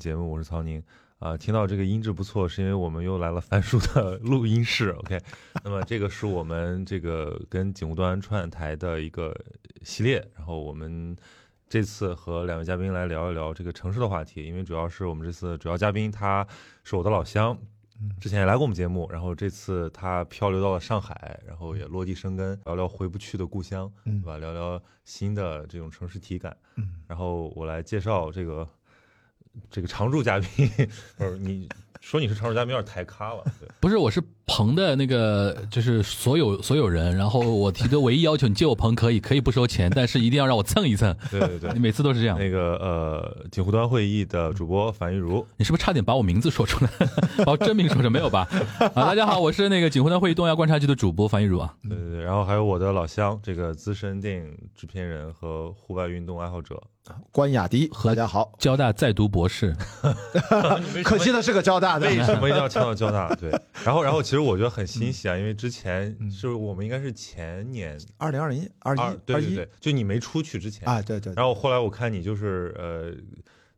[0.00, 0.82] 节目，我是曹宁。
[1.18, 4.88] 啊，听到这个音质不错，是因为我们又来了 樊叔的录音室。
[4.88, 5.20] OK，
[5.62, 9.36] 那么这个是我们这个跟景物端串台的一个
[9.82, 11.14] 系列，然后我们
[11.68, 16.46] 这次和两位嘉宾来聊一聊这个城市的话题，因为主要是我们这次主要嘉宾他
[16.84, 17.54] 是我的老乡，
[18.18, 24.38] 之前也来过我们节目，然后这次他漂流到了上海，然后也落地生根，聊聊回不去的故乡，嗯对吧？
[24.38, 26.56] 聊聊新的这种城市体感。
[26.76, 28.66] 嗯，然后我来介绍这个
[29.70, 30.68] 这个常驻嘉宾，
[31.16, 31.68] 不是你
[32.00, 37.16] 说你是常驻嘉宾有点太咖了，对， 不是，我是棚的那个，就是所有所有人。
[37.16, 41.14] 然后我提的唯一要求，你借我棚可以，可以不收钱，但是一定要让我蹭一蹭。
[41.30, 41.78] 对对对你。
[41.78, 42.38] 每次都是这样。
[42.38, 46.90] 那个呃，锦湖端会议的主播樊玉茹，你是不是差点把我名字说出来，
[47.44, 48.10] 把我真名说出来？
[48.10, 48.48] 没有吧？
[48.94, 51.74] 啊，大家好，我是那个锦湖端会议东亚观察局的主播樊玉茹啊。
[51.82, 56.82] 对对对，然后还有我的老乡，这个资深电影制片人和户外运动爱好者，
[57.30, 58.52] 关雅迪，大家好。
[58.58, 59.74] 交大在读博士，
[61.04, 63.34] 可惜的是个交大的，为什么一定要强调交大？
[63.36, 63.50] 对，
[63.84, 67.98] 然后然后其实我觉得很欣喜啊，因为之前是我们应该是前年。
[68.18, 70.88] 二零二零二一二对对对，就你没出去之前。
[70.88, 73.12] 啊，对对，然后后来我看你就是呃，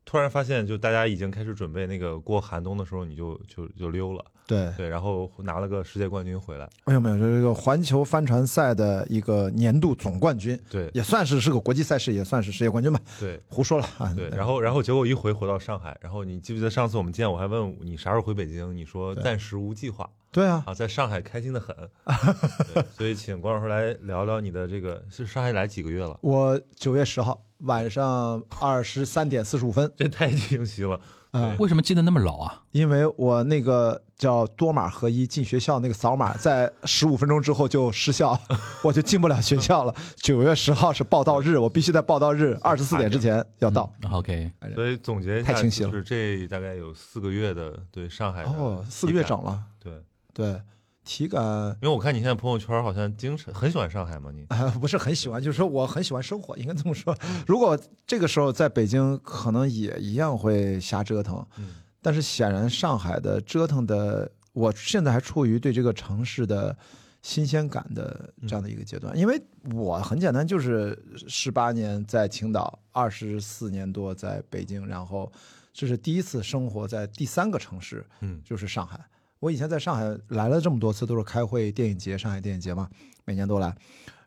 [0.05, 10.91] 突然发现就大家已经开始准备那个过寒冬的时候，你就就就溜了，对，对，然后拿了个世界冠军回来，没有没有，就是这个环球帆船赛的一个年度总冠军，对。
[10.93, 13.01] 也算是是个国际赛事，也算是世界冠军吧。
[13.19, 13.41] 对。
[13.49, 20.09] 胡说了啊，对，然后然后结果一回回到上海，然后你记不记得上次我们见我还问你啥时候回北京，你说暂时无计划。
[20.31, 21.77] 对啊，啊，在上海开心的很，
[22.73, 26.19] 对，所以请关老师来聊聊你的这个是上海来几个月了？
[26.23, 29.93] 我九月十号晚上二十三点四十五分。
[29.95, 30.99] 这太清晰了，
[31.33, 32.63] 啊，为什么记得那么牢啊？
[32.71, 38.39] 因为我那个叫多码合一进学校那个扫码，在十五分钟之后就失效，
[38.85, 39.93] 我就进不了学校了。
[40.15, 43.93] 九月十号是报到日，我必须在报到日二十四点之前要到。
[44.05, 49.93] 嗯 OK，所以总结一下，太清晰了就是这大概有四个月的对上海哦，四个月整了，对。
[50.33, 50.59] 对，
[51.05, 51.43] 体感
[51.83, 57.15] 因为我看你现在朋友圈好像精神很喜欢上海嘛，你啊， 不是很喜欢，就是说我很喜欢生活，应该这么说。
[57.45, 61.45] 如果这个时候在北京，可能也一样会瞎折腾。
[61.59, 66.77] 嗯但是显然上海的折腾的，我现在还处于对这个城市的
[67.23, 69.41] 新鲜感的这样的一个阶段，因为
[69.73, 75.33] 我很简单，就是十八年在青岛，二十四年多在北京，然后
[75.73, 78.43] 这是第一次生活在第三个城市，嗯。
[78.45, 79.01] 就是上海。
[79.39, 82.89] 我以前在上海来了这么多次，都是开会、电影节、上海电影节嘛，
[83.25, 83.75] 每年都来，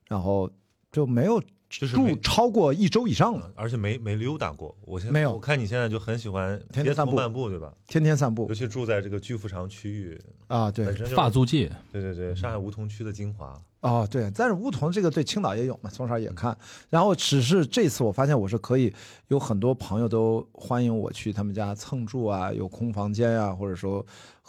[0.08, 0.50] 然后
[0.92, 4.76] 就没有住就是住超过一周以上了，而且没没溜达过。
[4.82, 5.34] 我现在没有。
[5.34, 7.16] 我看你现在就很喜欢天天散步。
[7.16, 7.74] 漫步，对吧？
[7.88, 8.46] 天天散步。
[8.48, 10.86] 尤其住在这个巨富长区域，啊，对。
[11.08, 13.60] 发租界，对对对，上海梧桐区的精华。
[13.82, 16.58] 哦，对，但是梧桐这个对青岛也有嘛，从小也看。
[16.90, 18.92] 然后只是这次我发现我是可以，
[19.28, 24.04] 有很多朋友都欢迎我去他们家蹭住啊，有空房间啊，或者说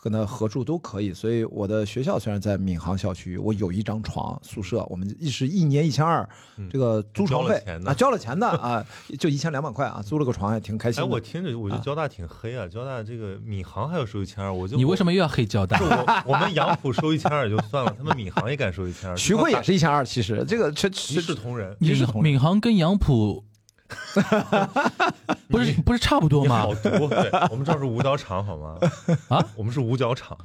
[0.07, 1.13] 跟他合住都可以。
[1.13, 8.87] 所以我的学校虽然在闵行校区，我有一张床宿舍，我们一是一年一千二嗯，这个租床费交了钱啊，交了钱的啊，
[9.19, 21.77] 就一千两百块啊，租了个床还挺开心哎，我听着我觉得啊交大挺黑啊，交大这个闵行还要收一千二，我就你为什么又要黑交大我我们杨浦收一千二也就算了，他们闵行也敢收一千二，徐汇也是一千二，其实这个这一视同仁。
[21.81, 23.45] 一视同仁闵行跟杨浦
[25.49, 26.75] 不是不是差不多吗好？
[26.75, 28.77] 毒，对我们这儿是五角场好吗？
[29.29, 30.37] 啊，我们是五角场，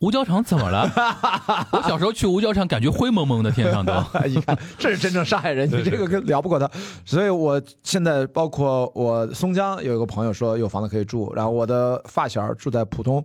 [0.00, 0.90] 五角场怎么了？
[1.72, 3.92] 我小时候去五角场，感觉灰蒙蒙的天上都。
[4.26, 6.70] 你看，这是真正上海人，你这个跟聊不过他。
[7.04, 13.24] 所以我现在包括我松江有一个朋友说有房子可以住，然后我的发小住在浦东，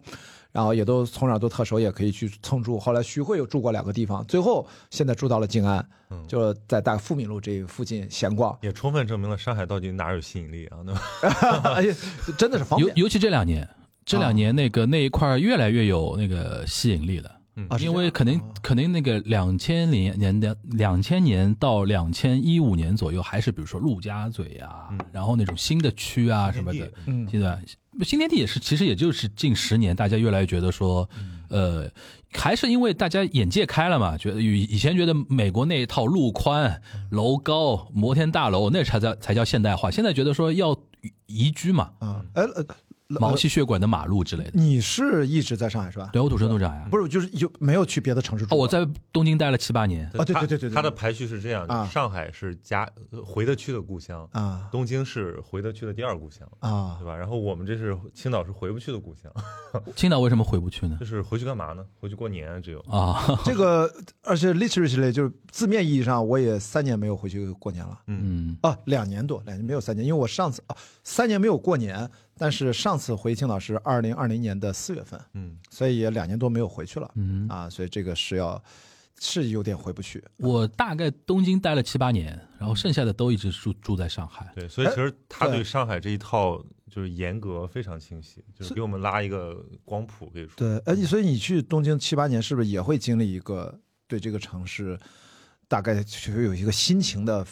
[0.51, 2.79] 然后也都从小都特熟，也可以去蹭住。
[2.79, 8.57] 后来徐汇又住过两个地方，最后现在住到了静安，嗯就在大富民路这附近闲逛。
[8.61, 10.77] 也充分证明了上海到底哪有吸引力啊？
[10.85, 11.73] 对吧？
[11.75, 11.95] 哎呀，
[12.37, 13.67] 真的是方便尤尤其这两年，
[14.05, 17.38] 这两年那个那一块儿越来越有那个吸引力了。
[17.69, 17.77] 啊！
[17.79, 24.99] 因为可能可能那个两千年年的两千年到两千一五年左右，还是比如说陆家嘴啊，嗯。
[25.11, 27.59] 然后那种新的区啊什么的嗯对吧？
[28.03, 31.09] 新天地也是，其实也就是近十年，大家越来越觉得说，
[31.49, 31.89] 呃，
[32.31, 40.77] 还是因为大家眼界开了嘛，觉得以以前觉得美国那一套路宽、楼高、摩天大楼那才叫才叫现代化，现在觉得说要
[41.25, 42.65] 宜居嘛，嗯，哎呃，
[43.17, 44.51] 毛细血管的马路之类的。
[44.53, 46.09] 你是一直在上海是吧？
[46.13, 46.87] 对，我土生土长呀。
[46.91, 48.55] 不是，就是有没有去别的城市住？
[48.55, 50.05] 我在东京待了七八年。
[50.09, 57.15] 啊对对对对对它的排序是这样上海是家呃回得去的故乡，啊东京是回得去的第二故乡，啊对吧？
[57.15, 59.31] 然后我们这是青岛是回不去的故乡，
[59.95, 61.05] 青岛为什么回不去呢就？
[61.05, 61.83] 是回去干嘛呢？
[61.99, 62.79] 回去过年啊只有。
[62.81, 63.91] 啊， 这个，
[64.23, 67.99] 而且 literally 就是字面意义上，我也三年没有回去过年了。
[68.05, 77.11] 嗯，啊，两年多，两年没有三年，因为我上次啊三年没有过年，但是上次回青岛是二零二零年的四月份，嗯，所以也两年多没有回去了。
[77.15, 78.63] 嗯啊，所以这个是要
[79.19, 80.23] 是有点回不去。
[80.37, 84.49] 我大概东京待了七八年，然后剩下的都一直住住在上海。
[84.55, 86.57] 对，所以其实他对对上海这一套
[86.89, 90.53] 就是严格非常清晰，就是是给我们拉一个光谱，可以说。
[90.55, 93.77] 对，哎，你所以你去东京七八年，是不是也会经历一个
[94.07, 94.97] 对这个城市
[95.67, 97.45] 大概就有一个心情的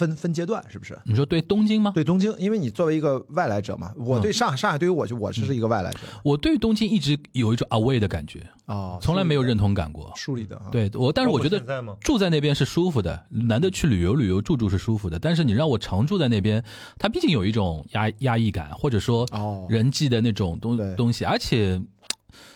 [0.00, 0.98] 分分阶段，是不是？
[1.04, 1.92] 你说对东京吗？
[1.94, 10.10] 对东京，因为你作为一个外来者嘛，我嗯对上海，上海对于我就我是一个外来者我对东京一直有一种 away 的感觉，啊，从来没有认同感过。
[10.16, 10.68] 梳理的啊。
[10.72, 11.60] 对我，但是我觉得？
[12.00, 15.18] 住在那边是舒服的，难得去旅游旅游住住是舒服的。
[15.18, 16.64] 但是你让我常住在那边，
[16.98, 21.80] 它毕竟有一种压压抑感，或者说哦，人际的那种东对东西，而且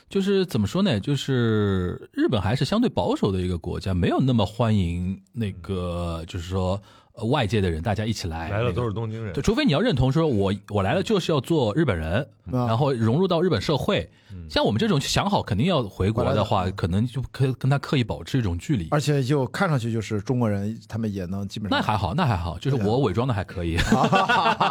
[0.08, 1.00] 就是怎么说呢？
[1.00, 6.80] 就是日本还是相对保守的一个国家，没有那么欢迎那个，就是说
[7.14, 8.92] 呃外界的人，大家一起来来了都是。
[8.92, 12.20] 东京人对，，除非你要认同说我我来了就是要做日本人，
[12.52, 14.08] 啊然后融入到日本社会。
[14.32, 18.88] 嗯像我们这种想好肯定要回国的话，可能就可跟他刻意保持一种距离。
[18.90, 23.78] 而且就看上去就是中国人，他们也能基本上那还好，那还好，就是我伪装的还可以，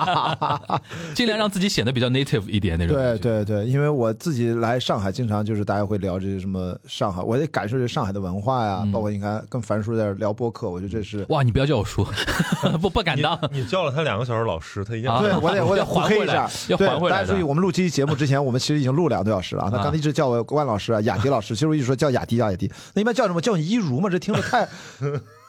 [1.15, 2.95] 尽量让自己显得比较 native 一点那种。
[2.95, 11.25] 对，对对，因为我自己来上海，经常就是大家会聊这些什么上海，我得感受这上海的文化呀，嗯包括你看跟樊叔在这聊播客，我觉得这是。
[11.29, 12.05] 哇，你不要叫我叔，
[12.81, 13.39] 不不敢当。
[13.51, 19.69] 你叫了他两个小时老师，他一样啊对，我得我得要还回来互黑一下，要对还回来大家注意，我们录这期节目之前，我们其实已经录两个多小时了啊。
[19.69, 22.71] 他刚才一直叫我万老师啊、雅迪老师，其实我一直说叫雅迪叫雅迪。
[22.93, 23.41] 那一般叫什么？
[23.41, 24.09] 叫你一如吗？
[24.09, 24.67] 这听着太，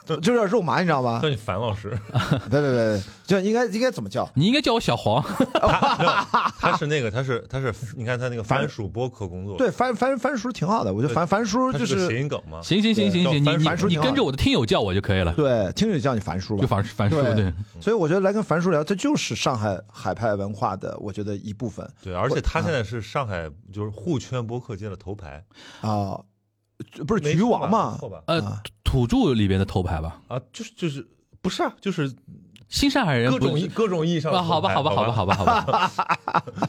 [0.04, 1.28] 就有点肉麻，你知道吗叫？
[1.28, 1.90] 你樊老师，
[2.50, 4.28] 对对对，就应该应该怎么叫？
[4.34, 5.22] 你应该叫我小黄，
[6.60, 16.66] 他是那个他是他是你看他那个番薯播客工作，对，樊樊樊叔挺好的，我觉得樊樊叔就是谐音梗嘛，行行行行行，你你你跟着我的听友叫我就可以了，对，听友叫你樊叔吧就。
[16.68, 17.52] 樊樊叔对对。
[17.80, 25.44] 所以我觉得来跟樊叔聊，这就是上海海派文化的，我觉得一部分对，而且他现在是上海就是沪圈播客界的头牌，
[25.80, 26.20] 啊，
[27.06, 27.98] 不是局王嘛没？
[27.98, 28.22] 错吧？
[28.26, 28.62] 呃啊，
[28.94, 31.04] 土著里边的头牌吧，啊，就是就是
[31.42, 32.08] 不是啊，就是
[32.68, 35.90] 新上海人各种意各种意义上的啊，好吧，好吧，好吧，好吧，好吧，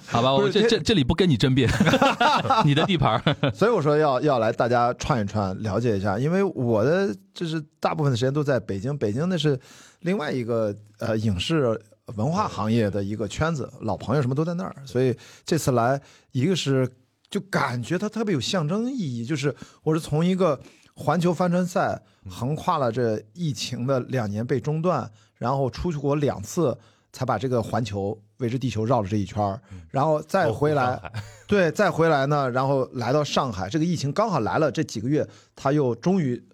[0.10, 1.69] 好吧，我这这这这里不跟你争辩，
[2.66, 3.36] 你的地盘儿。
[3.54, 9.60] 所以我说要要来大家串一串，了解一下，因为我的就是大部分的时间都在北京，北京那是
[10.00, 11.80] 另外一个呃影视
[12.16, 16.01] 文化行业的一个圈子，老朋友什么都在那儿，所以这次来，
[16.31, 16.92] 一个是
[17.30, 20.60] 就感觉它特别有象征意义，就是我是从一个
[20.95, 26.78] 环球帆船赛横跨了这疫情的两年被中断，然后出去过两次。
[27.18, 29.57] 才把这个环球围着地球绕了这一圈儿，
[29.90, 31.02] 然后再回来，
[31.47, 35.25] 对，再回来呢，然后来到上海，这个疫情刚好来了这几个月，
[35.56, 36.45] 他又终于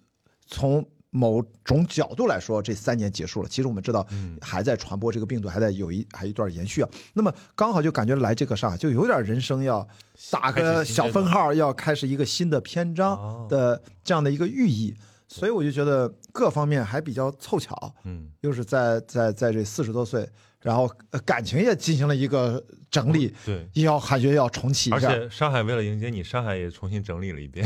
[0.46, 3.50] 从某种角度来说，这三年结束了。
[3.50, 6.90] 其实我们知道，嗯还在传播这个病毒，还在有一还一段延续啊。
[7.14, 9.88] 那么刚好就感觉来这个上海，就有点人生要
[10.32, 14.96] 打个小分号，要开始一个新的篇章哦的这样的一个寓意。
[15.28, 20.28] 所以我就觉得各方面还比较凑巧，嗯，又是在在在这四十多岁，
[20.60, 23.68] 然后呃感情也进行了一个整理，对。
[23.74, 25.08] 也要感觉要重启一下。
[25.08, 27.66] 而且上海为了迎接你，上海也重新整理了一遍。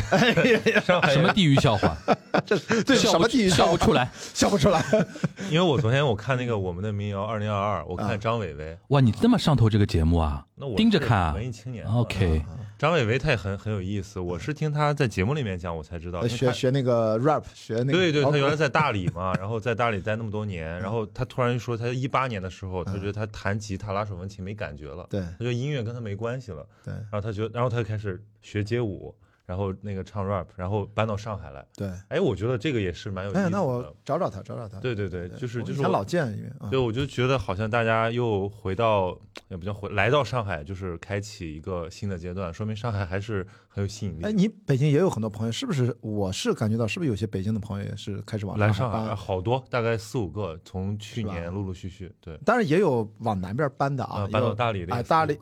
[0.85, 1.97] 上海什么地域笑话，
[2.45, 4.09] 这这笑不什么地域笑不出来。
[4.33, 4.81] 笑不出来。
[5.49, 10.45] 因为我昨天我看那个我们的民谣二零二二，我啊看张伟伟，哇，你这么上头这个节目啊？
[10.55, 11.85] 那我盯着看啊文艺青年。
[11.87, 12.41] OK，
[12.77, 16.25] 张伟伟他也很很有意思，我是听他在节目里面讲，我才知道。
[16.27, 31.65] 学学那个 rap，学那个对对，他原来在大理嘛，然后在大理待那么多年，然后他突然说，他一八年的时候，他觉得他弹吉他、拉手风琴没感觉了，对他觉得音乐跟他没关系了，对然后他觉得，然后他就开始学街舞，然后那个唱 rap，然后搬到上海来。
[31.75, 31.89] 对。
[32.09, 33.45] 哎，我觉得这个也是蛮有意思的。
[33.45, 34.79] 哎，那我找找他，找找他。
[34.79, 39.17] 对对对，就是就是他老见，因为啊对，我就觉得好像大家又回到，
[39.49, 43.45] 也不叫回，来到上海，就是开启一个新的阶段，说明上海还是
[43.75, 44.23] 很有吸引力。
[44.23, 45.93] 哎，你北京也有很多朋友，是不是？
[45.99, 49.05] 我是感觉到，是不是有些北京的朋友也是开始往来上海搬？
[49.07, 55.37] 上海好多，大概四五个，从去年陆陆续续，对，当然也有往南边搬的啊，呃搬到大理的大理，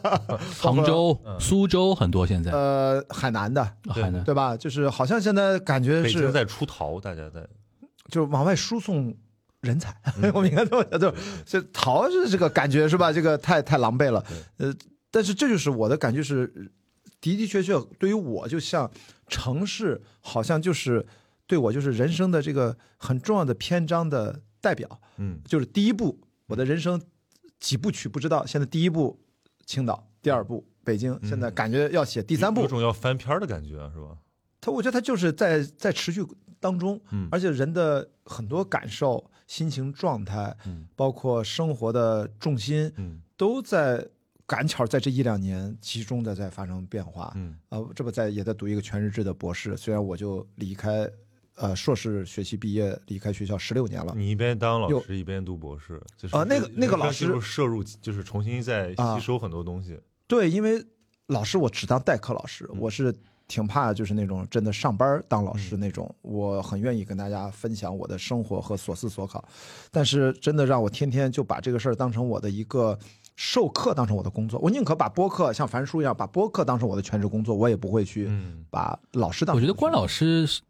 [0.58, 2.50] 杭州、嗯苏州很多现在。
[2.50, 4.56] 呃，海南南的，海南对吧？
[4.56, 7.46] 就是好像现在感觉是北京在出逃，大家在
[8.08, 9.14] 就是往外输送
[9.60, 11.14] 人才，嗯 我们应该这么讲，就
[11.44, 13.12] 这逃是这个感觉是吧？
[13.12, 14.24] 这个太太狼狈了，
[14.56, 14.72] 呃，
[15.10, 16.50] 但是这就是我的感觉是，
[17.32, 18.90] 的的确确对于我就像
[19.26, 21.06] 城市，好像就是
[21.46, 25.40] 对我就是人生的这个很重要的篇章的代表，嗯。
[25.46, 27.00] 就是第一步，我的人生
[27.58, 29.18] 几部曲不知道，现在第一步
[29.64, 34.18] 青岛，第二步北京，现在感觉要写第三部有，种要翻篇儿的感觉，是吧？
[34.60, 36.24] 他我觉得他就是在在持续
[36.60, 37.28] 当中，嗯。
[37.30, 40.86] 而且人的很多感受、心情状态，嗯。
[40.96, 43.20] 包括生活的重心，嗯。
[43.36, 44.08] 都在
[44.46, 47.32] 赶巧在这一两年集中的在发生变化。
[47.34, 51.10] 嗯啊、这不在也在读一个全日制的博士，虽然我就离开，
[51.56, 54.14] 呃，硕士学习毕业离开学校十六年了。
[54.16, 59.98] 你一边当老师一边读博士，就是啊那个那个老师摄入就是重新再啊吸收很多东西。
[60.28, 60.84] 对，因为
[61.26, 63.12] 老师我只当代课老师，嗯我是
[63.48, 69.44] 挺怕就是那种真的上班当老师那种，我很愿意跟大家分享我的生活和所思所考，
[69.90, 72.96] 但是真的让我天天就把这个事儿当成我的一个。
[73.36, 79.56] 授课当成我的工作，我宁可把播客像樊叔一样把播客当成我的全职工作，我也不会去嗯把老师当成。
[79.56, 80.62] 我觉得关老师是，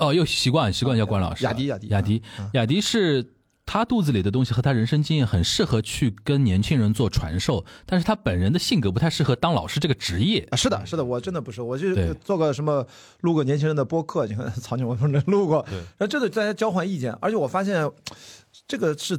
[0.00, 1.50] 哦，又习惯习惯叫关老师了。
[1.50, 3.32] 雅迪雅迪雅迪嗯雅迪是
[3.66, 10.46] 他肚子里的东西和他人生经验很适合去跟年轻人做传授，但是他本人的性格不太适合当老师这个职业。
[10.50, 12.86] 啊，是的，是的，我真的不是，我就做个什么
[13.20, 17.90] 录个年轻人的播客， 你看曹景文同志录过，对然后这个大家交换意见，而且我发现
[18.68, 19.18] 这个是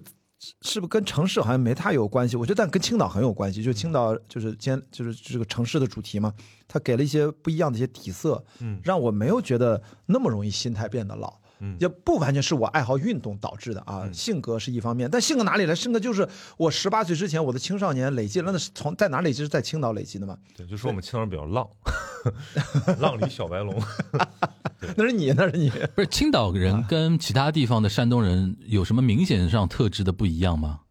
[0.62, 2.36] 是不是跟城市好像没太有关系？
[2.36, 6.34] 我觉得但跟青岛很有关系，就青岛就是兼就是这个城市的主题嘛，
[6.68, 11.34] 它给了一些不一样的一些底色，嗯让我没有觉得那么容易心态变得老。
[11.62, 15.74] 嗯也不完全是我爱好运动导致的啊，性格是一方面，但性格哪里来？
[15.74, 16.28] 性格就是
[16.58, 19.42] 我十八岁之前我的青少年累积了，那是从在哪累积？
[19.42, 20.38] 是在青岛累积的嘛？
[20.54, 21.68] 对，就说我们青岛人比较浪，
[23.00, 23.74] 浪里小白龙。
[24.98, 25.70] 那是你，那是你。
[25.96, 30.82] 不是青岛人跟其他地方的山东人有什么明显上特质的不一样吗？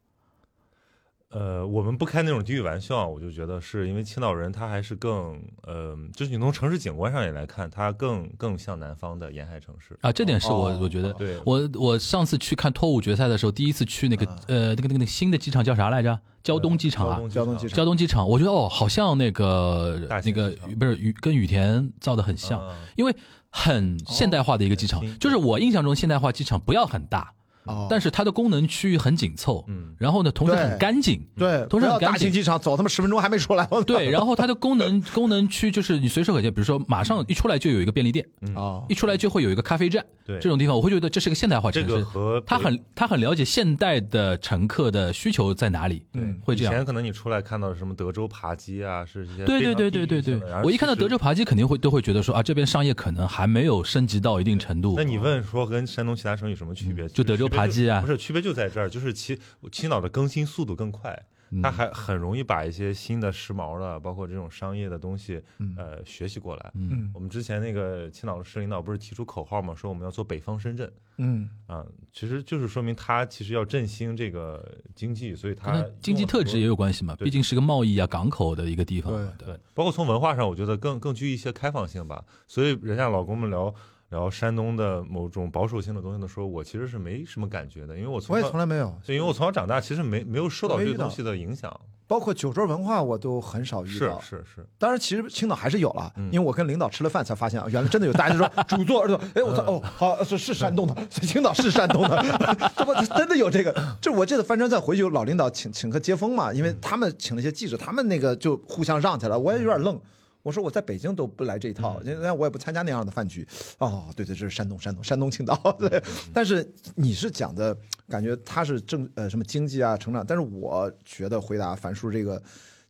[1.30, 5.36] 呃，我们不开那种地域玩笑，我就觉得是因为青岛人他还是更，
[5.66, 9.98] 呃，就是你从城市景观上也来看，他更更像南方的沿海城市。
[10.00, 11.36] 啊，这点是我、哦我觉得，对。
[11.44, 16.16] 我我上次去看脱五决赛的时候，第一次去那个、呃那个那个那个新的机场叫啥来着？
[16.44, 17.76] 胶东机场啊，胶东机场。
[17.76, 22.76] 胶东机场，我觉得哦，好像那个大那个不是雨跟羽田造的很像，啊。
[22.94, 23.12] 因为
[23.56, 27.32] 很现代化的一个机场，就是我印象中现代化机场不要很大，
[27.66, 32.12] 哦但是它的功能区域很紧凑，嗯然后呢，同时很干净，对，同时很干净。
[32.12, 33.66] 大型机场走他妈十分钟还没出来。
[33.87, 41.99] 对，然后它的功能功能区就是你随手可见，比如说马上一出来就有一个便利店，哦一出来就会有一个咖啡站，对这种地方我会觉得这是个现代化城这市。
[42.00, 46.73] 个和他很他很了解现代的乘客的需求在哪里，嗯会这样。
[46.73, 54.94] 以前可能你出来看到什么德州扒鸡啊，是一些对对对对对对我一看到德州扒鸡，肯定会都会觉得说啊，这边商业可能还没有升级到一定程度。
[54.97, 57.09] 那你问说跟山东其他省有什么区别？
[57.09, 59.38] 就德州扒鸡啊不是区别就在这儿，就是青
[59.70, 61.12] 青岛的更新速度更快，
[61.50, 66.73] 嗯它还很容易把一些新的时髦的，包括这种商业的东西，嗯呃，学习过来。
[66.75, 79.32] 嗯我们之前那个青岛市领导不是提出口号嘛，说我们要做北方深圳嗯啊，其实就是说明他其实要振兴这个经济，所以它经济特质也有关系嘛，毕竟是个贸易啊、港口的一个地方嘛。
[79.38, 82.25] 对，包括从文化上，我觉得更更具一些开放性吧。
[82.49, 83.73] 所以人家老跟我们聊
[84.14, 91.78] 聊山东的某种保守性的东西的时候，我其实是没什么感觉的，因为我从我也小从来没有，对，因为我从小长大，其实没没有受到这个东西的影响。
[92.06, 94.21] 包括酒桌文化我都很少遇是到。
[94.21, 98.12] 是是，当然，其实青岛还是有了，嗯因为我跟领导吃了饭才发现啊，原来真的有。
[98.12, 102.23] 大家就说主座，说哎，我操，哦，好是是山东的，青岛是山东的，
[102.76, 103.75] 这不真的有这个。
[104.02, 109.99] 就我这次翻车再回去，有老领导请请客接风嘛，因为他们请了一些记者，他们那个就互相让起来，我也有点愣。
[110.44, 113.44] 我说我在北京都不来这一套，因为我也不参加那样的饭局。
[113.78, 115.56] 哦，对对，这是山东，山东，山东青岛。
[115.80, 116.00] 对，
[116.34, 117.74] 但是你是讲的
[118.10, 122.40] 感觉他是正呃什么经济啊成长，但是我觉得回答樊叔这个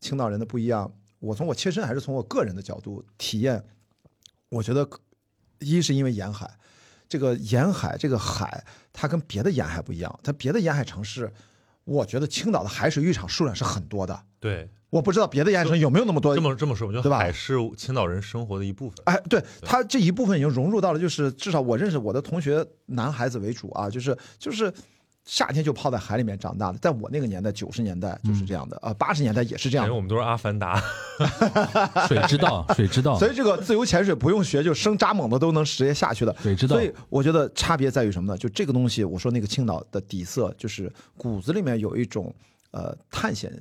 [0.01, 3.65] 青岛人的不一样，我从我切身还是从我个人的角度体验，
[4.49, 4.87] 我觉得
[5.61, 6.51] 一是因为沿海，
[7.09, 11.33] 这个沿海这个海它跟别的沿海不一样，它别的沿海城市，
[11.85, 16.41] 我觉得青岛的海水浴场数量是很多的，对，我不知道别的沿海城市有没有那么多这。
[16.41, 18.97] 么这么说，我觉对吧得海是青岛人生活的一部分。
[19.07, 24.73] 哎，对他这一部分已经融入到了，就是至少我认识我的同学，男孩子为主啊，就是就是
[25.25, 26.79] 夏天就泡在海里面长大的。
[26.79, 29.89] 在我那个年代，九十年代就是这样的，啊，八十年代也是这样的。
[29.89, 30.81] 感觉我们都是阿凡达。
[32.07, 36.33] 水知道，水知道所，以这个自由潜水不用学，就生扎猛的都能直接下去的。
[36.41, 38.39] 水知道所以我觉得差别在于什么呢？
[38.39, 42.33] 就这个东西，我说那个青岛的底色，就是骨子里面有一种
[42.71, 43.53] 呃探险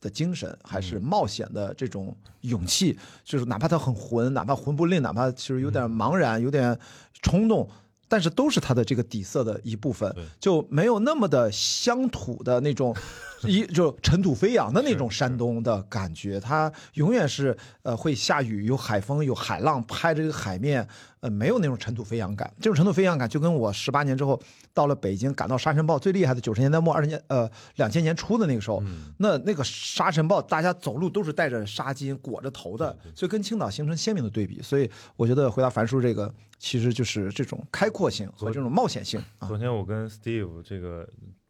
[0.00, 6.78] 的精神，还是冒险的这种勇气，就是哪怕他很混，哪怕混不吝，哪怕其实有点茫然，有点
[7.22, 7.68] 冲动。
[8.08, 12.94] 但是都是他的这个底色的一部分，就没有那么的乡土的那种，
[13.42, 16.38] 一就尘土飞扬的那种山东的感觉。
[16.38, 20.86] 他永远是呃会下雨，有海风，有海浪拍着这个海面，
[21.26, 22.52] 呃没有那种尘土飞扬感。
[22.60, 24.40] 这种尘土飞扬感就跟我十八年之后
[24.72, 28.82] 到了北京，赶到沙尘暴最厉害的九十年代末二十年呃两千年初的那个时候，
[29.18, 34.62] 那那个沙尘暴大家走路都是带着纱巾裹着头的，所以跟青岛形成鲜明的对比。
[34.62, 36.32] 所以我觉得回答樊叔这个。
[36.58, 39.46] 其实就是这种开阔性和这种冒险性啊。
[39.46, 41.06] 昨天我跟 Steve 这个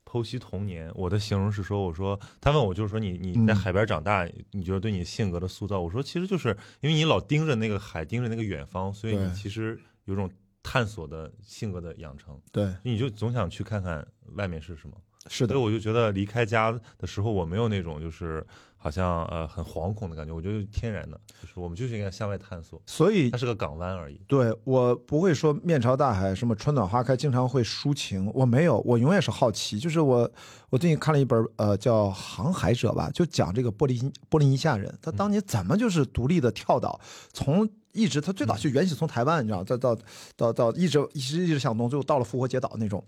[0.08, 5.80] 剖析童年，我的形容是说，我说他问我就是说你你在海边长大，你觉得对你性格的塑造？
[5.80, 10.30] 我说其实就是因为你老盯着那个海，盯着那个远方，所以你其实有种
[10.62, 12.40] 探索的性格的养成。
[12.52, 14.96] 对，你就总想去看看外面是什么。
[15.28, 18.46] 是的，所以我就觉得离开家的时候，我没有那种就是
[18.86, 22.80] 好像呃很惶恐的感觉，我觉得天然的，就是我们就是应该向外探索。
[22.86, 24.20] 所以它是个港湾而已。
[24.28, 29.76] 对我不会说面朝大海，什么春暖花开，经常会抒情，我没有，我永远是好奇。
[29.76, 30.30] 就是我，
[30.70, 37.00] 我最近看了一本呃叫《航海者》吧，就讲这个波利波利尼西亚人，他当年怎么就是独立的跳岛，
[37.32, 37.68] 从。
[37.96, 39.98] 一直他最早就原始从台湾，你知道，到到
[40.36, 43.02] 到到一直一直一直向东，最后到了复活节岛那种，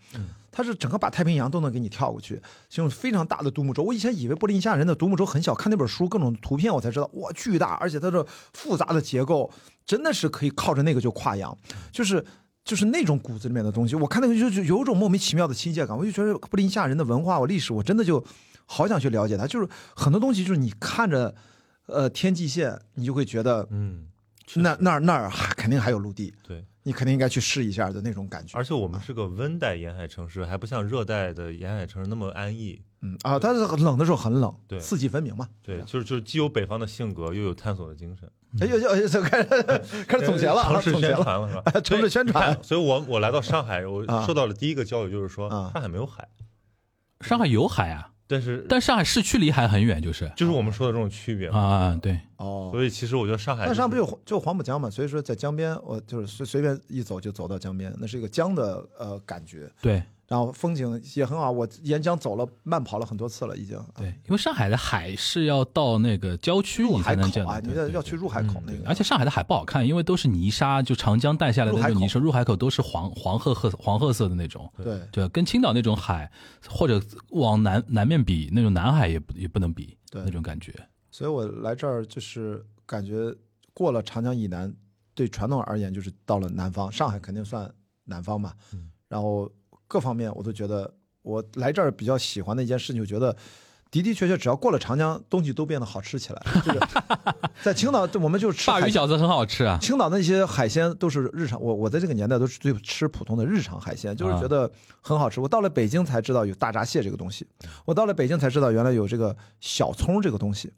[0.50, 2.40] 他是整个把太平洋都能给你跳过去，
[2.76, 3.82] 用非常大的独木舟。
[3.82, 9.50] 我以前以为波利尼西亚人的独木舟很小，看那本书各种图片我才知道，哇，巨大，而且它的复杂的结构
[9.84, 11.56] 真的是可以靠着那个就跨洋，
[11.92, 12.24] 就是
[12.64, 13.94] 就是那种骨子里面的东西。
[13.94, 18.24] 我看那个就就有一种莫名其妙的亲切感，我就觉得波利尼西亚人的文化、我历史，我真的就
[18.66, 19.46] 好想去了解它。
[19.46, 21.34] 就是很多东西，就是你看着
[21.86, 24.06] 呃天际线，你就会觉得嗯。
[24.56, 28.56] 那那儿那儿还肯定还有陆地，对你肯定应该去试一下的那种感觉。
[28.56, 32.80] 而且我们是个温带沿海城市，还不像热带的沿海城市那么安逸。
[33.00, 35.48] 嗯啊，它是冷的时候很冷，对，四季分明嘛。
[35.62, 38.28] 对，就是就是既有北方的性格，又有探索的精神。
[38.60, 38.88] 哎呦呦，
[39.20, 41.80] 开始开始总结了，城市宣传了是吧？
[41.80, 42.58] 城市宣传。
[42.62, 46.26] 所以我我来到上海，我受到了第一个教育就是说，上海没有海。
[47.20, 48.10] 上海有海啊。
[48.28, 50.30] 但是，但上海市区离海很远，就是。
[50.36, 60.02] 就是我们说的这种区别啊，对，哦，所以其实我觉得上海，但上不就就黄浦江嘛，所以说在江边，我就是随随便一走就走到江边，那是一个江的呃感觉，对。
[60.28, 63.82] 然后风景也很好，我沿江走了慢跑了很多次了，已经。
[63.96, 68.86] 对，因为上海的海是要到那个郊区你才能见啊，你要要去入海口那个。
[68.86, 74.70] 而且上海的海不好看，因为都是泥沙，就长江带下来的那种泥沙，入海口都是黄黄褐褐黄褐色的那种。
[74.76, 76.30] 对对，跟青岛那种海
[76.68, 80.74] 或者往南南面比，那种南海也不也不能比，对那种感觉。
[81.10, 83.34] 所以我来这儿就是感觉
[83.72, 84.70] 过了长江以南，
[85.14, 87.72] 对传统而言就是到了南方，上海肯定算
[88.04, 88.52] 南方嘛。
[88.74, 89.50] 嗯，然后。
[89.88, 93.34] 各方面我都觉得，我来这儿比较喜欢的一件事情，就觉得
[93.90, 96.42] 的的确确，只要过了长江，东西都变得好吃起来。
[96.62, 96.88] 这个
[97.64, 99.78] 在青岛，我们就吃鲅鱼饺子很好吃啊。
[99.80, 104.70] 青岛那些海鲜都是日常，我我在这个年代都是最吃普通的日常海鲜，就是觉得
[105.00, 105.40] 很好吃。
[105.40, 107.46] 我到了北京才知道有大闸蟹这个东西，
[107.86, 110.70] 我到了北京才知道原来有这个小葱这个东西。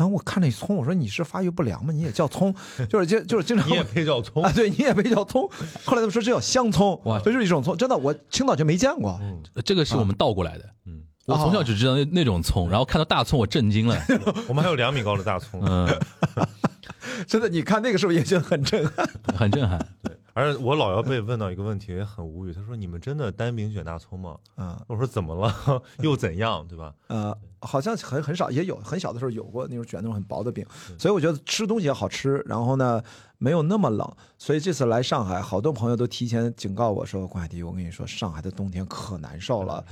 [0.00, 1.92] 然后我看那葱，我说你是发育不良吗？
[1.92, 2.54] 你也叫葱，
[2.88, 4.50] 就是就就是经常你也配叫葱啊？
[4.50, 5.42] 对，你也配叫葱。
[5.84, 7.76] 后来他们说这叫香葱，哇，这就是一种葱。
[7.76, 9.18] 真的，我青岛就没见过。
[9.20, 10.64] 嗯，这个是我们倒过来的。
[10.86, 14.02] 嗯，我从小只知道那那种葱，然后看到大葱，我震惊了。
[14.48, 15.62] 我们还有两米高的大葱。
[15.62, 15.86] 嗯，
[17.28, 19.78] 真的，你看那个是不是也觉得很震撼，很震撼。
[20.02, 20.16] 对。
[20.32, 22.52] 而我老要被问到一个问题，也很无语。
[22.52, 25.82] 他说：“你们真的单饼卷大葱吗？”啊，我说：“怎么了？
[26.02, 26.66] 又怎样？
[26.68, 30.64] 对吧？”呃，好像很很少，也有很小的时候有过那种卷那种很薄的饼。
[30.98, 33.02] 所以我觉得吃东西也好吃，然后呢
[33.38, 34.10] 没有那么冷。
[34.38, 39.84] 所以这次来上海，好多朋友都提前警告我说：“关海迪，我跟你说，上海的冬天可难受了。”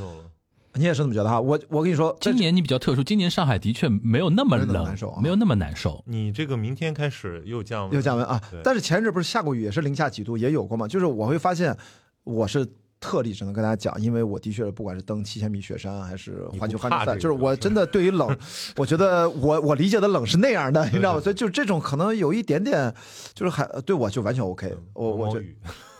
[0.79, 1.41] 你也是这么觉得哈？
[1.41, 6.03] 我我跟你说，今年你比较特殊，今年上海的确没有那么冷，没有那么难受。
[6.07, 8.41] 你这个明天开始又降温又降温啊？
[8.63, 10.87] 但是前阵不是下过雨，也是零下几度，也有过嘛。
[10.87, 11.77] 就是我会发现，
[12.23, 12.65] 我是
[13.01, 18.37] 特例，只能跟大家讲，因为我的确不管是登七千米雪山还是环球帆船赛，就是我真的对于冷，
[18.77, 21.21] 我觉得我我理解的冷是那样的，你知道吗？
[21.21, 22.95] 所以就这种可能有一点点，
[23.35, 25.43] 就是还对我就完全 OK，我我就。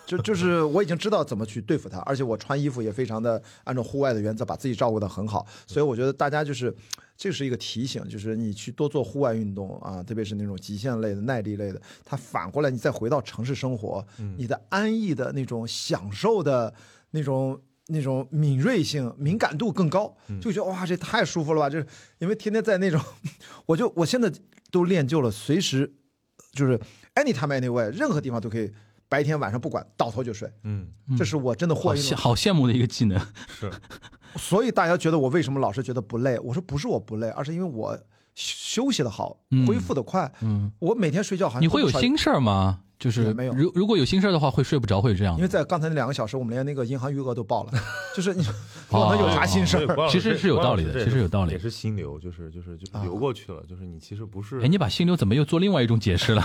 [0.09, 5.47] 就就是我已经知道怎么去对付它，而且我穿衣服也非常的按照户外的原则，把自己照顾得很好。
[5.67, 6.75] 所以我觉得大家就是，
[7.15, 11.79] 这是一个提醒，就是你去多做户外运动啊，特别是那种极限类的、耐力类的。
[12.07, 14.03] 它反过来，你再回到城市生活，
[14.39, 16.73] 你的安逸的那种享受的
[17.11, 21.69] 那种那种敏锐性、敏感度更高，就觉得哇，这太舒服了吧！
[21.69, 21.87] 就是
[22.19, 22.99] 因为天天在那种，
[23.67, 24.33] 我就我现在
[24.71, 25.93] 都练就了，随时
[26.53, 26.81] 就是
[27.15, 28.73] anytime anywhere，任何地方都可以。
[29.09, 30.51] 白天晚上不管，倒头就睡。
[30.65, 32.13] 嗯，这是我真的获益。
[32.15, 33.19] 好羡慕的一个技能。
[33.49, 33.71] 是，
[34.37, 36.39] 所以大家觉得我为什么老是觉得不累？
[36.41, 37.97] 我说不是我不累，而是因为我
[38.35, 40.31] 休休息的好，嗯恢复的快。
[40.41, 42.81] 嗯，我每天睡觉好像你会有心事儿吗？
[42.99, 43.53] 就是也没有。
[43.53, 45.43] 如如果有心事儿的话，会睡不着，会这样因。
[45.43, 47.73] 为在刚才那两个小时，我们连那个银行余额都报了，
[48.15, 48.45] 就是你
[48.91, 49.09] 哦。
[49.09, 50.09] 我能有啥心事儿？
[50.09, 56.43] 其实是有道理的其实有道理也是心流，就是就是就啊流过去了，就是你其实不是哎，你把心流怎么又做另外一种解释了？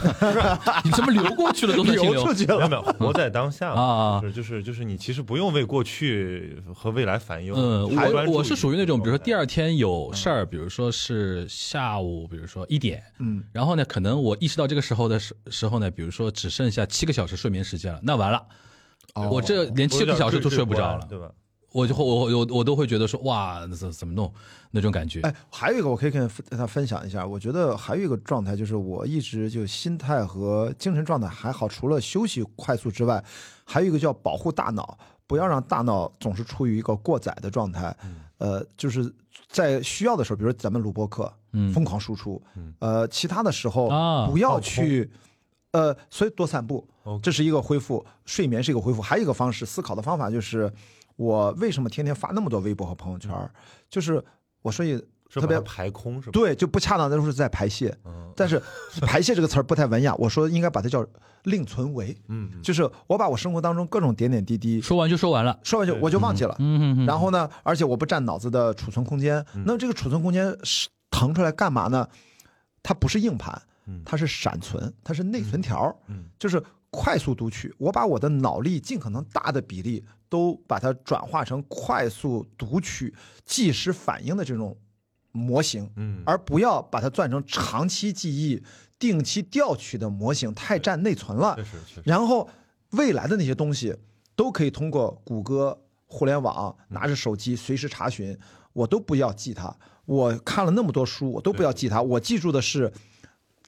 [0.83, 2.13] 你怎么流过去了都算心流。
[2.13, 7.53] 流出去了没有没有活在当下啊就是就是就是你其实不用为过去和未来烦忧。
[7.55, 18.45] 嗯，我我是属于那种，比如说第二二天有事儿，比如说是下午，比如说一点，嗯，然后呢，可能我意识到这个时候的时时候呢，比如说只剩下七个小时睡眠时间了，那完了，
[19.15, 21.31] 哦我这连七个小时都睡不着了，对吧？
[21.71, 24.29] 我就会我我我都会觉得说哇，那怎怎么弄
[24.69, 33.23] 那种感觉，哎，还有一个我可以跟大家分享一下，我觉得还有一个状态就是我一直就心态和精神状态还好，除了休息快速之外，
[33.63, 37.95] 还有一个叫保护大脑，不要让大脑总是处于一个过载的状态。
[38.39, 39.09] 呃，就是
[39.47, 45.09] 在需要的时候，比如咱们录播课，嗯疯狂输出，嗯呃，其他的时候啊不要去，
[45.73, 46.87] 呃，所以多散步
[47.21, 49.01] 这是一个恢复，睡眠是一个恢复。
[49.01, 50.71] 还有一个方式，思考的方法就是，
[51.15, 53.31] 我为什么天天发那么多微博和朋友圈？
[53.89, 54.23] 就是
[54.61, 54.95] 我说一
[55.29, 56.31] 特别排空是吧？
[56.31, 57.95] 对，就不恰当的都是在排泄。
[58.05, 58.59] 嗯 但是
[59.01, 61.05] 排泄这个词儿不太文雅，我说应该把它叫
[61.43, 66.55] 另存为，嗯，就是我把我生活当中各种点点滴滴 说完就说完了，说完就我就忘记了。
[66.59, 69.43] 嗯哼哼，然后呢，而且我不占脑子的储存空间。
[69.65, 72.07] 那这个储存空间是腾出来干嘛呢？
[72.81, 73.63] 它不是硬盘嗯，
[74.05, 77.73] 它是闪存，它是内存条，嗯就是快速读取。
[77.77, 84.77] 我把我的脑力尽可能大的比例都把它转化成快速读取、即时反应的这种
[85.31, 85.89] 模型。
[85.95, 88.63] 嗯，而不要把它转成长期记忆、
[88.99, 91.63] 定期调取的模型，太占内存了确。
[91.63, 92.47] 实确实，然后
[92.91, 93.95] 未来的那些东西
[94.35, 98.37] 都可以通过谷歌、互联网拿着手机随时查询，
[98.71, 99.75] 我都不要记它。
[100.05, 102.93] 我看了那么多书，我都不要记它，我记住的是。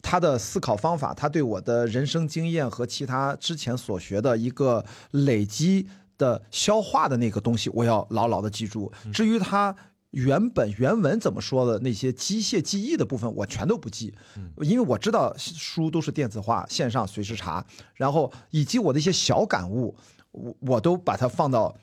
[0.07, 8.91] 他的思考方法，他对我的人生经验和其他之前所学的一个累积的消化的那个东西，我要牢牢的记住。
[9.11, 9.75] 至于他
[10.11, 14.13] 原本原文怎么说的那些机械记忆的部分，我全都不记，
[14.61, 17.65] 因为我知道书都是电子化，线上随时查，
[17.95, 19.95] 然后以及我的一些小感悟，
[20.29, 21.75] 我我都把它放到。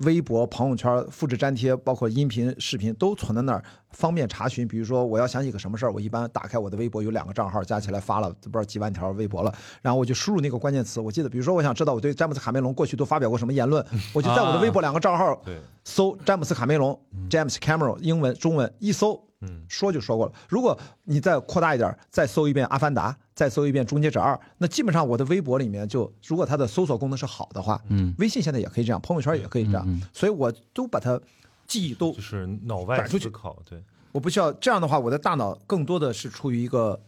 [0.00, 4.66] 微博、朋友圈复制粘贴，包括音频、视频都存在那儿，方便查询。
[4.66, 11.00] 比如说，我要想起个什么事儿，我一般打开我的微博，有两个账号加起来发了不知道几万条微博了，然后我就输入那个关键词。
[11.00, 13.84] 我记得，比如说，我想知道我对詹姆斯卡梅隆过去都发表过什么言论，
[14.14, 15.40] 我就在我的微博两个账号，
[15.84, 20.32] 搜詹姆斯卡梅隆 （James Cameron），英文、中文一搜，嗯，说就说过了。
[20.48, 31.18] 如果你再扩大一点，再搜一遍《阿凡达》，再搜一遍《终结者二》，那基本上我的微博里面就，如果它的搜索功能是好的话，嗯，微信现在也可以这样，朋友圈也可以这样，嗯嗯所以我都把它
[31.66, 37.00] 记忆都就，是脑外转出去思考，对，我不需要这样的话，我的大脑更多的是处于一个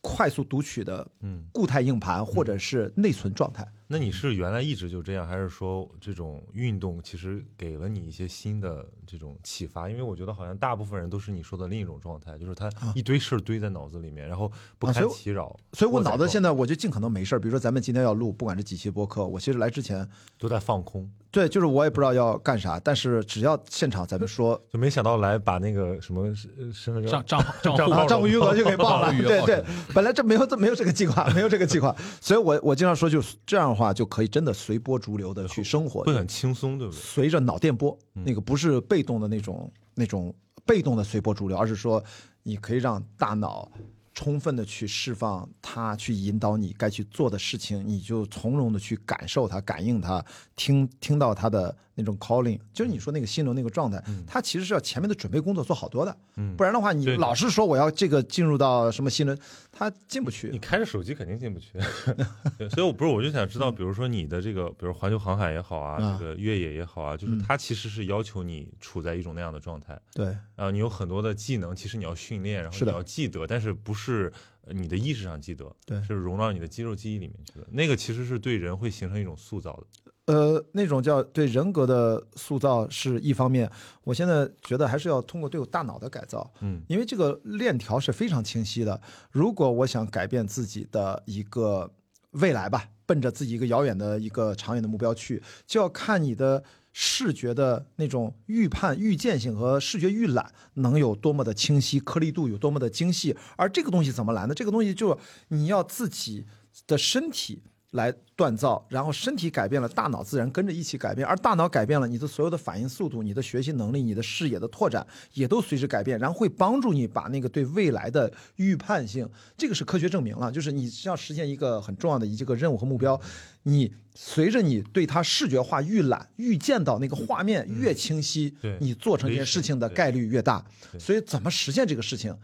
[0.00, 1.44] 快速读取的嗯。
[1.52, 3.68] 固态硬盘或者是内存状态。
[3.86, 9.90] 那你是原来一直就这样，还是说这种运动其实给了你一些新的这种启发？
[9.90, 27.44] 因为我觉得好像大部分人都是你说的另一种状态，就是他一堆事儿堆在脑子里面，然后不堪其扰，所以我脑子现在在我就尽可能没事儿，比如说咱们今天要录，不管是几期播客，我其实来之前，都在放空，对，就是我也不知道要干啥，但是只要现场咱们说 就没想到来把那个什么呃身份证账账
[27.76, 29.12] 账户账户余额就给报了。
[29.20, 37.00] 对对，本来这没有这没有这个计划，没有这个计划，所以我我经常说，就这样的话就可以真的随波逐流的去生活，会很轻松，对不对？
[37.00, 40.32] 随着脑电波，那个不是被动的那种那种
[40.64, 42.00] 被动的随波逐流，而是说
[42.44, 43.68] 你可以让大脑
[44.14, 50.24] 充分的去释放它，去引导你该去做的事情，你就从容的去感受它、感应它，
[50.54, 59.36] 听听到它的那种 calling，就是你说那个心流那个状态，它其实是要前面的准备工作做好多的，嗯不然的话，你老是说我要这个进入到什么心流，
[59.70, 60.58] 它进不去你。
[60.58, 61.78] 开着手机肯定进不去，
[62.58, 70.26] 对所以我不是我就想知道，比如说你的这个，比如环球航海也好啊，啊这个越野也好啊，就是嗯它其实是要求你处在一种那样的状态，对，
[70.56, 74.32] 然后你有很多的技能，其实你要训练，然后你要记得，但是不是
[74.66, 77.66] 呃你的意识上记得，对是融到你的肌肉记忆里面去的。
[77.70, 79.86] 那个其实是对人会形成一种塑造的。
[80.26, 83.70] 呃，那种叫对人格的塑造是一方面，
[84.04, 88.98] 我现在觉得还是要通过对我大脑的改造，嗯因为这个链条是非常清晰的。
[89.30, 91.90] 如果我想改变自己的一个
[92.30, 103.36] 未来吧，奔着自己一个遥远的一个长远的目标去，就要看你的视觉的那种预判、预见性和视觉预览能有多么的清晰，颗粒度有多么的精细。
[103.56, 104.54] 而这个东西怎么来呢？
[104.54, 106.46] 这个东西就你要自己
[106.86, 107.62] 的身体。
[107.94, 123.20] 来锻造，然后身体改变了，大脑自然跟着一起改变，而大脑改变了，你的所有的反应速度、你的学习能力、你的视野的拓展也都随之改变，然后会帮助你把那个对未来的预判性，这个是科学证明了，就是你要实现一个很重要的一这个任务和目标，
[123.62, 130.64] 你随着你对它视觉化预览、预见到那个画面越清晰，对你做成这件事情的概率越大。
[130.98, 132.36] 所以怎么实现这个事情，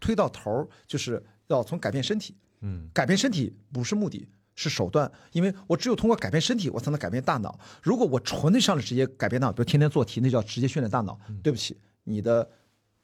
[0.00, 2.36] 推到头儿就是要从改变身体。
[2.64, 7.58] 嗯，改变身体不是目的，是手段，因为我只有通过改变身体，我才能改变大脑。
[7.82, 11.18] 如果我纯粹上来直接改变大脑，比如天天做题，那叫直接训练大脑。
[11.42, 12.48] 对不起，你的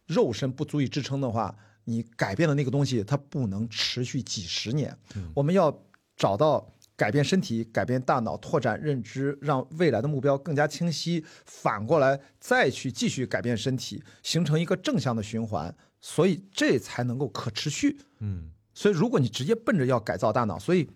[0.06, 4.96] 肉身不足以支撑的话，你改变的那个东西，它不能持续几十年。
[5.34, 5.76] 我们要
[6.16, 11.24] 找到改变身体、改变大脑、拓展认知，让未来的目标更加清晰。
[11.46, 18.00] 反过来再去继续改变身体，形成一个正向的循环，所以这才能够可持续。
[18.18, 20.90] 嗯，所以如果你直接奔着要改造大脑，所以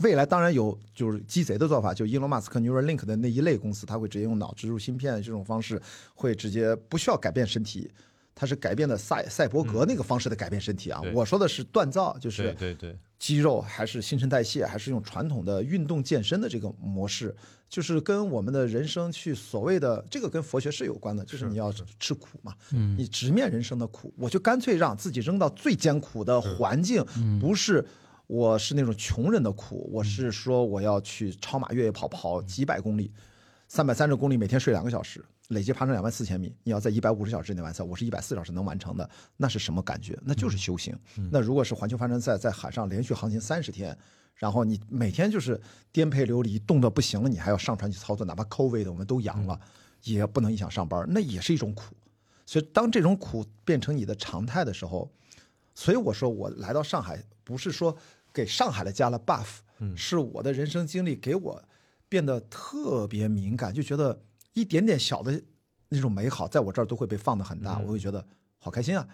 [0.00, 5.80] 未来当然有就是鸡贼的做法，就伊隆马斯克 Neuralink 的那一类公司，他会直接用脑植入芯片这种方式，
[6.14, 7.90] 会直接不需要改变身体。
[8.34, 11.12] 它是改变的赛赛博格那个方式的改变身体啊，对。
[11.12, 17.36] 我说的是锻造，就是对对对，肌肉还是新陈代谢，还是用传统的运动健身的这个模式，
[17.68, 22.96] 就是跟我们的人生去所谓的这个跟佛学是有关的，就是你要吃苦嘛，嗯。
[22.98, 27.04] 你直面人生的苦，我就干脆让自己扔到最艰苦的环境，
[27.38, 27.86] 不是。
[28.26, 33.12] 我是那种穷人的苦，我是说我要去超马越野跑跑几百公里，
[33.68, 36.54] 三百三十公里，每天睡两个小时，累计爬升两万四千米。
[36.62, 40.18] 你要在一百五十小时之内完赛，我是一百四小时能完成的，那是什么感觉？
[40.24, 40.96] 那就是修行。
[41.30, 43.96] 那如果是环球帆船赛在海上连续航行三十天，
[44.34, 45.60] 然后你每天就是
[45.92, 49.60] 颠沛流离，冻得不行了，你还要上船去操作，哪怕 COVID 我们都阳了，
[50.04, 51.94] 也不能影响上班，那也是一种苦。
[52.46, 55.10] 所以当这种苦变成你的常态的时候，
[55.74, 57.96] 所以我说我来到上海，不是说
[58.32, 59.58] 给上海的加了 buff，
[59.96, 61.62] 是我的人生经历给我
[62.08, 65.42] 变得特别敏感，就觉得一点点小的
[65.88, 68.24] 那种美好，在我这儿都会被放得很大，我会觉得
[68.58, 69.06] 好开心啊。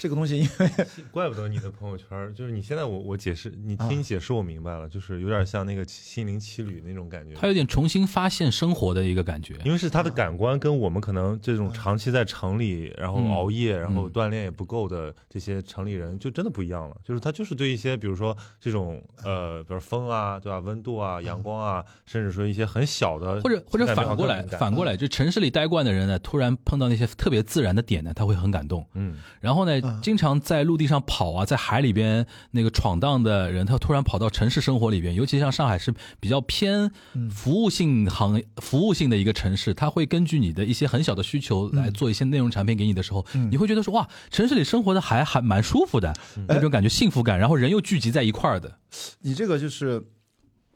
[0.00, 0.70] 这个东西因为
[1.10, 7.34] 怪不得你的朋友圈，就是你现在我我解释，你啊听你解释我明白了， 就是有点像那个心灵奇旅那种感觉。
[7.34, 9.56] 他有点重新发现生活的一个感觉。
[9.64, 16.96] 因为是他的感官跟我们可能这种长期在城里，然后嗯熬夜，然后锻炼也不够的这些城里人，就真的不一样了。
[17.04, 20.58] 就是他就是对一些，比如说这种呃，比如风啊，对吧？
[20.60, 28.86] 温度啊，阳光啊，甚至说一些很小的，或者或者反过来，反过来，来，就城市里待惯的人呢，突然碰到那些特别自然的点呢，他会很感动。
[28.94, 36.90] 嗯，然后呢，经常在陆地上跑啊，在海里边那个闯荡的人，他突然跑到城市生活里边，尤其像上海是比较偏
[37.30, 46.14] 服务性行服务性的一个城市，他会根据你的一些很小的需求来做一些内容产品给你的时候，你会觉得说哇，城市里生活的还还蛮舒服的
[46.48, 48.78] 那种感觉，幸福感，然后人又聚集在一块儿的。
[49.20, 50.02] 你这个就是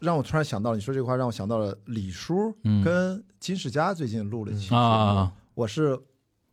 [0.00, 5.32] 让我突然想到了，你说这话让我想到了李叔跟金世佳最近录了一期啊。
[5.54, 5.98] 我是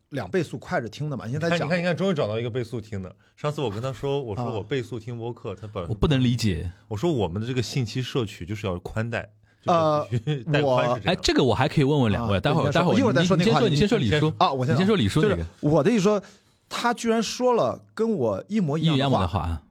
[0.10, 3.16] 两倍速快着听的嘛，因为他看，你看，你看，终于找到一个倍速听的。
[3.36, 9.30] 上次我跟他说，我说啊我倍速听播客，他本我不能理解，我说我们的这个信息摄取就是要宽带，
[9.66, 10.08] 呃
[10.52, 15.22] 带我哎，这个我还可以问问两位，啊待会儿待会儿一会儿再说你你先说，你先说李叔啊，我先先说李叔
[15.60, 16.22] 我的意思说，
[16.68, 19.64] 他居然说了跟我一模一一样样的的话啊，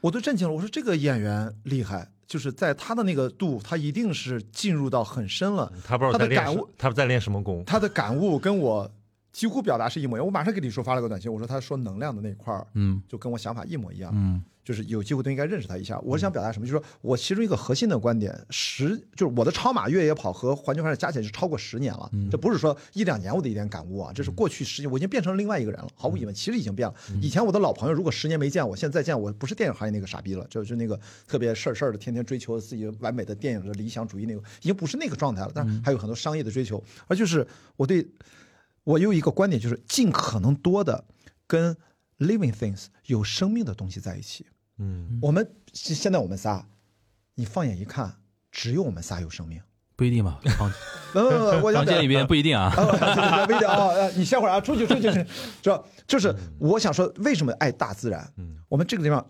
[0.00, 0.52] 我都震惊了。
[0.52, 5.72] 我说这个演员厉害，就是在他的那个度，他一定是进入到很深了。
[5.86, 7.62] 他不知道在练他的感悟，他在练什么功。
[7.64, 8.90] 他的感悟跟我
[9.34, 10.24] 几乎表达是一模一样。
[10.24, 14.10] 我马上给李叔发了个短信，我说他说能量的那一块儿，嗯就跟我想法一模一样。
[14.14, 16.00] 嗯就是有机会都应该认识他一下。
[16.00, 16.66] 我是想表达什么？
[16.66, 22.10] 就是说我其中一个核心的观点，十就是我的超马越野跑和环球帆船加起来是超过十年了。
[22.30, 25.88] 这不是说一两年我的一点感悟啊，这是过去十年我已经变成另外一个人了。
[25.94, 26.94] 毫无疑问，其实已经变了。
[27.20, 35.52] 以前我的老朋友，如果十年没见，我现在再见，我不是电影行业那个傻逼了，就就那个特别事儿事儿的，天天追求自己完美的电影的理想主义那个，已经不是那个状态了。
[35.54, 38.06] 但是还有很多商业的追求，而就是我对
[38.84, 41.04] 我有一个观点，就是尽可能多的
[41.46, 41.76] 跟
[42.18, 44.46] living things 有生命的东西在一起。
[44.78, 46.64] 嗯，我们现现在我们仨，
[47.34, 48.14] 你放眼一看，
[48.50, 49.60] 只有我们仨有生命。
[49.96, 50.40] 不一定吧，
[51.14, 52.64] 房间里边不一定啊。
[52.64, 55.08] 啊，对对对，微调啊，呃你歇会儿啊，出去出去，
[55.62, 55.80] 是吧？
[56.06, 58.28] 就是我想说，为什么爱大自然？
[58.36, 59.24] 嗯，我们这个地方，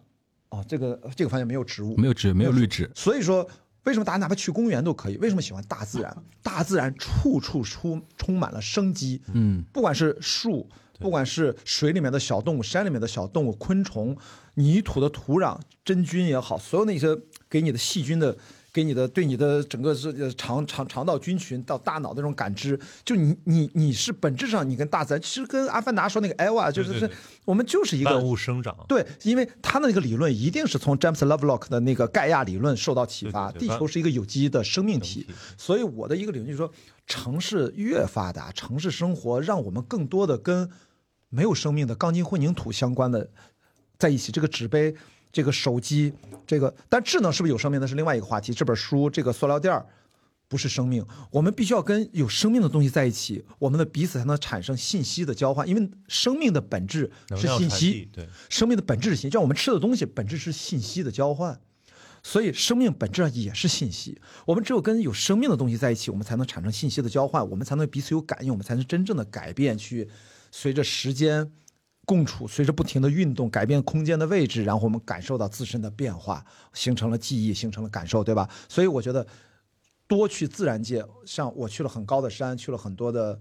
[0.49, 3.47] 哦，这个这个房间没有植物，没有植，没有绿植，所以说，
[3.85, 5.17] 为什么大家哪怕去公园都可以？
[5.19, 6.17] 为什么喜欢大自然？
[6.43, 10.69] 大自然处处充充满了生机，嗯，不管是树，
[10.99, 14.17] 不管是水里面的小动物、山里面的小动物、昆虫、
[14.55, 17.09] 泥土的土壤、真菌也好，所有那些
[17.49, 18.37] 给你的细菌的
[18.75, 27.09] 给你的对你的整个是呃肠肠肠道菌群到大脑的这种感知，就你你你是本质上你跟大自然，其实跟阿凡达说那个 Eva 就是是
[27.45, 33.53] 我们就是一个万物生长，对，因为他的那个理论一定是从詹姆斯· Lovelock 的那个盖亚理论受到启发。
[33.53, 36.69] 地球是一个有机的生命体生命体，所以我的一个理论就是说，
[37.07, 40.69] 城市越发达，城市生活让我们更多的跟
[41.29, 43.31] 没有生命的钢筋混凝土相关的
[43.97, 44.33] 在一起。
[44.33, 44.95] 这个纸杯，
[45.35, 46.11] 这个手机，
[46.47, 48.55] 这个，但智能是不是有生命，那是另外一个话题。
[48.55, 49.85] 这本书，这个塑料垫儿。
[50.47, 55.67] 不是生命，我们必须要跟有生命的东西在一起，我们的彼此才能产生信息的交换。
[55.67, 61.59] 因为生命的本质是信息，对，生命的本质是信息，就像我们吃的东西本质是信息的交换，
[62.23, 64.21] 所以生命本质上也是信息。
[64.45, 70.09] 我们只有跟有生命的东西在一起，我们才能产生信息的交换，我们才能彼此有感应，我们才能真正的改变，去
[70.53, 71.51] 随着时间
[72.05, 78.49] 共处，随着不停的运动，改变空间的位置，然后我们感受到自身的变化，形成了记忆，形成了感受，对吧？
[78.69, 79.27] 所以我觉得
[80.07, 83.41] 多去自然界，像我去了很高的山，去了很多的。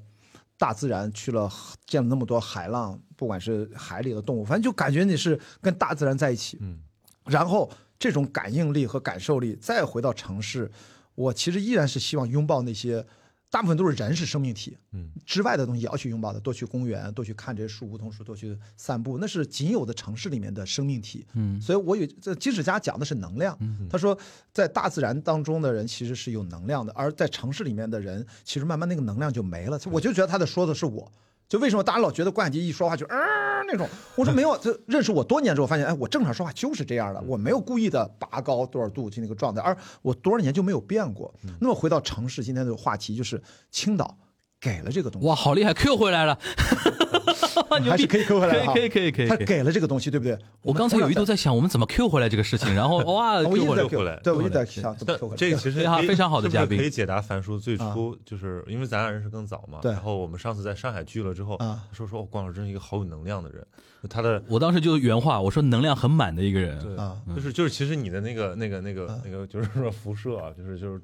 [0.55, 1.51] 大自然去了，
[1.87, 6.57] 见了那么多海浪，不管是海里的动物，反正就感觉你是跟大自然在一起。
[6.61, 6.79] 嗯，
[7.25, 10.71] 然后这种感应力和感受力再回到城市，
[11.15, 13.05] 我其实依然是希望拥抱那些，
[13.53, 21.23] 大部分都是人是生命体，嗯，之外的东西也要去拥抱的，多去公园，多去看这些树、梧桐树，多去散步，那是仅有的城市里面的生命体。
[21.35, 23.55] 嗯所以我有这金史佳讲的是能量，
[23.87, 24.17] 他说
[24.51, 29.79] 在大自然当中的人其实是有能量的，而在城市里面的人其实慢慢那个能量就没了。
[29.91, 31.11] 我就觉得他在说的是我。
[31.47, 33.87] 就为什么大家老觉得关雅迪一说话就啊、呃、那种？
[34.15, 41.33] 我说没有，就认识我多年之后发现，哎，我正常说话就是这样的，我没有故意的拔高多少度就那个状态，而我多少年就没有变过。
[41.59, 44.17] 那么回到城市，今天的话题就是青岛
[44.63, 46.39] 给了这个东西，哇，好厉害，Q 回来了，
[47.83, 48.73] 牛逼还是可以 Q 回来的哈。
[48.73, 49.37] 可以可以可以可以。
[49.37, 50.37] 他给了这个东西，对不对？
[50.61, 54.19] 我刚才有一度在想，我们怎么 Q 回来这个事情，然后 哇我一直在，Q 回来。
[54.23, 55.37] 对，我一直在对想怎么 Q 回来。
[55.37, 59.91] 这个其实非常好的嘉宾可以解答樊叔最初就是因为咱俩认识更早嘛，对。
[59.91, 61.59] 然后我们上次在上海聚了之后，
[61.91, 63.65] 说说哦，关老师真是一个好有能量的人，
[64.09, 66.79] 他的我当时就原话，我说能量很满的一个人。
[66.79, 66.95] 对。
[66.95, 71.01] 啊，就是就是其实你的那个那个那个那个就是说辐射啊，就是就是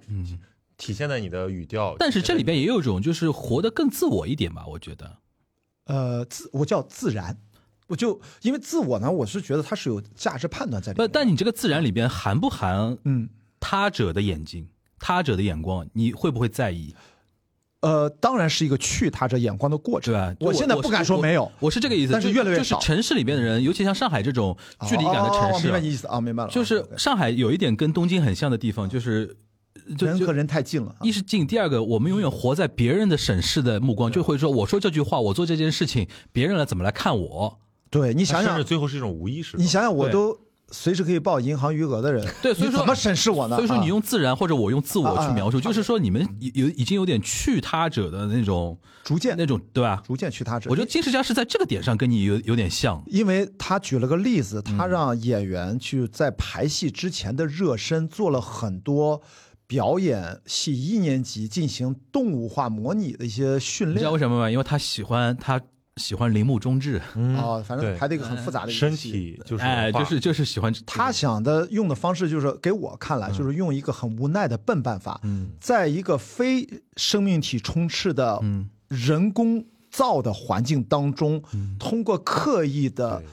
[0.80, 5.18] 体现在你的语调，但是这里边也有一种就是活得更自我一点吧，我觉得。
[5.86, 7.38] 呃，自我叫自然，
[7.88, 11.12] 我就因为自我呢，我是觉得它是有价值判断在里不，面。
[11.14, 13.28] 但你这个自然里边含不含嗯，
[13.60, 16.96] 他者的眼睛、他者的眼光，你会不会在意？
[17.82, 20.14] 呃，当然是一个去他者眼光的过程。
[20.14, 20.36] 对吧？
[20.40, 22.14] 我现在不敢说没有我，我是这个意思。
[22.14, 24.56] 但是越来越少就是城市里边的人，尤其像上海这种
[24.88, 26.50] 距离感的城哦市啊，明白你意思啊，明白了。
[26.50, 29.36] 就是啊上海有一点跟东京很像的地方，就是
[30.00, 31.02] 人和人太近了啊。
[31.02, 37.60] 一是近，第二个我们永远活在别人的审视的目光，就会说我说这句话，我做这件事情，别人来怎么来看我？
[37.90, 39.58] 对你想想最后是一种无意识。
[39.58, 40.38] 你想想，我都
[40.72, 43.56] 随时可以报银行余额的人，对所以说怎么审视我呢？
[43.56, 46.22] 所以说你啊用自然或者我用自我去描述，就是说你们
[46.54, 50.04] 有已经有点去他者的那种逐渐那种对吧？
[50.06, 50.70] 逐渐去他者。
[50.70, 53.02] 我觉得金世佳是在这个点上跟你有有点像。
[53.08, 59.20] 因为他举了个例子，他嗯让演员去在排戏之前的热身做了很多
[59.70, 64.50] 表演系一年级进行动物化模拟的一些训练你知道为什么吗？
[64.50, 65.62] 因为他喜欢他
[65.98, 67.36] 喜欢铃木忠志，嗯。
[67.36, 67.96] 啊，反正对。
[67.96, 75.22] 排的一个很复杂的一个身体就是哎，就是就是喜欢他想的用的方式就是给我看来就是用一个很无奈的笨办法，
[75.62, 78.68] 在一个非生命体充斥的嗯。
[78.88, 81.44] 人工造的环境当中，
[81.78, 83.28] 通过刻意的对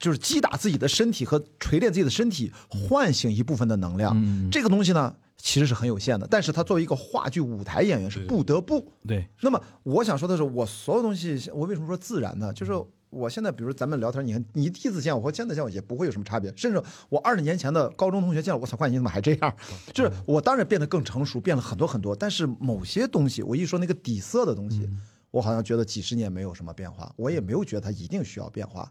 [0.00, 4.12] 就是击打自己的身体和锤炼自己的身体，唤醒一部分的能量。
[4.16, 8.90] 嗯这个东西呢，其实是很有限的，但是他作为一个话剧舞台演员是不得不。
[9.06, 12.50] 对那么我想说的是，我所有东西，我为什么说自然呢？
[12.54, 12.72] 就是
[13.10, 19.54] 我现在，比如咱们聊天，你看你第一次见我和现在见我也不会有什么差别，甚至我二十年前的高中同学见了，我操，关你怎么还这样？
[19.92, 24.88] 就是我当然变得更成熟，变了很多很多，但是某些东西，我一说那个底色的东西。
[25.30, 28.90] 我好像觉得几十年没有什么变化，我也没有觉得它一定需要变化。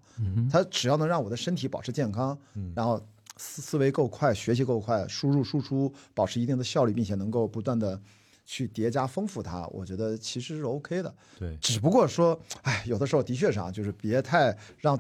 [0.50, 2.38] 它只要能让我的身体保持健康，
[2.76, 3.02] 然后
[3.38, 8.00] 思思维够快，学习够快，输入输出保持一定的效率，并且能够不断的
[8.46, 11.14] 去叠加丰富它，我觉得其实是 OK 的。
[11.38, 14.98] 对只不过说，哎，有的时候的确是啊，就是别太让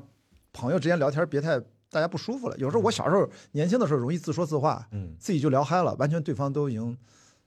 [0.51, 2.57] 朋友之间聊天别太大家不舒服了。
[2.57, 6.97] 有时候我小时候年轻的时候容易自说自话，嗯，自己就聊嗨了，完全对方都已经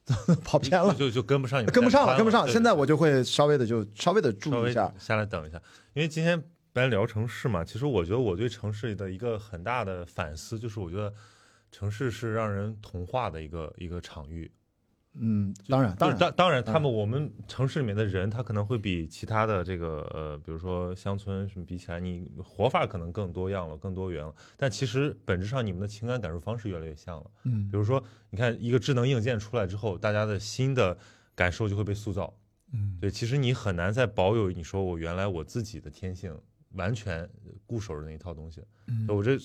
[0.44, 0.94] 跑偏了。
[0.94, 2.46] 就就跟不上你跟不上了，跟不上。
[2.48, 5.60] 现在我就会稍微的就稍微的注意一下，下来等一下，
[5.94, 6.42] 因为今天
[6.72, 11.12] 本来聊城市嘛，其实我觉得我对城市的一个很大的反思，就是我觉得
[11.70, 14.50] 城市是让人同化的一个一个场域。
[15.14, 24.34] 嗯，当然，当然，当当然，他们我们城市里面的人，他可能会比其他的这个呃，比如说乡村什么比起来，你活法可能更多样了，更多元了。
[24.56, 27.30] 但其实本质上，你们的情感感受方式越来越像了。
[27.44, 30.96] 嗯比如说，你看一个智能硬件出来之后，大家的新的
[31.34, 32.32] 感受就会被塑造。
[32.72, 36.34] 嗯对，其实你很难再保有你说我原来我自己的天性，
[36.70, 37.28] 完全
[37.66, 38.62] 固守着那一套东西。
[38.86, 39.36] 嗯我这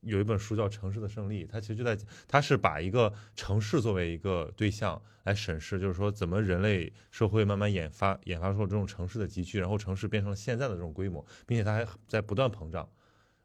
[0.00, 1.96] 有一本书叫《城市的胜利》，它其实就在，
[2.26, 12.88] 它是把一个城市作为一个对象来审视，就是说怎么人类社会慢慢研发研发出了这种城市的集聚，然后城市变成了现在的这种规模，并且它还在不断膨胀，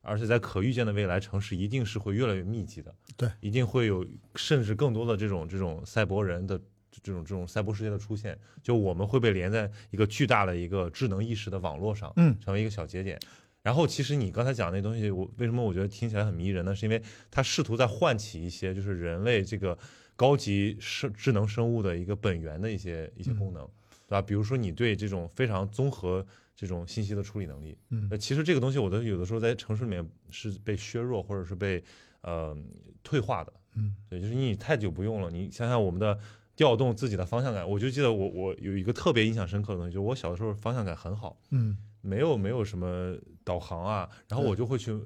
[0.02, 6.60] 而且在可预见的未来，城市一定是会越来越密集的，对，一定会有甚至更多的这种这种赛博人的。
[7.04, 13.20] 这种这种赛博世界的出现，就我们会被连在一个巨大的一个智能意识的网络上，嗯成为一个小节点。
[13.66, 16.76] 然后，其实你刚才讲那东西，我为什么我觉得听起来很迷人呢？
[16.76, 17.02] 是因为
[17.32, 19.76] 它试图在唤起一些就是人类这个
[20.16, 23.68] 高级生智能生物的一个本源的一些一些功能，
[24.08, 24.22] 对吧？
[24.22, 26.24] 比如说你对这种非常综合
[26.56, 31.84] 这种信息的处理能力，嗯呃，其实这个东西我都有的时候在城市里面是被削弱或者是被
[32.22, 32.56] 呃
[33.02, 36.20] 退化的，嗯，对，就是你太久不用了，你想想我们的。
[36.58, 43.14] 调动自己的方向感，我就记得我我有一个特别印象深刻的东西，就是我小的时候方向感很好，嗯没有没有什么
[43.46, 45.00] 导航啊，然后我就会去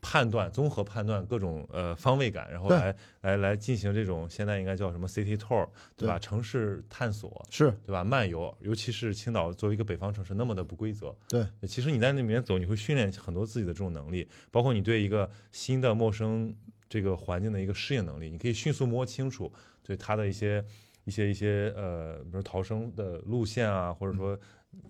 [0.00, 6.16] 判断、综合判断各种呃方位感，然后来来来进行这种现在应该叫什么 city tour，对吧？
[6.16, 6.20] 对。
[6.20, 7.72] 城市探索，是。
[7.84, 8.04] 对吧？
[8.04, 16.54] 漫游，尤其是青岛作为一个北方城市那么的不规则，对，其实你在那里面走，你会训练很多自己的这种能力，包括你对一个新的陌生
[16.88, 20.64] 这个环境的一个适应能力，你可以迅速摸清楚对它的一些
[21.04, 24.38] 一些一些呃，比如逃生的路线啊，或者说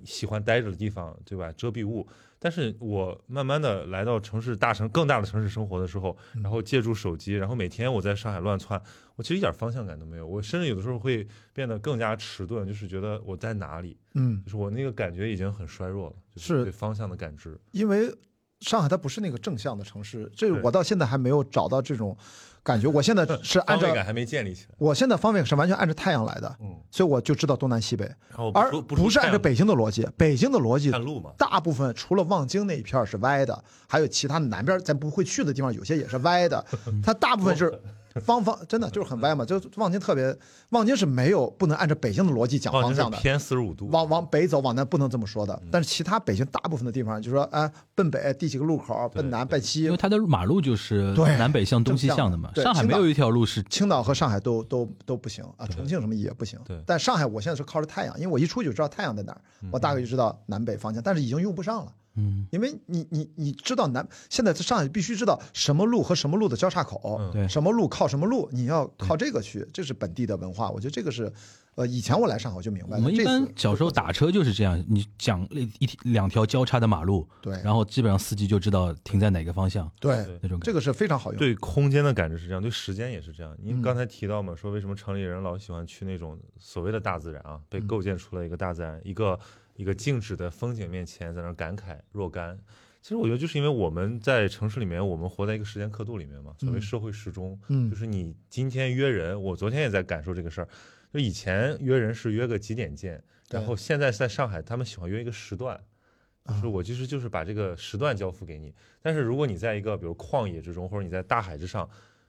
[0.05, 1.53] 喜欢待着的地方，对吧？
[1.53, 2.07] 遮蔽物。
[2.39, 8.81] 但是我慢慢的来到城市大城更大的城市生活的时候，然后借助手机，然后每天我在上海乱窜，
[9.16, 17.59] 我其实一点方向感都没有，我甚至有的时候会变得更加迟钝，就是觉得我在哪里，嗯，就是我那个感觉已经很衰弱了，就是对方向的感知。
[17.72, 18.14] 因为
[18.61, 22.16] 上海它不是那个正向的城市，这对我到现在还没有找到这种
[22.62, 22.88] 感觉。
[22.88, 28.11] 我现在 是按照方位感还没建立起来，我现在方位是完全按照太阳来的，嗯，所以我就知道东南西北，
[28.54, 30.09] 而不不是按照北京的逻辑。
[30.16, 30.90] 北京的逻辑
[31.36, 36.64] 大部分除了望京那一片是歪的，还有其他南边咱不会去的地方，有些也是歪的。
[37.04, 37.80] 它大部分是
[38.20, 39.44] 方方，真的就是很歪嘛。
[39.44, 40.36] 就望京特别，
[40.70, 43.16] 望京是没有不能按照北京的逻辑讲哦，方向的。
[43.18, 45.62] 偏四十五度，往往北走，往南不能这么说嗯的。
[45.72, 52.50] 但是其他北京大部分的地方，就说哎，奔北第几个路口，奔南奔西因为，它的马路就是对南北向、东西向的嘛。
[52.54, 56.58] 对上海没有一条路是青岛和上海都都都不行啊，重庆什么也不行。
[56.64, 59.40] 对但上海我现在是靠着太阳，因为我一出去就知道太阳在哪儿，
[59.70, 61.92] 我大概就知道南北方向，但是已经用不上了。
[62.16, 70.70] 嗯，因为你你你知道南现在在上海必须知道什么路和什么路的交叉口，嗯对什么路靠什么路，你要靠这个去，这是本地的文化。
[70.70, 71.30] 我觉得这个是，
[71.74, 72.96] 呃，以前我来上海我就明白了。
[72.96, 80.64] 我们一般小时候打车就是这样，你讲一一两条交叉的马路，对然后基本上司机就知道停在哪个方向对那种感觉。
[80.64, 81.38] 这个是非常好用。
[81.38, 83.52] 对空间的感知是这样，对时间也是这样。
[83.54, 89.38] 嗯您刚才提到嘛，说为什么城里人老喜欢去那种所谓的大自然啊，被嗯构建出了一个大自然，一个
[89.77, 92.59] 一个静止的风景面前，在那儿感慨若干。
[93.03, 100.68] 其实我觉得，就是因为我们在城市里面，我们活在一个时间刻度里面嘛，所谓嗯社会时钟，嗯就是你今天约人，我昨天也在感受这个事儿。
[101.12, 105.81] 就以前约人是约个几点见，然后现在在上海，他们喜欢约一个时段，
[106.47, 108.74] 就是啊我其实就是把这个时段交付给你。
[109.01, 111.89] 但是如果你在一个比如旷野之中，或者你在大海之上，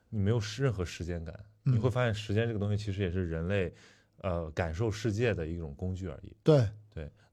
[0.10, 1.34] 你没有任何时间感，
[1.66, 3.74] 嗯你会发现时间这个东西其实也是人类
[4.22, 6.32] 呃感受世界的一种工具而已。
[6.44, 6.70] 对，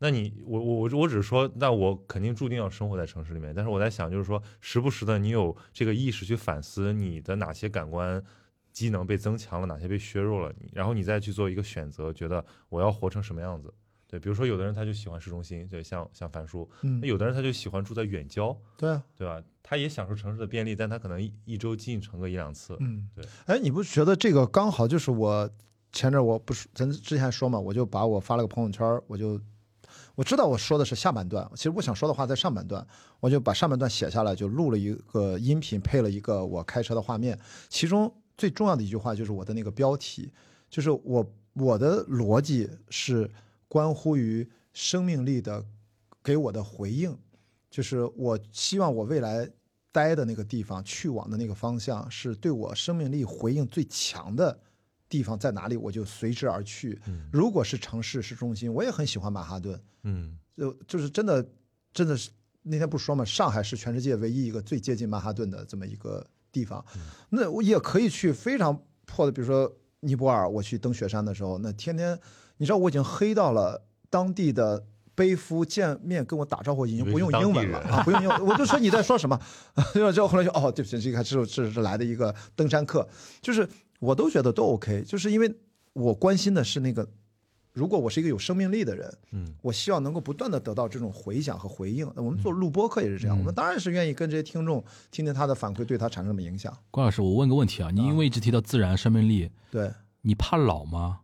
[0.04, 8.22] 那你我我我我只是说，那我肯定注定要生活在城市里面，但是我在想，就是说，时不时的你有这个意识去反思你的哪些感官
[8.70, 13.72] 机能被增强了，哪些被削弱了，你然后你再去做一个选择，觉得我要活成什么样子。
[14.06, 19.42] 对，比如说有的人他就喜欢市中心，对，像像樊叔，嗯那，有的人他就喜欢住在远郊，对啊，对吧？
[19.62, 22.76] 他也享受城市的便利，但他可能一一周进城个一两次。
[22.80, 23.24] 嗯，对。
[23.46, 25.48] 哎，你不觉得这个刚好就是我
[25.92, 29.40] 前阵儿我不是咱之前说嘛，我就把我发了个朋友圈儿，我就
[30.14, 32.86] 我知道我说的是下半段，其实我想说的话在上半段，
[33.18, 37.38] 我就把上半段写下来，就录了一个音频，配了一个我开车的画面，
[37.68, 40.30] 其中最重要的一句话就是我的那个标题，
[40.70, 43.28] 就是我我的逻辑是
[43.66, 45.64] 关乎于生命力的
[46.22, 47.16] 给我的回应，
[47.68, 49.48] 就是我希望我未来
[49.90, 54.56] 待的那个地方，去往的那个方向，是对我生命力回应最强的
[55.14, 57.00] 地方在哪里，我就随之而去。
[57.06, 57.28] 嗯。
[57.32, 60.36] 如果是城市市中心，我也很喜欢曼哈顿，嗯。
[60.56, 61.46] 就就是真的，
[61.92, 62.30] 真的是
[62.62, 66.84] 那天不是说嘛，上海是全世界唯一一个最接近曼哈顿的这么一个地方。
[67.30, 72.18] 那我也可以去非常破的，比如说尼泊尔，我去登雪山的时候，那天天，
[72.56, 74.84] 你知道我已经黑到了当地的
[75.14, 79.40] 背夫见面跟我打招呼已经不用英文了啊，不用英文， 我就说你在说什么，
[79.94, 83.08] 然后之后后来就哦，对不起，这个是是是来的一个登山客，
[83.40, 83.68] 就是
[84.04, 85.54] 我都觉得都 OK，就是因为
[85.92, 87.08] 我关心的是那个。
[87.72, 92.08] 如果我是一个有生命力的人，嗯，我希望能够不断的得到这种回响和回应。
[92.14, 94.78] 那我们做录播课也是这样，我们当然是愿意跟这些听众
[95.10, 96.72] 听听他的反馈，对他产生什么影响。
[96.92, 99.92] 关老师，我问个问题啊，你因为一直提到自然生命力，对，
[100.22, 101.22] 你怕老吗？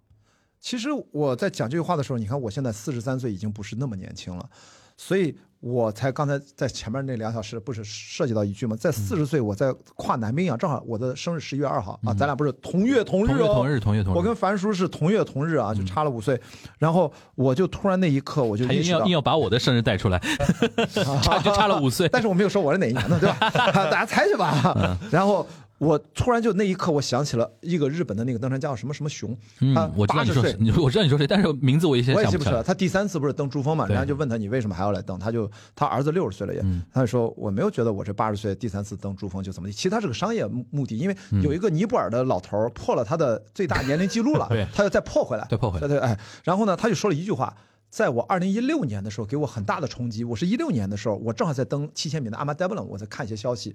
[0.58, 4.50] 其实我在讲这句话的时候，你看我现在四十三岁，已经不是那么年轻了，
[4.96, 8.74] 所以我才刚才在前面那两小时不是涉及到一句吗？
[8.74, 14.16] 在四十岁，我在跨男兵啊，正好我的生日十一月二号啊，咱俩不是同月同日哦，同月同日，同月同日。
[14.16, 16.40] 我跟樊叔是同月同日啊，就差了五岁。
[16.78, 20.18] 然后我就突然那一刻，我就还意识到硬要硬，要把我的生日带出来，
[21.22, 22.08] 差就差了五岁。
[22.08, 23.36] 但是我没有说我是哪一年的，对吧？
[23.52, 24.98] 大家猜去吧。
[25.11, 25.46] 然后
[25.80, 29.34] 我突然就那一刻，我想起了一个日本的那个登山家叫什么什么熊，
[29.74, 30.54] 他嗯，我知道八十岁，。
[30.60, 32.44] 你说我知道你说谁，但是名字我一下我也想不起来。
[32.44, 47.56] 记不起来，他第三次不是登珠峰嘛，对人家就问他你为什么还要来登，他就他儿子六十岁了也，嗯他就说我没有觉得我这八十岁第三次登珠峰就怎么地，其实他是个商业目目的，因为有一个尼泊尔的老头儿破了他的最大年龄记录了 对，他要再破回来，再破回来对对哎，然后呢他就说了一句话。
[47.88, 50.22] 在我二零一六年的时候，给我很大的冲击。
[50.22, 53.74] 我是一六年的时候，我正好在登七千米的阿玛德布朗，我在看一些消息，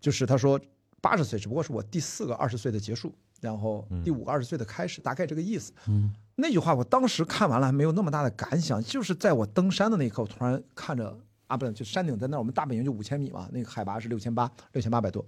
[0.00, 0.60] 就是他说
[1.00, 5.72] 八十岁只不过是我第四个二十岁的结束，然后第五个二十岁的开始，大概这个意思。
[5.86, 15.24] 嗯，那句话我当时看完了还没有那么大的感想，就是在我登山的那一刻，我突然看着啊，不对，就山顶在那儿，我们大本营就五千米嘛，那个海拔是六千八，六千八百多。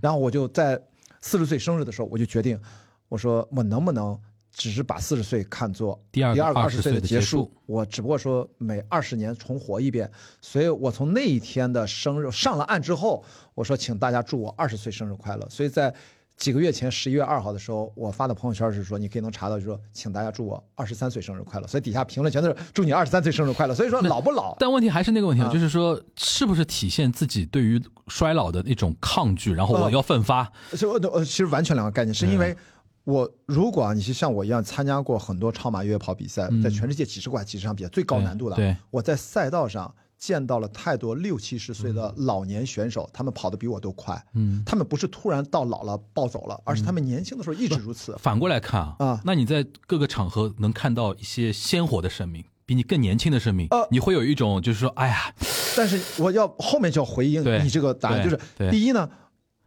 [0.00, 0.80] 然后我就在
[1.20, 2.60] 四十岁生日的时候，我就决定，
[3.08, 4.18] 我说我能不能
[4.52, 13.24] 只是把四十岁看作第二个第二十岁岁的结束束，我只不过说每二十年重活一遍，所以我从那一天的生日上了岸之后，
[13.54, 15.48] 我说请大家祝我二十岁生日快乐。
[15.48, 15.92] 所以在
[16.36, 21.66] 几个月前十一月二号的时候，我发的朋友圈是说你可以能查到，就说请大家祝我二十三岁生日快乐。
[21.66, 23.74] 所以底下评论全都是祝你二十三岁生日快乐。
[23.74, 30.50] 所以说老不老，但问题还是那个问题啊，啊就是说，是不是体现自己对于衰老的那种抗拒，然后我呃要奋发？
[30.76, 32.56] 就呃，其实完全两个概念，是因为
[33.04, 38.66] 我如果啊，你是像我一样参加过很多超马越野跑比赛，在全世界几十馆、几十场比赛最高难度的，对。
[38.66, 48.16] 对我在赛道上见到了太多六七十岁的老年选手，他们跑得比我都快，嗯，他们不是突然到老了暴走了，而是他们年轻的时候一直如此。
[48.20, 49.20] 反过来看啊，啊。
[49.24, 53.88] 那你在各个场合能看到一些鲜活的生命，比你更年轻的生命，呃。
[53.90, 55.34] 你会有一种就是说，哎呀，
[55.76, 58.38] 但是我要后面就要回应你这个答案，就是
[58.70, 59.10] 第一呢，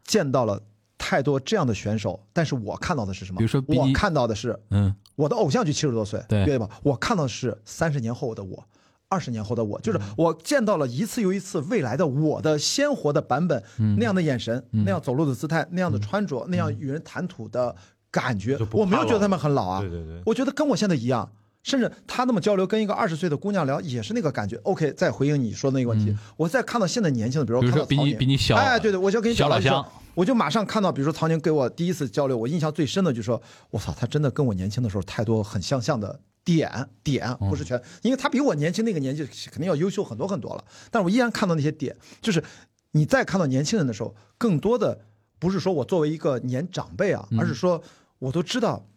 [0.05, 0.63] 见到了
[1.07, 3.37] 太多这样的选手，但是我看到的是什么？
[3.37, 6.43] 比如说我看到的是嗯，我的偶像就七十多岁，对。
[6.45, 6.67] 对吧？
[6.81, 8.63] 我看到的是三十年后的我，
[9.07, 13.95] 二十年后的我，嗯就是我见到了一次又一次未来的我的鲜活的版本，嗯。
[13.99, 17.75] 那样的眼神，那样走路的姿态，那样的穿着，那样与人谈吐的
[18.09, 20.19] 感觉我没有觉得他们很老啊，对对对。
[20.25, 21.29] 我觉得跟我现在一样。
[21.65, 24.55] 甚至他那么交流，跟一个二十岁的姑娘聊，也是那个感觉。
[24.57, 29.83] OK，再回应你说的那个问题，我再看到现在年轻的，比如说比你比你小哎，对对，我就跟小老乡
[30.15, 33.39] 我就马上看到，比如说曹宁给我第一次交流，我印象最深的就是说，
[33.69, 42.43] 我操，他真的跟我年轻的时候太多很相像的点点，不是全，因为他比我年轻那个年纪肯定要优秀很多很多了，但是我依然看到那些点，就是
[42.91, 45.05] 你再看到年轻人的时候，更多的
[45.37, 47.83] 不是说我作为一个年长辈啊，而是说
[48.19, 48.87] 我都知道，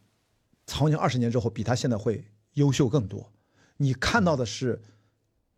[0.67, 3.31] 曹宁二十年之后比他现在会优秀更多，
[3.77, 4.81] 你看到的是。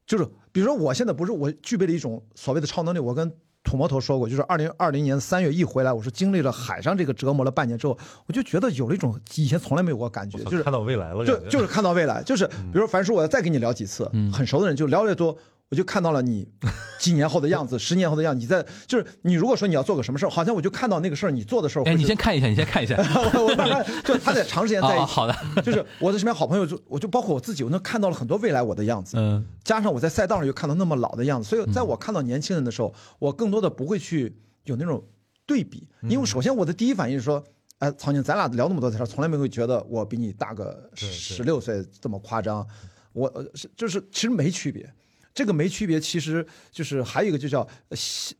[0.07, 3.33] 就是比如说，我现在不是我具备了一种所谓的超能力，我跟
[3.63, 7.97] 土魔头说过，就是二零二零年三月一回来，我是经历了海上这个折磨了半年之后，
[8.27, 15.37] 我就觉得有了一种以前从来没有过感觉，就是看到未来了，就就是看到未来，就是比如说樊叔，我要再跟你聊几次，很熟的人就聊越多，
[15.71, 16.47] 我就看到了你
[16.99, 18.41] 几年后的样子，十年后的样子。
[18.41, 22.97] 你在就是你如果说你要做个什么事儿，好像我就看到那个事儿你做的时候会哎，你先看一下，你先看一下。
[23.35, 35.01] 我我慢慢就他在长时间在一起， 哦好的，就是我的身边好朋友就我就包括我自己，我能看到了很多未来我的样子，嗯，加上我在赛道上又看到那么老的样子，所以在我看到年轻人的时候，我更多的不会去有那种
[35.47, 37.43] 对比，因为首先我的第一反应是说，
[37.79, 42.66] 哎，曹宁，咱俩聊那么多天，从来没有觉得我比你大个对十六岁这么夸张，
[43.12, 44.93] 我呃是就是其实没区别。
[45.33, 47.66] 这个没区别，其实就是还有一个就叫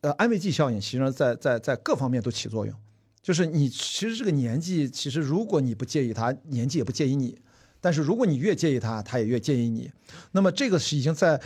[0.01, 2.75] 呃安慰剂效应，其实在在在各方面都起作用。
[3.21, 7.35] 就是你其实这个年纪，其实如果你不介意他，年纪也不介意你；
[7.79, 9.91] 但是如果你越介意他，他也越介意你。
[10.31, 11.39] 那么这个是已经在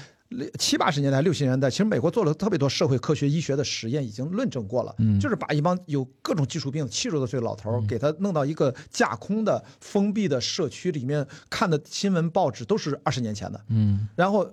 [0.58, 4.96] 七八十年代、六十年代，其实美国做了特别多社会科学、医学的实验，已经论证过了。
[5.00, 13.62] 嗯就是把一帮有各种技术病、七十多岁的老头儿，给他弄到一个架空的封闭的社区里面，看的新闻报纸都是二十年前的。
[13.68, 14.50] 嗯，然后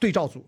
[0.00, 0.44] 对照组，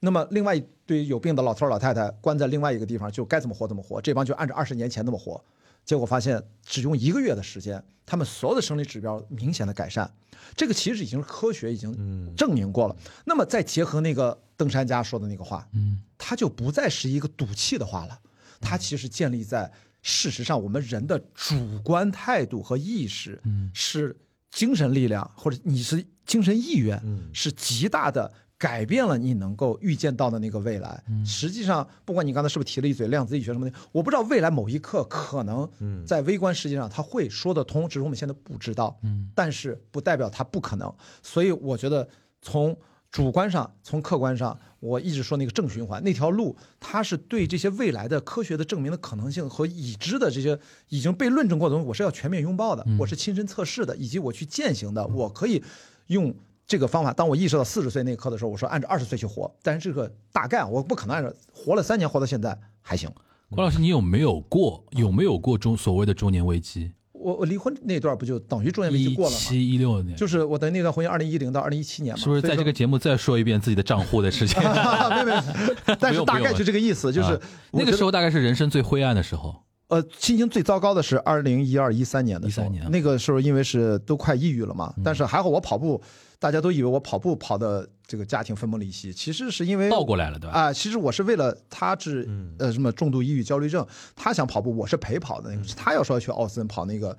[0.00, 5.42] 那么另外一堆有病的老头老太太关在另外一个地方，就该怎么活怎么活，这帮就按照二十年前那么活。
[5.84, 10.12] 结果发现只用一个月的时间，他们所有的生理指标明显的改善。
[10.56, 12.96] 这个其实已经是科学已经证明过了。
[13.24, 18.18] 那么再结合那个登山家说的那个话，嗯，它就不再是一个赌气的话了，
[18.60, 19.70] 他其实建立在
[20.02, 21.54] 事实上我们人的主
[21.84, 24.16] 观态度和意识，嗯是
[24.50, 31.02] 精神力量或者你是精神意愿，嗯是极大的改变了你能够预见到的那个未来。
[31.24, 35.68] 实际上，不管你刚才是不是提了一嘴量子力学什么的，我不知道未来某一刻可能
[36.06, 38.98] 在微观世界上它会说得通，只是我们现在不知道。
[39.02, 40.90] 嗯，但是不代表它不可能。
[41.22, 42.08] 所以我觉得
[42.40, 42.74] 从
[43.10, 55.62] 主观上，从客观上，我一直说那个正循环那条路，它是对这些未来的科学的证明的可能性和已知的这些已经被论证过的东西，我是要全面拥抱的，我是亲身测试的，以及我去践行的，我可以
[56.06, 56.34] 用。
[56.66, 63.10] 这个方法，当我意识到四十岁那一刻的时候，我说按照二十岁去活，但是这个大概我不可能按照活了三年活到现在还行。
[63.50, 66.92] 郭老师，你有没有过有没有过中所谓的中年危机？
[67.12, 69.36] 我我离婚那段不就等于中年危机过了吗？
[69.36, 74.60] 七一六年，就是我的那段婚姻，二零一零到二零一七年嘛，是不是在这个节目再说一遍自己的账户的事情？
[74.62, 77.40] 没有 没有，但是大概就这个意思，就是啊
[77.72, 79.54] 那个时候大概是人生最灰暗的时候。
[79.88, 86.00] 呃，心情最糟糕的是二零一二一三年的时候，13年嗯那个时候因为是都快抑郁了嘛，但是还好我跑步，
[86.38, 90.56] 大家都以为我跑步跑的这个家庭分崩离析，其实是因为倒过来了，对吧？
[90.56, 92.28] 啊、其实我是为了他治
[92.58, 93.84] 呃什么重度抑郁焦虑症，
[94.14, 97.16] 他想跑步，我是陪跑的那个，他要说要去奥森跑那个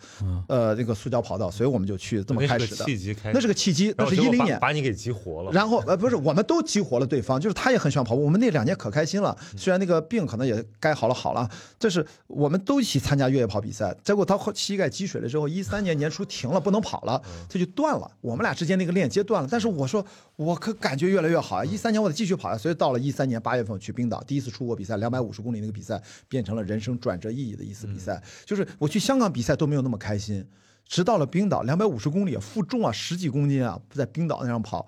[0.48, 2.86] 呃那个塑胶跑道，所以我们就去这么那是个开始的。
[2.86, 4.60] 契机开，那是个契机，那然后结果把是一零年。
[4.60, 5.52] 把你给激活了。
[5.52, 8.24] 然后呃不是，我们都激活了对方，就是他也很喜欢跑步。
[8.24, 13.96] 我们那两年可开心了，虽然那个病可能也该好了好了，这是我们都一起参加越野跑比赛。
[14.04, 18.10] 结果他后膝盖积水了之后，一三年年初停了，不能跑了，他就断了。
[18.22, 19.50] 我们俩之间那个链接断了。
[19.52, 21.66] 但是我说我可感觉越来越好啊！
[21.66, 28.22] 一三年我得继续跑呀，所以到了一三年八月份我去冰岛，第一次出国比赛，两百五十公里那个比赛变成了人生转折意义的一次比赛。
[28.46, 30.46] 就是我去香港比赛都没有那么开心，
[30.86, 34.88] 直到了冰岛，两百五十公里，负重啊，十几公斤啊，在冰岛那样跑，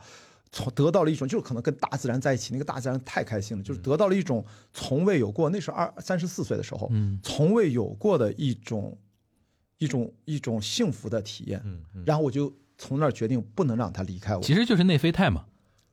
[0.52, 8.98] 从得到了一种，就是可能跟大自然在一起，那个大自然太开心了，就是得到了一种从未有过，那是二三十四岁的时候，嗯从未有过的一种
[9.78, 11.62] 一种一种幸福的体验。
[11.66, 14.42] 嗯嗯，然后我就从那儿决定不能让他离开我。
[14.42, 15.46] 其实就是内啡肽嘛。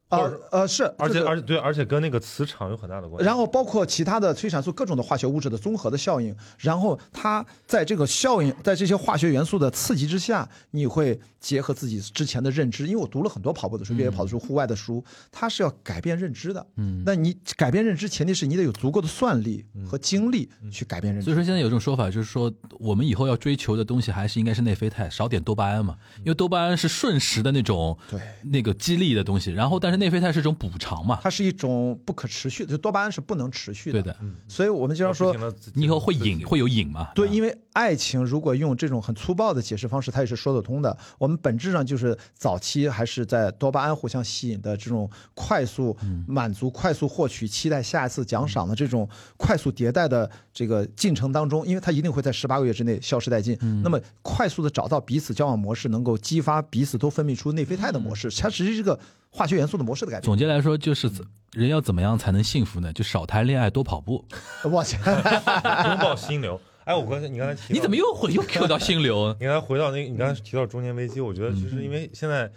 [0.09, 3.26] 呃呃是，而且而且对，而且跟那个磁场有很大的关系。
[3.26, 16.64] 然后包括其他的催产素各种的化学物质的综合的效应，然后它在这个效应，在这些化学元素的刺激之下，你会结合自己之前的认知，因为我读了很多跑步的书、越野跑的书、户外的书，它是要改变认知的。
[16.76, 21.24] 嗯，那你改变认知，前提是你得有足够的算力和精力去改变认知。
[21.24, 34.03] 所以说现在有一种说法，就是说我们以后要追求的东西还是应该是内啡肽，少点多巴胺嘛，因为多巴胺是瞬时的那种对那个激励的东西，然后但是内啡肽是一种补偿嘛，它是一种不可持续的，就多巴胺是不能持续的。
[34.03, 34.16] 对的，
[34.49, 35.34] 所以我们经常说
[35.74, 37.11] 你以后会瘾会有瘾嘛？
[37.14, 40.97] 对，因为爱情如果用这种很粗暴的解释方式，它也是说得通的。
[41.18, 53.57] 我们本质上就是早期还是在多巴胺互相吸引的这种快速满足、快速获取、期待下一次奖赏的这种快速迭代的这个进程当中，因为它一定会在十八个月之内消失殆尽。
[53.82, 58.99] 那么快速的找到彼此交往模式，能够激发彼此都分泌出内啡肽的模式，它实际是这个
[59.37, 60.24] 化学元素的模式的改变。
[60.24, 61.11] 总结来说，就是
[61.53, 62.93] 人要怎么样才能幸福呢？
[62.93, 64.24] 就少谈恋爱，多跑步。
[64.64, 66.59] 我去，拥抱心流。
[66.84, 69.34] 哎，我刚才你刚才提到，你怎么又回又 Q 到心流？
[69.39, 72.51] 你刚才回到那个，你刚才提到中年危机，我觉得其嗯实因为现在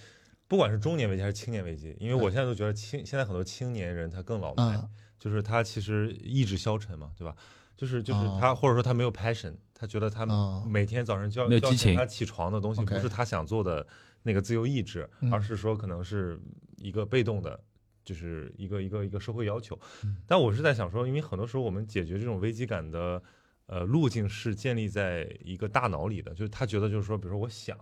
[0.47, 7.35] 不管是中年危机还是青年危机，因为我现在都觉得青现在很多青年人他更老迈嗯，就是他其实意志消沉嘛，对吧？
[7.75, 13.85] 就是就是哦他或者说他没有 passion，他觉得他哦每天早上叫叫他起床的东西不是他想做的
[14.21, 16.37] 那个自由意志，嗯而是说可能是
[16.79, 17.59] 一个被动的。
[18.05, 23.21] 就是一个一个一个社会要求，嗯但我是在想说，因为很多时候我们解决这种危机感的
[23.67, 27.77] 呃路径是建立在一个大脑里的，就是他觉得就是说，比如说我想，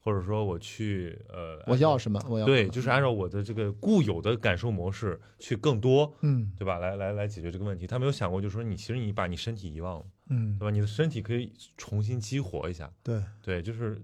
[0.00, 2.20] 或者说我去呃，我要什么？
[2.28, 6.78] 我要对，就是按照我的这个固有的感受模式去更多，嗯对吧？
[6.78, 7.86] 来来来解决这个问题。
[7.86, 10.70] 他没有想过，就是说你其实你把你身体遗忘了，嗯对，吧？
[10.70, 13.22] 你的身体可以重新激活一下，对。
[13.40, 13.98] 对，就是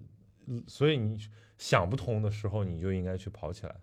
[0.47, 1.19] 嗯所以你
[1.59, 3.77] 想不通的时候，你就应该去跑起来。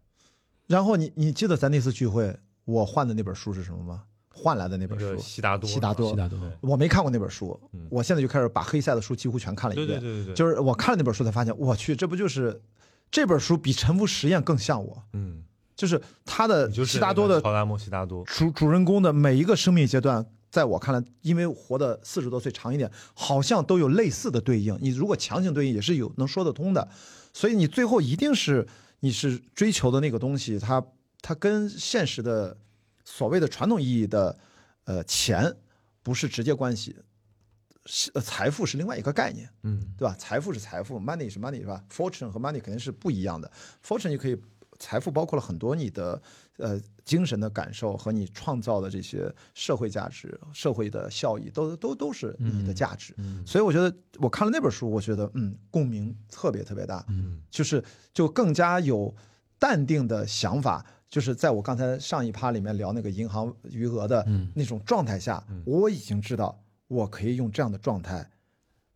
[0.74, 4.04] 然后你你记得咱那次聚会我换的那本书是什么吗？
[4.36, 10.00] 换来的那那个本书，悉达多，悉达多悉达多我没看过那本书嗯，我现在就开始把黑塞的书几乎全看了一遍。
[10.00, 12.60] 对对对对，就是我看了那本书才发现，我去，这不就是
[13.12, 15.04] 这本书比《沉浮实验》更像我？
[15.14, 15.44] 嗯，
[15.76, 24.76] 就是他的就是悉达多的那个乔达摩悉达多，主主人公的每一个生命阶段，在我看来，因为活的四十多岁长一点，好像都有类似的对应。
[24.82, 26.90] 你如果强行对应，也是有能说得通的。
[27.36, 28.68] 所以你最后一定是
[29.04, 30.82] 你是追求的那个东西，它
[31.22, 32.58] 它跟现实的
[33.04, 34.40] 所谓的传统意义的
[34.86, 35.54] 呃钱
[36.02, 36.96] 不是直接关系。
[37.86, 40.16] 是呃财富是另外一个概念，嗯，对吧？
[40.18, 43.52] 财富是财富，money 是 money 是吧？fortune 和 money 肯定是不一样的。
[43.86, 44.38] fortune 你可以，
[44.84, 46.22] 财富包括了很多你的
[46.58, 53.16] 呃精神的感受和你创造的这些社会价值、社会的效益，都都都是你的价值。
[53.46, 57.06] 所以我觉得我看了那本书，我觉得嗯，共鸣特别特别大。
[57.08, 57.82] 嗯，就是
[58.14, 59.16] 就更加有
[59.58, 60.86] 淡定的想法。
[61.10, 68.28] 就是在我刚才上一趴里面聊那个银行余额的那种状态下，我已经知道我可以用这样的状态，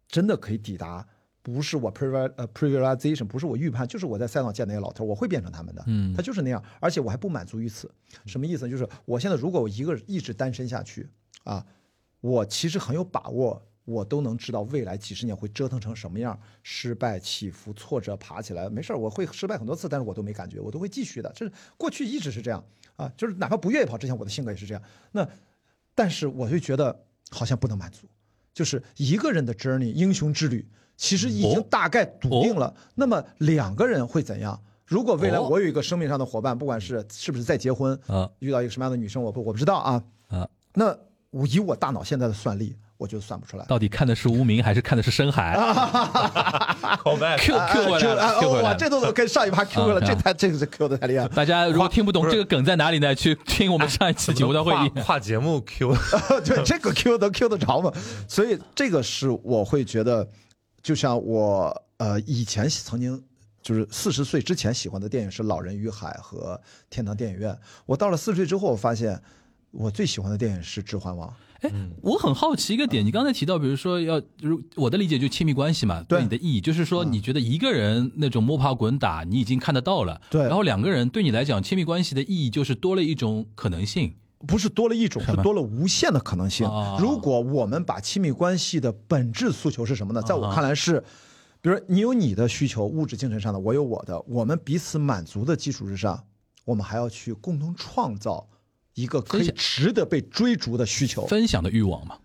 [0.07, 1.07] 真的可以抵达，
[1.53, 7.89] 不是我 privatization，不是我预判，就是我在赛道见那些老头，我会变成他们的，嗯他就是那样，而且我还不满足于此，
[8.25, 8.67] 什么意思？
[8.69, 11.07] 就是我现在如果我一个人一直单身下去
[11.45, 11.65] 啊，
[12.19, 13.63] 我其实很有把握。
[13.85, 21.31] 我都能知道未来几十年会折腾成什么样，失败、起伏、挫折，爬起来没事儿，我会失败很多次，但是我都没感觉，我都会继续的。
[21.33, 22.61] 这是过去一直是这样
[22.97, 24.83] 啊，就是哪怕不愿意跑之前，我的性格也是这样。
[25.13, 25.25] 那，
[25.95, 28.09] 但是我就觉得好像不能满足，
[28.53, 30.67] 就是一个人的 journey 英雄之旅，
[30.97, 32.73] 其实已经哦大概笃定了。
[32.95, 34.59] 那么两个人会怎样？
[34.85, 40.03] 如果未来哦我有一个生命上的伙伴，不管是是不是再结婚，啊遇到一个什么样的女生，我不我不知道啊。
[40.29, 40.95] 啊，那
[41.29, 43.65] 我以我大脑现在的算力，我就算不出来。
[43.65, 48.75] 到底看的是无名还是看的是深海 啊 Q 过来 Q，Q 哇，来了。
[48.77, 51.29] 这都能跟上一趴 Q 过了，啊这太这个是 Q 的太厉害了。
[51.29, 53.13] 大家如果听不懂这个梗在哪里呢？
[53.13, 54.89] 去听我们上一期节目的会议。
[54.95, 55.93] 跨跨节目 Q，
[56.45, 57.91] 对，这个 Q 能 Q 得着吗？
[58.27, 60.25] 所以这个是我会觉得，
[60.81, 63.21] 就像我呃以前曾经
[63.61, 66.55] 就是四十岁之前喜欢的电影是《老人与海》和
[66.89, 67.53] 《天堂电影院》，
[67.85, 69.21] 我到了四十岁之后，我发现
[69.71, 71.27] 我最喜欢的电影是《指环王》。
[71.61, 71.71] 哎
[72.03, 84.13] 我很好奇一个点，你刚才提到，比如说要，如我的理解就亲密关系嘛，对对你的意义，就是说你觉得一个人那种摸爬滚打，你已经看得到了，对然后两个人对你来讲，亲密关系的意义就是多了一种可能性，
[84.45, 86.97] 不是多了一种，是多了无限的可能性哦。
[86.99, 90.21] 如果我们把亲密关系的本质诉求是什么呢？
[90.21, 90.99] 在我看来是，
[91.61, 96.23] 比如说你有你的需求，物质、精神上的，我有我的，我们彼此满足的基础之上，
[96.65, 98.47] 我们还要去共同创造
[98.93, 101.25] 一个可以值得被追逐的需求。
[101.25, 102.17] 分享的欲望嘛。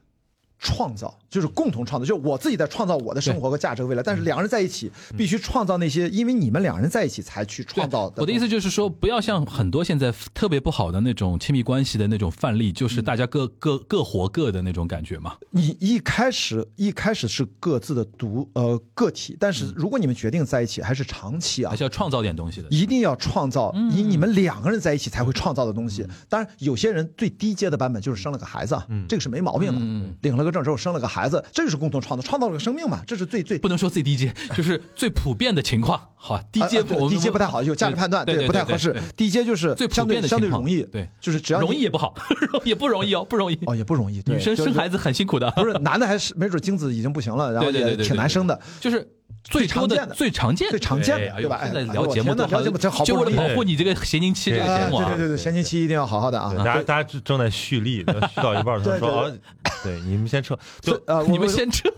[0.59, 8.21] 创造就是共同创造，就是我自己在创造我的生活和价值和未来，但是两个人在一起必须创造那些，因为你们两人在一起才去创造的。
[8.21, 15.35] 我的意思就是说，不要像很多现在特别不好的那种亲密关系的那种范例，就是大家各各各活各的那种感觉嘛。
[15.53, 22.69] 你一开始一开始是各自的独呃个体，但是如果你们决定在一起，还是长期啊还，是要创造点东西的。
[22.69, 26.07] 一定要创造以你们两个人在一起才会创造的东西。
[26.29, 29.81] 当然，有些人最低阶的版本就是生了个孩子，啊这个是没毛病的。
[30.21, 36.01] 领了个证之后生了个孩子，这就是共同创造，创造了个生命嘛，这是最最不能说最低阶， 就是最普遍的情况。
[36.15, 38.95] 好，低阶啊啊对低阶不太好，有价值判断，对对不太合适。
[39.17, 42.15] 低阶就是最普相对相对容易，对就是只要容易也不好，
[42.65, 43.59] 也不容易哦，不容易。
[43.67, 48.59] 哦也不容易，对女生生孩子很辛苦的，不是男的还是没准精子已经不行了，然后也挺难生的。
[48.81, 49.07] 就是
[49.45, 51.57] 最常见的最常见的最常见的哎对吧？
[51.57, 55.09] 哎现在聊节目聊节目真好就为了保护你这个闲宁期这个啊节目啊。
[55.09, 56.51] 对对对对，闲情期一定要好好的啊。
[56.55, 56.59] 对。
[56.59, 57.99] 大家大家正在蓄力，
[58.35, 59.39] 蓄到一半儿，他对对说哦，
[59.83, 61.89] 对，你们先撤，就呃，你我们先撤，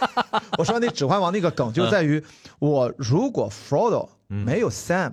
[0.58, 2.22] 我说那《指环王》那个梗就在于，
[2.58, 5.12] 我如果 Frodo 没有 Sam，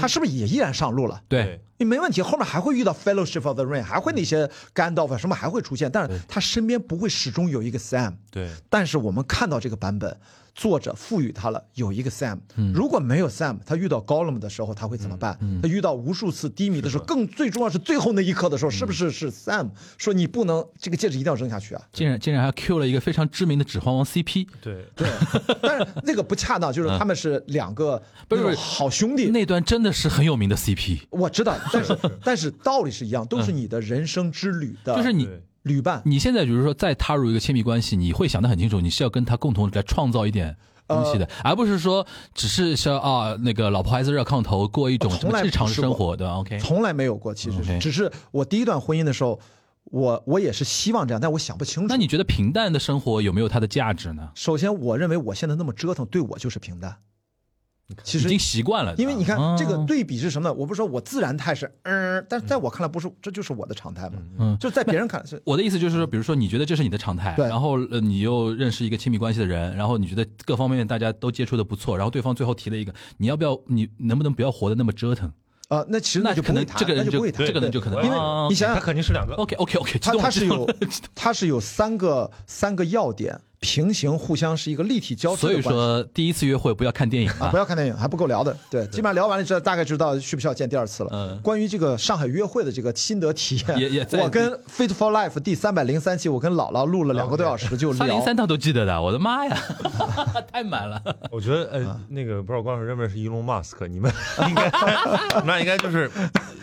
[0.00, 1.20] 他是不是也依然上路了？
[1.28, 8.14] 对，你没问题，后面还会遇到 Fellowship of the Ring，还会那些 Gandalf 什么还会出现，但是他身边不会始终有一个 Sam。
[8.30, 10.18] 对，但是我们看到这个版本，
[10.58, 12.36] 作者赋予他了有一个 Sam。
[12.74, 15.38] 如果没有 Sam，他遇到 Gollum 的时候他会怎么办？
[15.62, 21.82] 他遇到无数次低迷的时候，更最重要是最后那一刻的时候，是不是是 Sam 说你不能这个戒指一定要扔下去啊？
[21.92, 25.08] 竟然竟然还 Q 了一个非常知名的《指环王》CP，对，对，
[25.62, 29.26] 但是那个不恰当，就是他们是两个不是好兄弟。
[29.26, 36.02] 那段真的是很有名的 CP，我知道，但是 但是道理是一样，都是你的人生之旅的，就是你对旅伴。
[36.04, 40.56] 你现在比如说再踏入一个亲密关系，你会想得很清楚，你是要跟他共同来创造一点
[40.88, 42.04] 东西的，呃而不是说
[42.34, 45.12] 只是说啊那个老婆孩子热炕头过一种
[45.44, 49.38] 日常生活的，OK，从来没有过，其实只是我第一段婚姻的时候，
[49.84, 51.88] 我我也是希望这样，但我想不清楚。
[51.88, 54.30] 那你觉得平淡的生活有没有它的价值呢？
[54.34, 56.96] 首先，我认为我现在那么折腾，对我就是平淡。
[58.04, 59.56] 其实已经，习惯了，因为你看啊。
[59.56, 60.54] 这个对比是什么呢？
[60.54, 64.16] 我不是说我自然态是嗯，但是在我看来不是，这就是我的常态嘛。
[64.38, 65.40] 嗯就在别人看来是。
[65.46, 67.48] 我的意思就是说，比如说你觉得这是你的常态，对。
[67.48, 75.32] 然后呃你又认识一个亲密关系的人，然后你觉得各方面大家都接触的不错，然后对方最后提了一个，你要不要你能不能不要活得那么折腾？
[75.68, 79.34] 啊，那其实那可能就不会谈，这个人就那就不会谈，这个人就可能因为啊你想想他肯定是两个。
[79.34, 80.70] OK OK OK，他他是有
[81.14, 85.78] 他是有三个三个要点，平行互相是一个立体交织所以的关系。
[85.78, 87.58] 说第一次约会不要看电影啊，啊不。
[87.58, 88.56] 要看电影，还不够聊的。
[88.70, 91.10] 对，基本上聊完了之后，大概知道需不需要见第二次了。
[91.12, 97.98] 嗯关于这个上海约会的这个心得体验，也也在我跟《Fit for Life》第三百零三期，我跟姥姥录了两个多小时，就聊。
[98.06, 99.56] 三零三他都记得的，我的妈呀，
[100.52, 101.02] 太满了。
[101.32, 103.88] 我觉得呃，那个不知道关老师认不认识伊隆马斯克？
[103.88, 104.12] 你们
[104.48, 104.70] 应该，
[105.44, 106.08] 那应该就是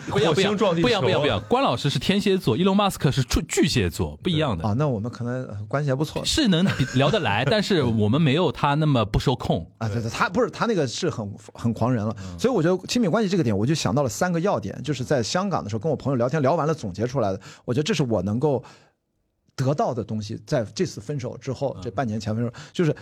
[0.08, 1.42] 不一样，不一样，火星撞地球，不一样，不一样，不一样。
[1.48, 4.64] 关老师是天蝎座，伊隆马斯克是巨巨蟹座，不一样的。
[4.66, 9.70] 啊，那我们可能呃关系还不错是能比聊得来， 但是我们没有他那么不受控。
[9.78, 9.88] 啊。
[9.88, 18.62] 对对，他不是他那个是很很狂人了，嗯所以我觉得亲密关系这个点，我就想到了三个要点，就是在香港的时候跟我朋友聊天聊完了总结出来的，我觉得这是我能够
[19.54, 22.94] 得到的东西，在这次分手之后，嗯这半年前分手，就是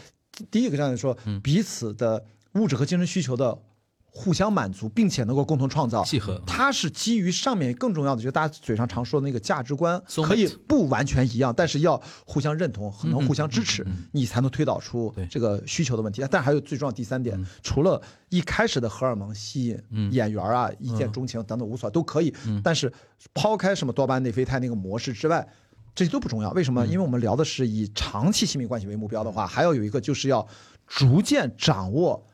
[0.51, 2.25] 第一个这样说，彼此的
[2.55, 3.57] 物质和精神需求的
[4.17, 6.05] 互相满足，并且能够共同创造。
[6.05, 6.41] 契合。
[6.47, 16.25] 它是基于上面更重要的，就是大家嘴上常说的那个价值观可以不完全一样，但是要互相认同，能互相支持嗯嗯嗯，你才能推导出这个需求的问题。
[16.31, 20.13] 但还有最重要的第三点，除了一开始的荷尔蒙吸引、嗯。
[20.13, 22.93] 演员啊、一见钟情等等无所谓都可以，但是
[23.33, 25.45] 抛开什么多巴胺、内啡肽那个模式之外。
[25.97, 26.75] 这些都不重要，为什嗯。
[26.75, 26.87] 么？
[26.87, 30.45] 因为我们聊的是以长期亲密关系为目标的话，还要有一个就是要
[30.87, 32.25] 逐渐掌握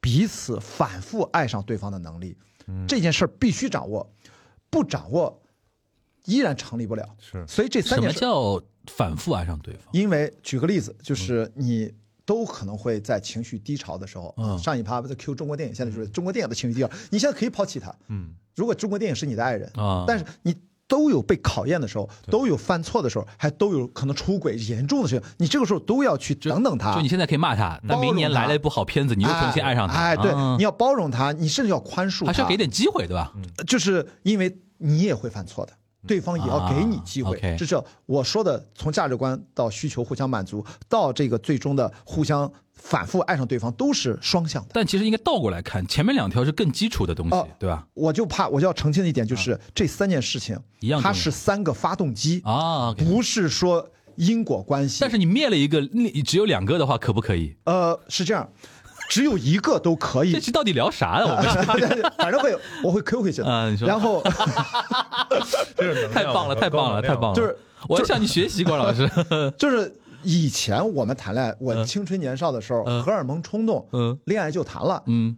[0.00, 2.36] 彼此反复爱上对方的能力。
[2.88, 4.10] 这件事儿必须掌握，
[4.70, 5.42] 不掌握
[6.24, 7.16] 依然成立不了。
[7.18, 9.84] 是所以这三什么件事，叫反复爱上对方？
[9.92, 11.92] 因为举个例子，就是你。
[12.26, 17.92] 都可能会在情绪低潮的时候，嗯上一趴在 Q 中国电影，现在就是中国电影的情绪低潮，你现在可以抛弃他。
[18.06, 20.54] 嗯，如果中国电影是你的爱人，啊但是你
[20.90, 26.96] 都有被考验的时候，都有犯错的时候，还都有可能出轨严重的时候，你这个时候都要去等等他。
[26.96, 29.94] 就你现在可以骂他，但明年来了一部好片子，你又重新爱上他。
[29.94, 33.32] 哎，哎对，啊你要包容他，你甚至要宽恕他，还是要给点机会，对吧？
[33.68, 35.72] 就是因为你也会犯错的。
[36.06, 42.50] 对方也要给你机会，这是我说的，从价值观到需求互相满足，到这个最终的互相
[42.82, 44.70] 反复爱上对方，都是双向的。
[44.72, 47.86] 但其实应该倒过来看，前面两条是更基础的东西哦，对吧？
[47.94, 54.98] 我就怕我就要澄清的一点就是，这三件事情啊一样它是三个发动机，啊不是说因果关系。
[55.00, 57.54] 但是你灭了一个，你只有两个的话，可不可以？
[57.64, 58.48] 呃，是这样，
[59.08, 60.40] 只有一个都可以 这。
[60.40, 61.26] 期到底聊啥呀？
[61.26, 61.44] 我们
[62.18, 63.46] 反正会，我会 Q 回去的。
[63.48, 64.22] 啊你说然后
[66.12, 67.36] 太棒了，太棒了，太棒了！
[67.36, 67.56] 就是
[67.88, 69.08] 我要向你学习，关老师。
[69.56, 75.36] 就是以前我们谈恋爱，我青春年少的时候，嗯荷尔蒙冲动，嗯恋爱就谈了，嗯，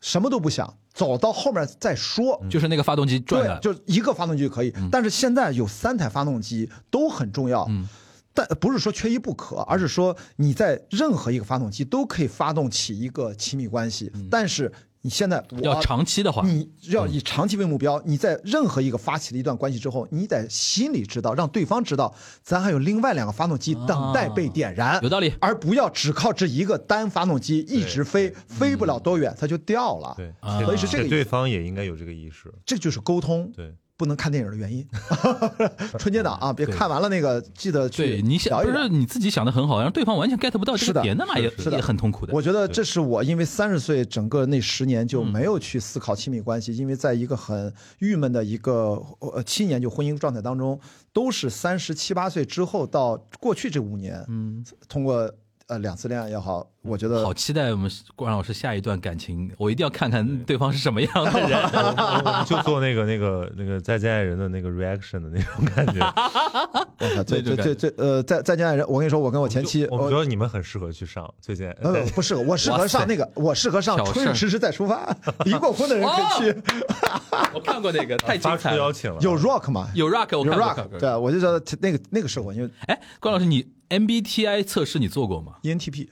[0.00, 2.42] 什么都不想，走到后面再说。
[2.50, 4.72] 就是那个发动机转对，，就一个发动机就可以。
[4.90, 7.66] 但是现在有三台发动机都很重要。
[7.68, 7.88] 嗯
[8.34, 14.10] 但不是说缺一不可，而是说你在任何一个发动机都可以发动起一个亲密关系。
[14.30, 14.72] 但是
[15.02, 25.34] 你现在要长期的话，你要以长期为目标，你在任何一个发起了一段关系之后，你得心里知道，让对方知道，咱还有另外两个发动机等待被点燃，啊有道理。
[25.40, 30.14] 而不要只靠这一个单发动机一直飞，飞不了多远它就掉了。
[30.16, 30.62] 对，啊。
[30.62, 31.10] 所以是这个意思。
[31.10, 32.52] 对方也应该有这个意识。
[32.64, 33.50] 这就是沟通。
[33.56, 34.84] 对，不能看电影的原因，
[35.98, 41.76] 春节档啊，别看完了那个，记得去对你想不是你自己想的很好，让对方完全 get 不到这是的个点，那么也是的。
[41.76, 42.32] 也很痛苦的。
[42.34, 50.80] 我觉得这是我因为三十岁整个那十年就没有去思考亲密关系，因为在一个很郁闷的一个呃七年就婚姻状态当中，
[51.12, 55.30] 都是三十七八岁之后到过去这五年，嗯，通过
[55.68, 61.58] 呃两次恋爱也好，我觉得好期待我们关老师下一段感情，我一定要看看对方是什么样的人。
[61.62, 66.00] 我们就做那个那个那个再见爱人的那个 reaction 的那种感觉。
[66.98, 71.70] 我靠，这这那种感这这呃再再见爱人，我跟你说，我跟我前妻，我觉得你们很适合去上最近。
[71.80, 76.62] 呃，不适合，我适合上那个，我适合上春日迟迟再出发，离过婚的人可以去。
[77.54, 78.76] 我看过那个， 太精彩了。
[78.76, 79.88] 邀请了，有 rock 吗？
[79.94, 80.98] 有 rock，我有看 rock。
[80.98, 86.08] 对，我就觉得那个那个适合，因为哎，关老师，你 MBTI 测试你做过吗 ENTP，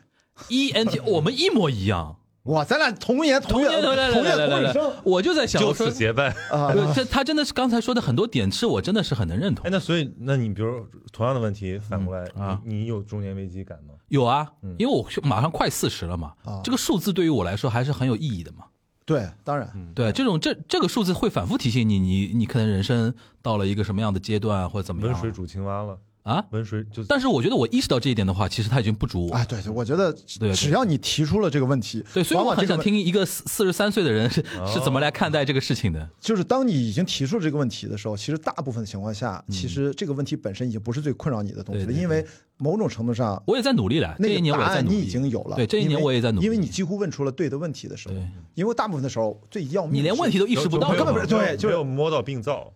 [0.48, 6.28] ？ENT 我们一模一样，哇，咱俩同年同月同年同同月同日生，我就在想，就说此结拜。
[6.50, 9.70] 啊这他真的是刚才说的很多点，是我真的是很能认同哎，。
[9.70, 13.94] 那所以，那你比如同样的问题反过来，嗯啊你你有中年危机感吗？
[14.08, 18.64] 有啊，嗯因为我马上快四十了嘛，啊这个数字对于我来说还是很有意义的嘛。
[19.06, 23.12] 对，当然，对，这种这这个数字会反复提醒你，你你可能人生
[23.42, 26.44] 到了一个什么样的阶段或者怎么样温水煮青蛙了，啊。
[26.50, 29.34] 温水就但是我觉得我意识到这一点的话，其实他已经不足我。
[29.34, 36.08] 哎，对对，我觉得对只要你提出了这个问题，对，所以我很想听一个四四十三岁的人是是怎么来看待这个事情的。
[36.20, 42.24] 就是当你已经提出这个问题的时候，其实大部分的情况下，其实这个问题本身已经不是最困扰你的东西了，对对因为
[42.58, 45.00] 某种程度上，我也在努力了，那一年我在努力。
[45.00, 45.56] 已经有了。
[45.56, 46.44] 对，这一年我也在努力。
[46.44, 48.14] 因为你几乎问出了对的问题的时候，
[48.54, 52.72] 因为大部分的时候最要命，你连问题都意识不到，根本不是对就是没有摸到病灶。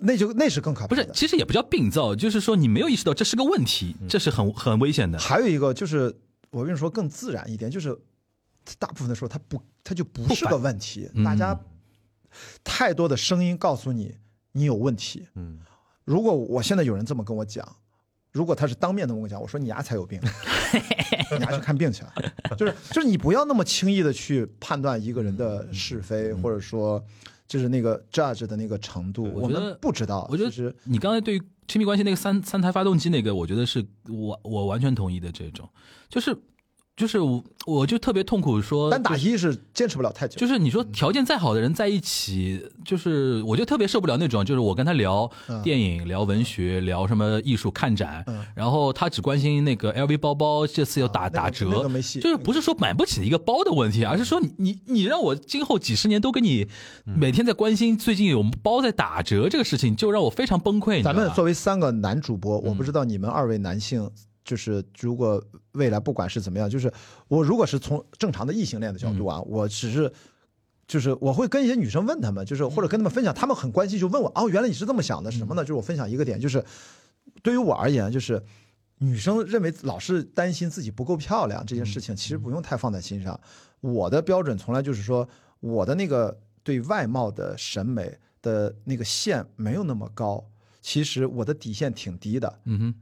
[0.00, 1.04] 那就那是更可怕的。
[1.04, 5.18] 不是，其实也不叫病灶，就是说你没有意识到这是个问题，这是很很危险的。
[5.18, 6.14] 还有一个就是，
[6.50, 7.96] 我跟你说更自然一点，就是
[8.78, 11.10] 大部分的时候它不，它就不是个问题。
[11.14, 11.58] 嗯大家
[12.64, 14.14] 太多的声音告诉你
[14.52, 15.26] 你有问题。
[15.34, 15.58] 嗯，
[16.04, 17.76] 如果我现在有人这么跟我讲，
[18.30, 20.18] 如果他是当面的跟我讲，我说你牙才有病，
[21.36, 22.14] 你牙去看病去了。
[22.56, 27.04] 就是就是你不要那么轻易的去判断一个人的是非，或者说
[27.52, 30.26] 就是那个 judge 的那个程度，我我觉得们不知道。
[30.30, 35.30] 我觉得你刚才对于亲密关系那个三三台发动机那个，我觉得是我我完全同意的。
[35.30, 35.68] 这种
[36.08, 36.34] 就是
[36.94, 40.38] 就是我我就特别痛苦说，单打一是坚持不了太久。
[40.38, 45.28] 就是你说条件再好的人在一起，就是我就特别受不了那种，就是我跟他聊
[45.64, 48.44] 电影、聊文学、聊什么艺术、看展，嗯。
[48.54, 56.68] 然后他只关心那个 LV 包包这次要打、打折，那个没戏就是不是说买不起一个包的问题，而是说你你你让我今后几十年都跟你
[57.06, 57.18] 嗯。
[57.18, 61.02] 每天在关心最近有包在打折这个事情，就让我非常崩溃。
[61.02, 64.10] 咱们作为三个男主播，嗯我不知道你们二位男性，
[64.44, 66.92] 就是如果未来不管是怎么样，就是
[67.28, 70.12] 我如果是从正常的异性恋的角度嗯啊，我只是。
[70.84, 75.62] 就是我会跟一些女生问他们，就是或者跟他们分享，他们很关心，就问我哦，原来你是这么想的，什么嗯呢？
[75.62, 76.62] 就是我分享一个点，就是
[77.40, 78.42] 对于我而言，就是
[78.98, 83.38] 女生认为老是担心自己不够漂亮这件事嗯情，其实不用太放在心上。
[83.80, 85.26] 我的标准从来就是说，
[85.60, 90.44] 我的那个对外貌的审美的那个线没有那么高，
[90.82, 92.94] 其实我的底线挺低的嗯哼，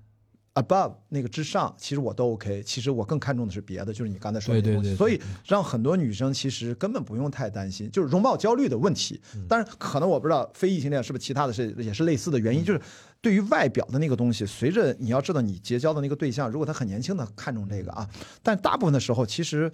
[0.54, 2.62] ，above 那个之上，其实我都 OK。
[2.62, 4.60] 其实我更看重的是别的，就是你刚才说的
[4.96, 9.20] 所以让很多女生其实根本不用太担心，就是容貌焦虑的问题。
[9.48, 12.80] 当然，可能我不知道非异性恋是不是其他的是也是类似的原因，就是
[13.20, 18.08] 对于外表的那个东西，随着你要知道你结交的那个对象，如果他很年轻的看重这个啊，
[18.42, 19.70] 但大部分的时候其实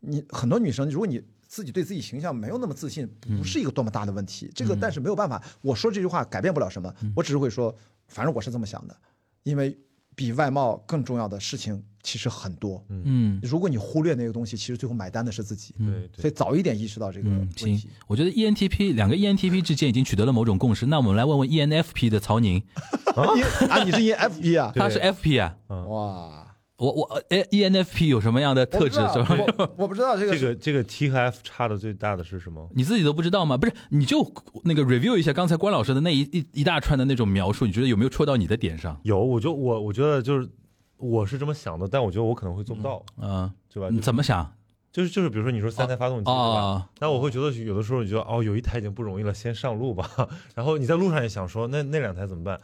[0.00, 4.50] 你很多女生，如果你自己对自己形象没有那么自信，不是一个多么大的问题。
[4.54, 7.74] 这个但是没有办法，我说这句话改变不了什么，我只是会说，
[8.06, 8.96] 反正我是这么想的，
[9.42, 9.76] 因为
[10.20, 12.84] 比外貌更重要的事情其实很多。
[12.90, 15.74] 嗯如果你忽略那个东西，其实最后买单的是自己。
[15.78, 20.84] 对对，所以早一点意识到这个问嗯，行题。，我觉得 E ENTP 两个 ENTP 之间已经取得了某种共识。
[20.84, 22.56] 那我们来问问 ENFP 的曹宁，
[23.16, 24.72] 因啊，你是 ENFP 啊？
[24.76, 26.49] 他是 FP 啊，哇，
[26.80, 29.52] 我我呃 ENFP 有什么样的特质我不知？
[29.52, 32.66] 道我我不知道这个这个这个 T 和 F 差的最大的是什么？
[32.74, 33.56] 你自己都不知道吗？
[33.58, 34.26] 不是，你就
[34.64, 38.98] 那个 review 一下刚才关老师的那一一一大串的那种描述，你觉得有没有戳到你的点上？
[39.02, 40.48] 有，我就我我觉得就是
[40.96, 43.88] 我是这么想的，但我觉得我可能会做不到，嗯，对吧？
[43.90, 44.50] 你怎么想？
[44.90, 46.40] 就是就是比如说你说三台发动机，对吧？
[46.40, 50.10] 哦，那我会觉得有的时候你觉得哦，有一台已经不容易了，先上路吧。
[50.56, 52.58] 然后你在路上也想说，那那两台怎么办？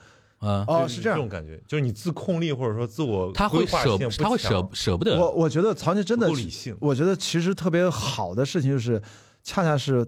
[0.46, 1.28] 嗯，哦，是这样这种。
[1.28, 5.18] 感觉，就是你自控力或者说自我他会舍规划性，不他会强舍舍不得。
[5.18, 9.02] 我我觉得曹宁真的不理性我觉得其实特别好的事情就是，
[9.42, 10.06] 恰恰是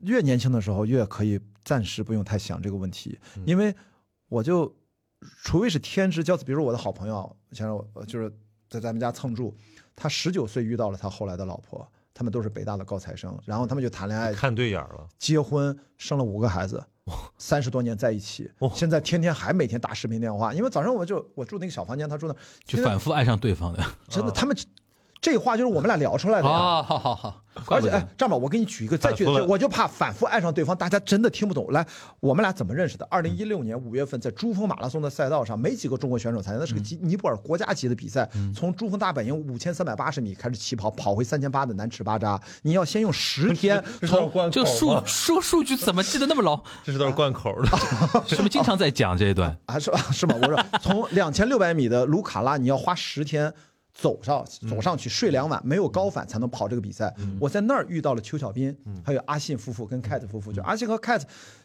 [0.00, 3.74] 越年轻的时候越可以暂时不用太想这个问题，嗯因为
[4.28, 4.74] 我就
[5.42, 8.30] 除非是天之骄子，比如我的好朋友，前让我就是
[8.68, 9.54] 在咱们家蹭住，
[9.94, 15.08] 他十九岁遇到了他后来的老婆，他们都是北大的高材生，然后他们就谈恋爱、看对眼了。
[15.18, 16.82] 结婚，生了五个孩子，
[17.36, 22.34] 三十多年在一起哇，现在天天还每天打视频电话，因为早上我就我住那个小房间，他住那，
[22.64, 23.84] 就反复爱上对方的。
[24.08, 24.56] 真的他们
[25.24, 26.54] 这话就是我们俩聊出来的呀。
[26.54, 31.72] 啊，好好好，而且哎，这样吧，我给你举一个再举我就怕反复爱上对方，大家真的听不懂。
[31.72, 31.86] 来，
[32.20, 33.08] 我们俩怎么认识的？
[33.10, 38.28] 二零一六年五月份，在珠峰马拉松的赛道上，没几个中国选手参加，那是个尼泊尔国家级的比赛。
[38.54, 45.02] 从珠峰大本营五千三百八十米开始起跑，跑回三千八的南池巴扎，你要先用十天 这是段从这数吗？
[45.06, 46.62] 说数据怎么记得那么牢？
[46.84, 47.68] 这是段贯口的。
[48.28, 49.56] 是不是经常在讲这一段？
[49.64, 49.98] 啊，是吧？
[50.12, 50.36] 是吧？
[50.42, 53.50] 我说从两千六百米的卢卡拉，你要花十天
[53.94, 57.14] 走上走上去，睡两晚，没有高反才能跑这个比赛。
[57.40, 61.22] 我在那儿遇到了邱小斌，还有阿信夫妇跟 Cat 夫妇，就阿信和 Cat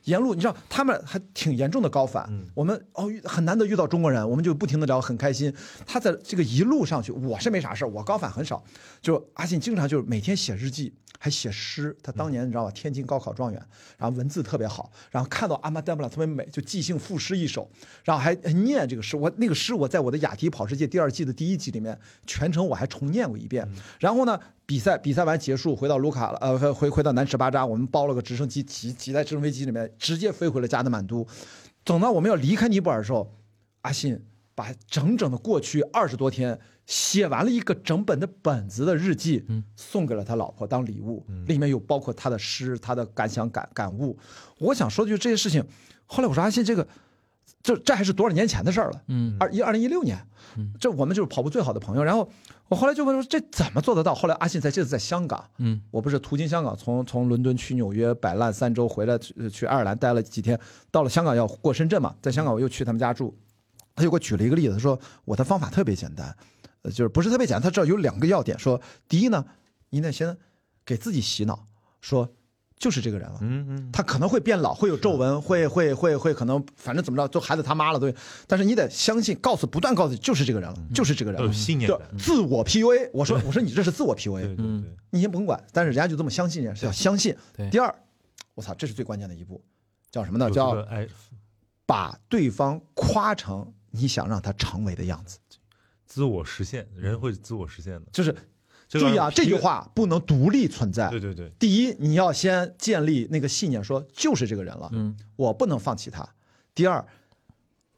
[0.09, 2.29] 沿路，你知道他们还挺严重的高反。
[2.53, 5.53] 我们哦遇很难得遇到中国人，我们就不停的聊，很开心。
[5.85, 8.63] 他在这个一路上去，我是没啥事儿我高反很少。
[9.01, 10.93] 就阿信经常就是每天写日记。
[11.21, 13.61] 还写诗，他当年你知道吧，天津高考状元，
[13.97, 17.69] 然后文字特别好，然后看到阿玛丹布拉特别美，就即兴赋诗一首，
[18.05, 19.17] 然后还还念这个诗。
[19.17, 23.67] 我那个诗我在我的雅迪跑世界第二季的第一集里面全程我还重念过一遍。
[23.99, 24.39] 然后呢，
[24.69, 31.25] 比赛比赛完结束，回到卢卡了，呃，回回到南尺巴扎，我们包了个直升机，挤挤在直升飞机里面，直接飞回了加德满都。
[31.83, 33.33] 等到我们要离开尼泊尔的时候，
[33.81, 39.43] 阿信把整整的过去二十多天写完了一个整本的本子的日记，
[39.75, 44.15] 送给了他老婆当礼物，里面有包括他的诗、他的感想、感感悟。
[44.59, 45.65] 我想说的就是这些事情。
[46.05, 46.87] 后来我说阿信这个。
[47.61, 49.01] 这这还是多少年前的事儿了。
[49.07, 50.17] 嗯二一二零一六年，
[50.79, 52.03] 这我们就是跑步最好的朋友。
[52.03, 52.29] 然后
[52.69, 54.15] 我后来就问说这怎么做得到？
[54.15, 63.37] 后来阿信在这次在香港，嗯我不是途经香港，从从伦敦去纽约摆烂三周，回来去去爱尔兰待了几天，到了香港要过深圳嘛，在香港我又去他们家住，
[63.95, 66.33] 他就给我举了一个例子，他说我的方法特别简单，
[66.83, 69.43] 呃，就是不是特别简单，他知道有两个要点，说第一呢，
[69.89, 70.37] 你得先
[70.85, 71.67] 给自己洗脑，
[71.99, 72.29] 说
[72.79, 78.15] 就是这个人了，嗯嗯，他可能会变老，会有皱纹，会会会会可能反正怎么着，就孩子他妈了，对。
[78.47, 82.01] 但是你得相信，告诉不断告诉就是这个人了，就是这个人了有，信念就。
[82.17, 83.09] 自我 PUA。
[83.13, 84.65] 我说我说你这是自我 PUA，对对，
[85.09, 87.35] 你先甭管，但是人家就这么相信要相信。
[87.53, 87.93] 对第二，
[88.55, 89.61] 我操，这是最关键的一步，
[90.09, 90.49] 叫什么呢？
[90.49, 90.87] 叫
[91.85, 95.37] 把对方夸成你想让他成为的样子。
[96.05, 98.03] 自我实现，人会自我实现的。
[98.13, 98.33] 就是
[98.89, 101.09] 这个注意啊，这句话不能独立存在。
[101.09, 106.27] 对对对，第一，你要先建立那个信念，说就是这个人了，嗯，我不能放弃他。
[106.73, 107.05] 第二，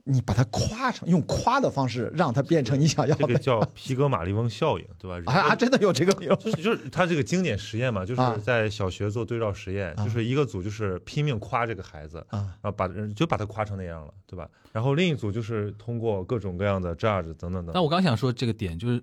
[0.04, 3.26] 你把他夸成，用夸的方式让他变成你想要的。
[3.26, 5.32] 这个叫皮格马利翁效应，对吧？
[5.32, 6.36] 啊啊，真的有这个有。
[6.36, 14.50] 就是就是他这个经典实验嘛，就是啊在小学做对照实验，啊就是一个组就是拼命夸这个孩子，啊然后把人就把他夸成那样了，对吧？
[14.74, 17.72] 然后另一组就是通过各种各样的 judge 等等等。
[17.74, 19.02] 那我刚想说这个点就是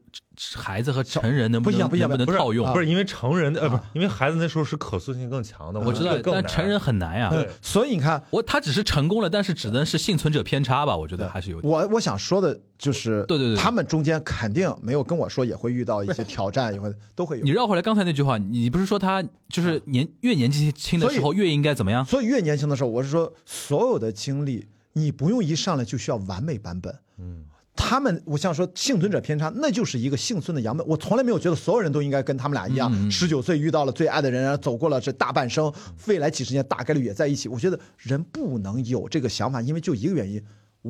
[0.55, 2.72] 孩子和成人能能不一样不一样不能不能套用？
[2.72, 7.30] 不是因为成人的呃不是啊因为孩子那时候是可塑性更强的，我知道但成人很难呀。
[7.30, 10.97] 对所以你看，我他只是成功了，但是只能是幸存者偏差吧？
[10.97, 11.61] 我觉得还是有。
[11.62, 17.51] 我我想说的就是，对对对他们中间肯定没有跟我说也会遇到一些挑战，也会都会有你。
[17.51, 22.05] 绕回来刚才那句话，你不是说他就是年越年纪轻的时候越应该怎么样？
[22.05, 26.95] 所以越年轻的时候，我是说所有的经历，你不用一上来就需要完美版本。
[27.18, 27.45] 嗯，
[27.80, 30.84] 他们，我想说幸存者偏差，那就是一个幸存的样本。
[30.86, 35.72] 我从来没有觉得所有人都应该跟他们俩一样，十九岁遇到了最爱的人，然后走过了这大半生，
[36.06, 37.48] 未来几十年大概率也在一起。
[37.48, 40.42] 我觉得人不能有这个想法，因为就一个原因，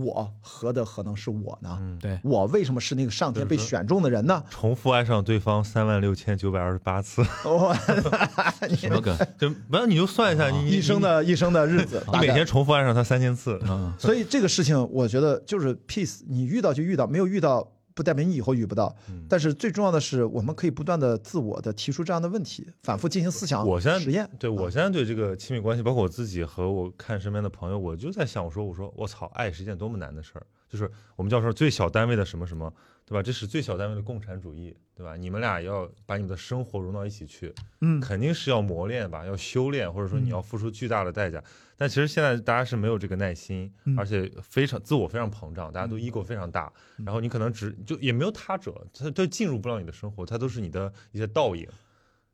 [0.05, 1.79] 我何德何能是我呢？
[2.01, 4.43] 对，我为什么是那个上天被选中的人呢？
[4.51, 7.75] 重复爱上对方三万六千九百二十八次， 我
[8.77, 9.17] 什么梗？
[9.39, 17.67] 就完了你就算一下，你你一生的一生的日子，你每天重复爱上他三千次，嗯，所以这个事情，我觉得就是 peace，你遇到就遇到，没有遇到
[17.99, 18.95] 不代表你以后遇不到。
[19.09, 24.31] 嗯但是最重要的是，我们可以不断的自我的提出这样的问题，反复进行思想我现在实验。
[24.39, 32.73] 对我现在对这个亲密关系，包括我自己和我看身边的朋友，我就在想，我说我说我操，爱是一件多么难的事儿，就是我们叫说最小单位的什么什么，
[33.07, 33.23] 对吧？
[33.23, 35.16] 这是最小单位的共产主义，对吧？
[35.16, 41.43] 你们俩要把你们的生活融到一起去，嗯肯定是要磨练吧，要修炼，或者说你要付出巨大的代价。
[41.77, 46.73] 但其实现在大家是没有这个耐心，嗯而且非常自我非常膨胀，大家都 ego 非常大，
[47.05, 51.66] 然后你可能只就也没有他者，他都进入不了你的生活，他都是你的一些倒影。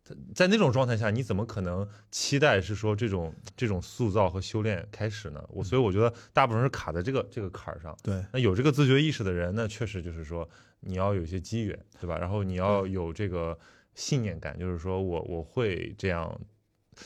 [0.04, 5.42] 他在那种状态下，你怎么可能期待是说这种这种塑造和修炼开始呢？
[5.48, 7.96] 我所以我觉得大部分是卡在这个这个坎儿上。
[8.02, 10.46] 对，那有这个自觉意识的人，那确实就是说
[10.80, 12.18] 你要有一些机缘，对吧？
[12.18, 13.58] 然后你要有这个
[13.94, 16.38] 信念感，就是说我我会这样，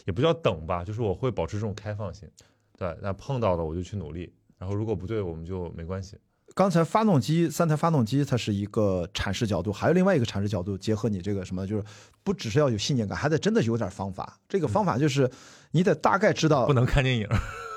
[0.04, 2.28] 也不叫等吧，就是我会保持这种开放性，
[2.76, 2.98] 对。
[3.00, 6.18] 那碰到了我就去努力，然后如果不对，我们就没关系。
[6.58, 11.84] 刚才发动机三台发动机，它是一个阐释角度，还有另外一个阐释角度，结合你这个什么，就是
[12.24, 14.36] 不只是要有信念感，还得真的有点方法。
[14.48, 15.30] 这个方法就是
[15.70, 17.24] 你得大概知道，不能看电影，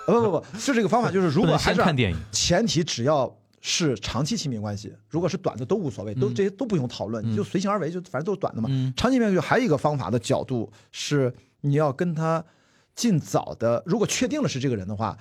[0.08, 8.68] 呃 不不不，就这个方法就是如果还是先看电影，前提只要是长期亲密关系，如果是短的都无所谓，都这些都不用讨论，你就随性而为，就反正都是短的嘛。
[8.72, 8.92] 嗯。
[8.98, 12.44] 长期亲密关系还有一个方法的角度是，你要跟他
[12.96, 15.16] 尽早的，如果确定了是这个人的话，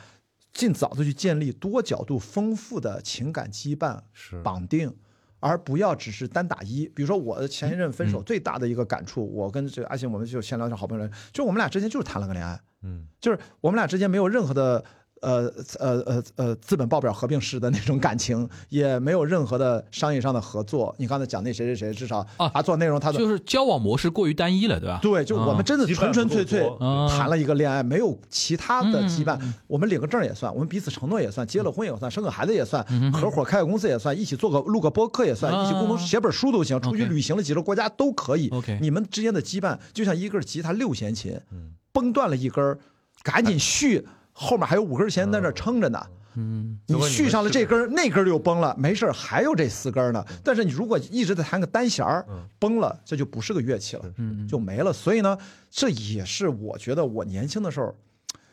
[0.53, 4.41] 尽早的去建立多角度丰富的情感羁绊是。
[4.43, 4.95] 绑定。
[5.43, 14.85] 而不要只是单打一，比如说我的前一任分手最大的一个感触，我跟这个阿信，我们就先聊成好朋友，就我们俩之间就是谈了个恋爱，嗯，就是我们俩之间没有任何的
[15.21, 20.95] 呃呃呃呃资本报表合并式的那种感情，也没有任何的商业上的合作。
[20.99, 24.99] 你刚才讲那谁谁谁，至少啊他做内容，他做就是交往模式过于单一了，对吧？
[25.03, 26.69] 对，就我们真的纯纯粹粹
[27.09, 29.55] 谈了一个恋爱，没有其他的羁绊嗯。
[29.67, 38.49] 我们领个证也算，我们彼此承诺也算，结了婚也算，生个孩子也算，嗯合伙开个公司也算，一起做个录个播客也算，啊一起共同写本书都行，出去旅行了几个国家都可以。
[38.51, 42.79] OK 你们之间的羁绊就像一根吉他六弦琴嗯，崩断了一根，
[43.23, 44.07] 赶紧续，
[44.41, 46.01] 后面还有五根弦在那撑着呢。
[46.35, 50.25] 嗯，你续上了这根，那根儿又崩了，没事儿，还有这四根呢。
[50.45, 54.93] 但是你如果一直在弹个单弦儿嗯，崩了，这就不是个乐器了，嗯就没了。
[54.93, 55.37] 所以呢，
[55.71, 57.95] 这也是我觉得我年轻的时候，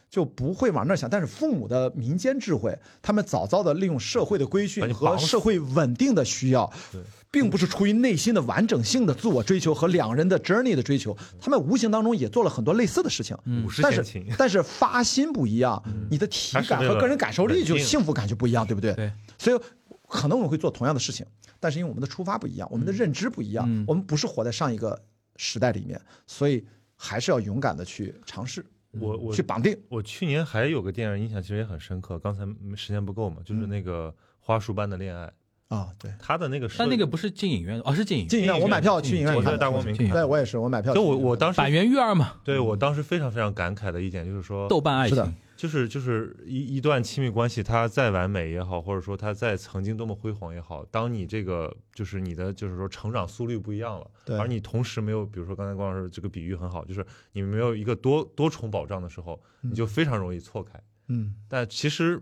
[0.10, 1.07] 就不会往那想。
[1.07, 6.99] 但是父母的民间智慧，他们早早的利用社会的规训和社会稳定的需要对，
[7.38, 13.38] 并不是出于内心的完整性的自我追求和两人的 journey 的追求，他们无形当中也做了很多类似的事情。
[13.80, 18.92] 但是，但是发心不一样，你的体感和个人感受力就幸福感就不一样，对不对？
[18.96, 19.12] 对。
[19.38, 19.60] 所以
[20.08, 21.24] 可能我们会做同样的事情，
[21.60, 25.00] 但是因为我们的出发不一样，我们的认知不一样，嗯我们不是活在上一个
[25.36, 26.66] 时代里面，所以
[26.96, 28.66] 还是要勇敢的去尝试，
[29.00, 29.78] 我我去绑定。
[29.90, 32.44] 我去年还有个电影印象其实也很深刻，刚才
[32.76, 35.32] 时间不够嘛，就是那个花束般的恋爱，
[35.69, 40.14] 啊，对，他的那个设但那个不是进影院，哦，是进影院，进影院我买票去影院我在看的，大光明看进影院。
[40.14, 41.03] 对我也是，我买票去就。
[41.03, 45.26] 我我当时百元育儿嘛，对我当时非常非常感慨的一点就是说，豆瓣爱是的。
[45.26, 54.38] 情，就是就是一一段亲密关系，它再完美也好，或者说它再曾经多么辉煌也好，当你这个就是你的就是说成长速率不一样了，对。
[54.38, 60.81] 而你同时没有，比如说刚才关老师这个比喻很好，就是你没有一个多多重保障的时候，你就非常容易错开。
[61.10, 62.22] 嗯，但其实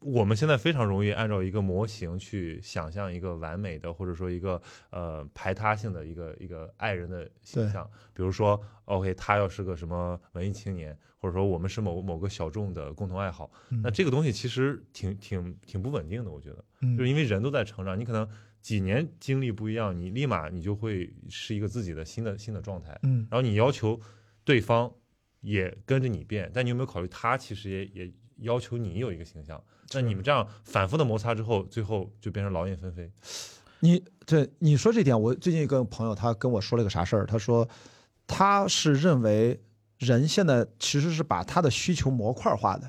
[0.00, 4.60] 我们现在非常容易按照一个模型去想象一个完美的，或者说一个
[4.90, 7.88] 呃排他性的一个一个爱人的形象。
[8.14, 16.30] 比如说，OK，他要是个什么文艺青年，或者说我们是某某个小众的共同爱好，嗯那这个东西其实挺挺挺不稳定的。
[16.30, 18.26] 我觉得，嗯就是因为人都在成长，你可能
[18.62, 22.98] 几年经历不一样，你立马你就会是一个自己的新的新的状态。
[23.02, 24.00] 嗯然后你要求
[24.44, 24.90] 对方
[25.42, 29.62] 也跟着你变，但你有没有考虑他其实也也要求你有一个形象？
[29.92, 33.10] 那你们这样反复的摩擦之后，最后就变成劳燕分飞。
[33.80, 37.26] 你对你说这点，我最近一个朋友他跟我说了个啥事儿？
[37.26, 37.68] 他说
[38.26, 39.58] 他是认为
[39.98, 42.88] 人现在其实是把他的需求模块化的，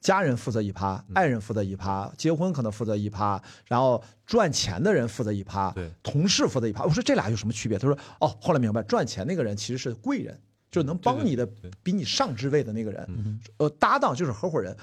[0.00, 6.84] 家人负责一趴，爱人负责一趴，结婚可能负责一趴，然后赚钱的人负责一趴，对同事负责一趴。
[6.84, 7.76] 我说这俩有什么区别？
[7.76, 11.46] 他说哦，后来明白，赚钱那个人其实是贵人，就是能帮你的
[11.82, 14.74] 比你上职位的那个人，呃，搭档就是合伙人。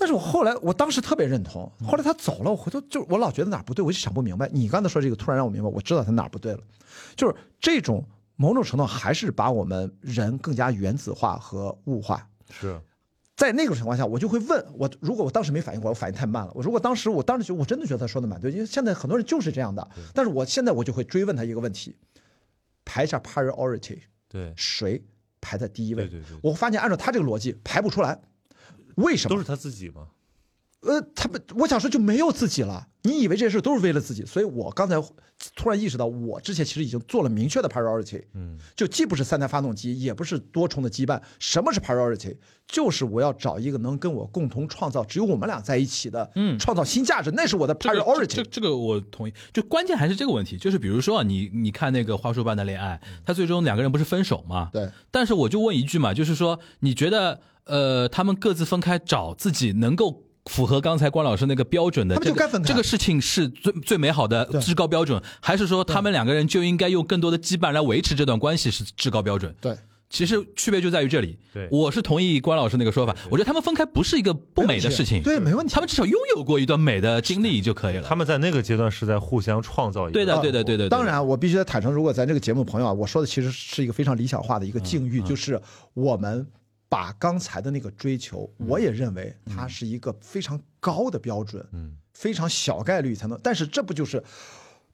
[0.00, 1.70] 但是我后来，我当时特别认同。
[1.84, 4.48] 后来他走了，我回头就我老觉得哪儿不对，我就想不明白。
[4.52, 6.60] 你刚才说这个，突然让我明白，我知道他哪儿不对了。
[7.16, 8.06] 就是这种
[8.36, 12.24] 某种程度还是把我们人更加原子化和物化。
[12.48, 12.80] 是，
[13.36, 16.52] 在那个情况下，我就会问我，如果我当时没反应过来，我反应太慢了。
[16.54, 19.86] 我如果当时我当时觉得我真的觉得他说的蛮对，因为现在很多人就是这样的。
[20.14, 21.96] 但是我现在我就会追问他一个问题：
[22.84, 23.98] 排一下 priority，
[24.28, 25.04] 对，谁
[25.40, 26.04] 排在第一位？
[26.06, 28.20] 对对对我发现按照他这个逻辑排不出来，
[28.98, 29.34] 为什么？
[29.34, 30.08] 都是他自己吗。
[30.80, 32.86] 呃，他们，我想说就没有自己了。
[33.02, 34.94] 你以为这些事都是为了自己，所以我刚才
[35.56, 41.20] 突然意识到，我之前其实已经做了明确的 priority，嗯，就既不是三台发动机，也不是多重的羁绊。
[41.40, 42.36] 什么是 priority？
[42.68, 48.26] 就是我要找一个能跟我共同创造，只有我们俩在一起的，嗯创造新价值，那是我的这个这 priority。
[48.36, 54.70] 这这个我同意，就关键还是这个问题，就是比如说啊你你看那个花束般的恋爱，他最终两个人不是分手嘛？
[54.72, 60.24] 对，但是我就问一句嘛，就是说你觉得呃他们各自分开找自己能够。
[60.48, 69.54] 符合刚才关老师那个标准的他们这个就该分开这个事情是最最美好的至高标准，还是说他们两个人就应该用更多的羁绊来维持这段关系是至高标准？
[69.60, 69.76] 对，
[70.08, 71.36] 其实区别就在于这里。
[71.52, 75.74] 对我是同意关老师那个说法，我觉得他们分开不是一个不美的事情，对，没问题。
[75.74, 78.04] 他们至少拥有过一段美的经历就可以了。
[78.08, 80.64] 他们在那个阶段是在互相创造一对的，对的。
[80.64, 85.60] 对的当，然，我必须得坦诚，如果咱这个节目朋友啊，我说的其实是一个非常理想化的一个境遇，就是
[85.92, 86.46] 我们
[86.88, 94.22] 把刚才的那个追求，我也认为它是一个非常高的标准，嗯，非常小概率才能，但是这不就是。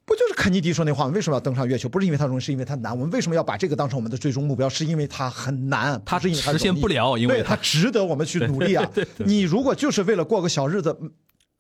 [0.06, 1.12] 不就是肯尼迪说那话吗？
[1.14, 1.88] 为什么要登上月球？
[1.88, 2.92] 不是因为它容易，是因为它难。
[2.92, 4.68] 我们为什么要把这个当成我们的最终目标？
[4.68, 8.86] 是因为它很难，它是因为它实现不了因为它值得我们去努力啊。
[9.24, 10.94] 你如果就是为了过个小日子，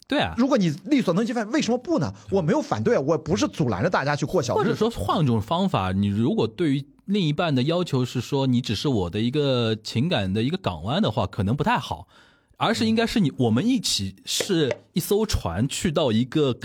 [0.06, 0.34] 对啊。
[0.36, 2.12] 如果你力所能及范，为什么不呢？
[2.30, 4.62] 我没有反对，我不是阻拦着大家去过小日子。
[4.62, 12.06] 或者说换一种方法，你如果对于另一半的要求是说你只是我的一个情感的一个港湾的话，可能不太好，
[12.56, 16.56] 而是应该是你我们一起是一艘船去到一个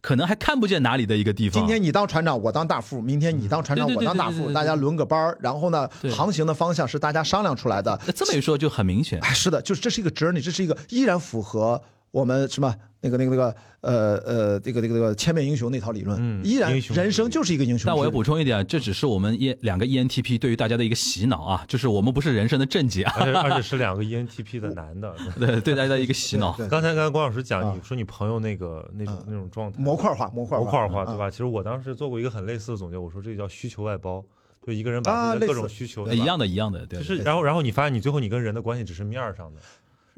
[0.00, 1.60] 可能还看不见哪里的一个地方。
[1.60, 7.98] 今天你当船长，我当大副；明天你当船长，我当大副，大家轮个班儿然后呢，航行的方向是大家商量出来的。
[8.14, 9.18] 这么一说就很明显。
[9.20, 17.86] 哎，是的，就是这是一个 journey，这是一个依然符合我们什么那个那个那个呃呃这个这个这个千面英雄那套理论，嗯依然英雄人生就是一个英雄。
[17.86, 25.14] 但我要补充一点，这只是我们 E 两个 ENTP 对于大家的一个洗脑啊，就是我们不是人生的正解啊，而且而且是两个 ENTP 的男的。
[25.38, 26.56] 对对大家的一个洗脑。
[26.56, 31.30] 对刚才刚才关老师讲，啊你说你朋友那个那种那种状态，模块化，模块模块化，啊对吧？
[31.30, 34.24] 其实我当时做过一个很类似的总结，我说这个叫需求外包，
[34.66, 36.98] 就一个人啊把自己的各种需求，一样的，一样的，对。
[36.98, 39.60] 就是然后然后你发现你最后你跟人的关系只是面儿上的，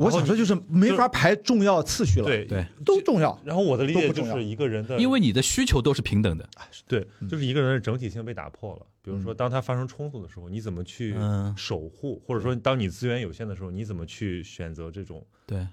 [0.05, 3.39] 我想说就是没法排重要次序了，，对对，都重要。
[3.44, 6.48] 然后我的理解就是一个人的，因为你的需求都是平等的。
[6.86, 8.86] 对，就是一个人的整体性被打破了。
[9.02, 15.66] 比如说，当他发生冲突的时候，你怎么去嗯守护，或者说当你资源有限的时候，你怎么去选择这种对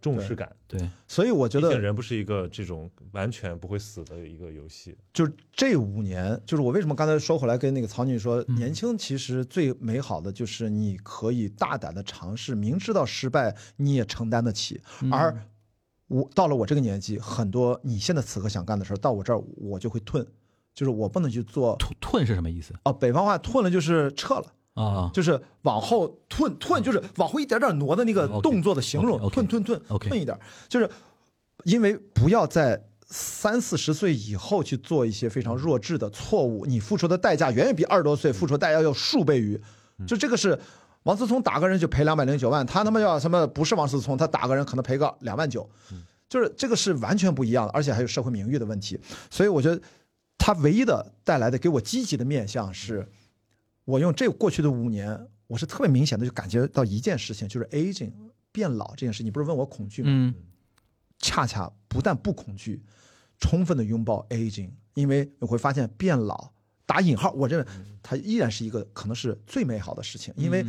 [0.00, 0.54] 重视感？
[0.68, 4.96] 对，所以我觉得人不是一个这种完全不会死的一个游戏。
[5.12, 14.80] 就是这五年，就是我为什么刚才说回来跟那个曹女说，嗯年轻其实最美好的就是你可以大胆的尝试，明知道失败你也承担得起。
[15.02, 15.36] 嗯而
[16.08, 20.20] 我到了我这个年纪，很多你现在此刻想干的事儿，到我这儿我就会退，
[20.74, 21.76] 就是我不能去做。
[21.78, 24.52] 吞吞是什么意思哦，北方话退了就是撤了。
[24.74, 25.10] 啊？
[25.12, 30.38] 就是往后退，退就是往后一点点挪的那个动作的形容退退退退一点，
[30.68, 30.90] 就是
[31.64, 39.60] 因为不要在三四十岁以后去做一些非常弱智的错误，你付出的代价远远比二十多岁付出的代价要数倍于，
[40.06, 40.58] 就这个是。
[41.04, 43.46] 王思聪打个人就赔两百零九万，他他妈要什么？
[43.46, 45.66] 不是王思聪，他打个人可能赔个两万九，
[46.28, 49.00] 就是这个是完全不一样的，而且还有社会名誉的问题。
[49.30, 49.80] 所以我觉得
[50.36, 53.08] 他唯一的带来的给我积极的面向是，
[53.90, 58.12] 我用这过去的五年，我是特别明显的就感觉到一件事情，就是 aging
[58.52, 59.24] 变老这件事。
[59.24, 60.08] 你不是问我恐惧吗？
[60.10, 60.34] 嗯
[61.18, 62.82] 恰恰不但不恐惧，
[63.40, 66.50] 充分的拥抱 aging，因为你会发现变老
[66.86, 67.66] 打引号，我认为
[68.02, 70.64] 它依然是一个可能是最美好的事情，因为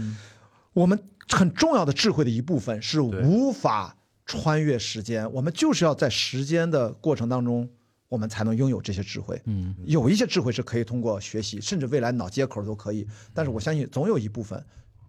[0.74, 1.00] 我们
[1.30, 3.96] 很重要的智慧的一部分是无法
[4.26, 7.70] 穿越时间，我们就是要在时间的过程当中。
[8.12, 9.42] 我们才能拥有这些智慧。
[9.46, 13.08] 嗯，有一些智慧是可以通过学习，甚至未来脑接口都可以。
[13.34, 14.62] 但是我相信，总有一部分，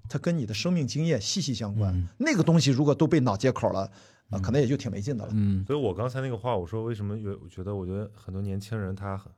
[0.09, 2.09] 它跟你的生命经验息息相关。
[2.17, 3.91] 那个东西如果都被脑接口了，
[4.31, 5.33] 啊，可能也就挺没劲的了。
[5.35, 9.33] 嗯所以我刚才那个话，我说为什么有我觉得，我觉得很多年轻人他很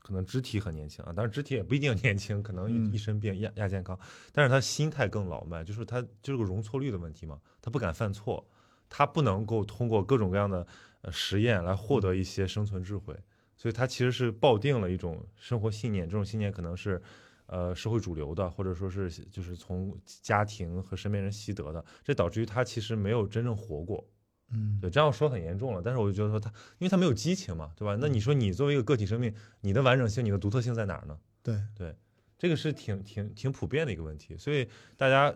[0.00, 3.96] 可能肢体很年轻啊，当然肢体也不一定年轻，可能一身病亚亚健康，
[4.32, 8.42] 但是他心态更老迈，就是他就是个容错率的问题嘛，他不敢犯错，
[8.88, 10.66] 他不能够通过各种各样的
[11.02, 13.14] 呃实验来获得一些生存智慧，
[13.56, 17.00] 所以他其实是抱定了一种生活信念，这种信念可能是。
[17.46, 24.08] 呃，社会主流的，或者说是就是从家庭和身边人习得的，这导致于他其实没有真正活过，
[24.48, 26.48] 嗯，对，这样说很严重了，但是我就觉得说他，
[26.78, 27.94] 因为他没有激情嘛，对吧？
[28.00, 31.18] 那你说你作为一个个体生命，你的完整性、你的独特性在哪儿呢？
[31.42, 31.94] 对，对，
[32.38, 34.66] 这个是挺挺挺普遍的一个问题，所以
[34.96, 35.34] 大家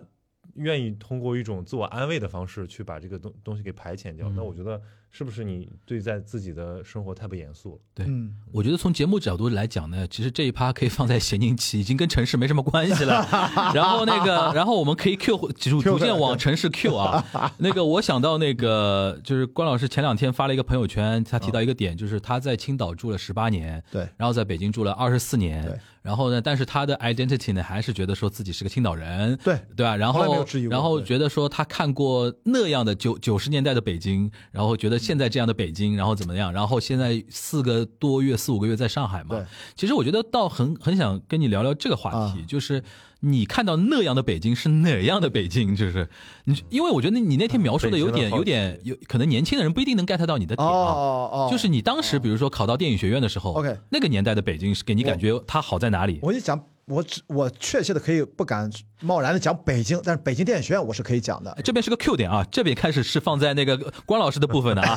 [0.55, 4.30] 愿意通过一种自我安慰的方式去把这个东东西给排遣掉。
[4.30, 4.80] 那我觉得
[5.11, 7.81] 是不是你对待自己的生活太不严肃了？
[7.95, 13.27] 对嗯，我觉得从节目角度来讲呢，其实这一趴可以放在咸宁期，已经跟城市没什么关系了。
[13.74, 17.53] 然后那个，然后我们可以 Q 逐逐渐往城市 Q 啊。
[17.59, 29.97] 那个我想到那个就是关老师前两天发了一个朋友圈，他提到一个点，就是他在青岛住了十八年，对，然后在北京住了二十四对年，然后呢，但是他的 identity 呢还是觉得说自己是个青岛人，对对吧？
[29.97, 36.52] 然后然后觉得说他看过那样的九九十年代的北京，然后觉得现在这样的北京，然后怎么样？
[36.52, 39.36] 然后现在四个多月、四五个月在上海嘛。
[39.36, 39.44] 对，
[39.74, 42.82] 其实我觉得倒很很想跟你聊聊这个话题，啊就是
[43.20, 45.74] 你看到那样的北京是哪样的北京？
[45.74, 46.09] 就是
[46.44, 51.51] 你，因为我觉得你那天描述的有点有点有可能年轻的人不一定能 get 到你的哦点啊。
[51.51, 56.18] 就是你当时比如说考到电影学院的时候 OK 那个年代的北京是给你感觉它好在哪里？
[56.23, 61.56] 我就讲，我只我确切的可以不敢贸然的讲北京，但是北京电影学院我是可以讲的。
[61.64, 63.76] 这边是个 Q 点啊，这边开始是放在那个
[64.06, 64.96] 关老师的部分的啊。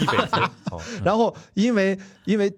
[1.04, 2.52] 然后因为因为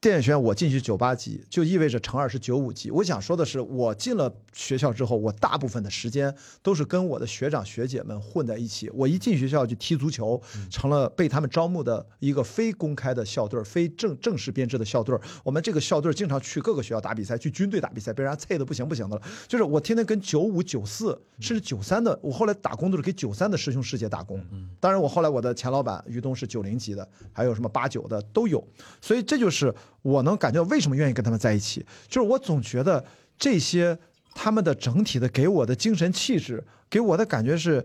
[0.00, 2.88] 电影学院我进去九八级，就意味着乘二是九五级。
[2.88, 8.88] 我想说的是，我进了学校之后，我大部分的时间都是跟我的学长学姐们混在一起。
[8.94, 15.20] 我一进学校就踢足球，成了被他们招募的一个非公开的校队儿，非正正式编制的校队儿。
[15.42, 19.22] 我们这个校队儿经常去各个学校打比赛，去军队打比赛，被人家菜的不行不行的了。
[19.48, 24.40] 就是我天天跟九五、九四甚至九三的，我后来打工都是给九三的师兄师姐打工。
[24.78, 28.64] 当然，我后来我的前老板于东是九零级的，还有什么八九的都有，
[29.00, 33.04] 所以这就是我能感觉到为什么愿意跟他们在一起，就是我总觉得
[33.38, 33.98] 这些
[34.34, 37.84] 他们的整体的给我的精神气质，给我的感觉是，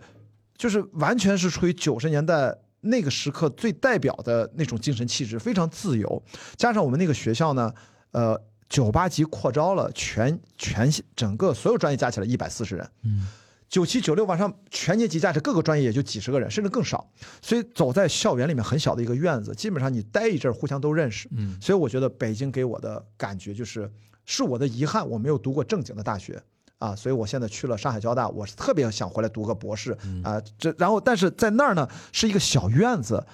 [0.57, 2.55] 就是完全是处于九十年代。
[2.85, 6.21] 那个时刻最代表的那种精神气质，非常自由，
[6.57, 7.73] 加上我们那个学校呢，
[8.11, 8.37] 呃，
[8.67, 13.25] 九八级扩招了，全全整个所有专业加起来一百四十人，嗯，
[13.73, 17.09] 九七九六往上全年级加起来各个专业也就几十个人，甚至更少。
[17.41, 21.27] 所以走在校园里面很小的一个院子，基本上你待一阵儿互相都认识。
[21.35, 23.91] 嗯，所以我觉得北京给我的感觉就是，
[24.27, 26.39] 是我的遗憾，我没有读过正经的大学。
[26.77, 30.39] 啊，所以我现在去了上海交大，我是特别想回来读个博士啊。
[30.59, 33.25] 这然后，但是在那儿呢是一个小院子，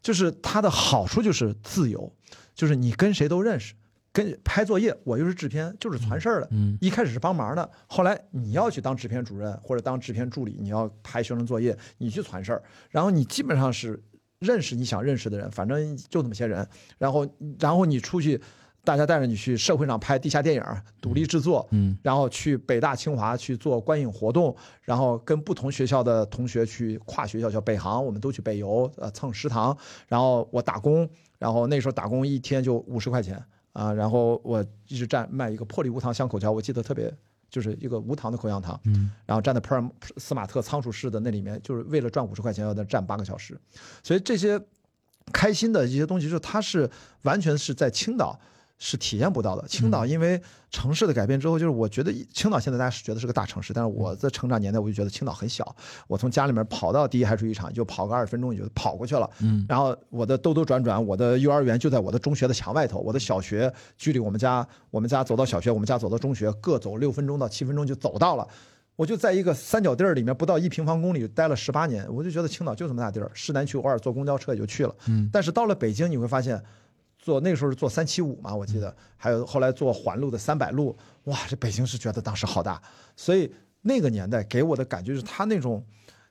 [0.00, 2.10] 就是它的好处就是自由，
[2.54, 3.74] 就是你跟谁都认识，
[4.12, 6.48] 跟拍作业，我又是制片，就是传事儿的。
[6.50, 6.76] 嗯。
[6.80, 14.02] 一开始是帮忙的，后来你要去当制片主任或者当制片助理，你要拍学生作业，你去传事儿，然后你基本上是
[14.38, 16.68] 认识你想认识的人，反正就那么些人，
[16.98, 17.26] 然后
[17.58, 18.38] 然后你出去，
[18.84, 20.62] 大家带着你去社会上拍地下电影，
[21.00, 29.74] 独立制作，嗯然后去北大、清华去做观影活动，然后跟不同学校的同学去跨学校，叫北航，我们都去北邮，呃，蹭食堂，
[30.06, 31.08] 然后我打工，
[31.38, 33.42] 然后那时候打工一天就五十块钱
[33.72, 37.12] 啊，然后我一直站卖一个破例无糖香口胶，我记得特别。
[37.52, 43.60] 就是一个无糖的口香糖，嗯，然后站在普尔斯马特仓储室的那里面，就是为了赚五十块钱要在那站八个小时，
[44.02, 44.58] 所以这些
[45.34, 46.90] 开心的一些东西，就是它是
[47.24, 48.40] 完全是在青岛
[48.84, 49.64] 是体验不到的。
[49.68, 55.74] 青岛因为城市的改变之后，就是我觉得青岛现在大家是觉得是个大城市，但是我在成长年代我就觉得青岛很小。
[56.08, 59.30] 我从家里面跑到第一海水浴场就跑个二十分钟，也就跑过去了。
[59.38, 68.48] 嗯，然后我的兜兜转转，我的幼儿园就在我的中学的墙外头，我的小学距离我们家我们家走到小学，我们家走到中学各走六分钟到七分钟就走到了。
[68.94, 74.94] 我就在一个三角地儿里面，不到一平方公里待了十八年，我就觉得青岛就这么大地儿，市南区偶尔坐公交车也就去了。
[75.06, 76.62] 嗯，但是到了北京，你会发现，
[77.22, 80.94] 坐那个时候是做三七五嘛，我记得，还有后来做环路的三百路，
[81.24, 82.82] 哇，这北京是觉得当时好大，
[83.16, 83.50] 所以
[83.80, 85.82] 那个年代给我的感觉是他那种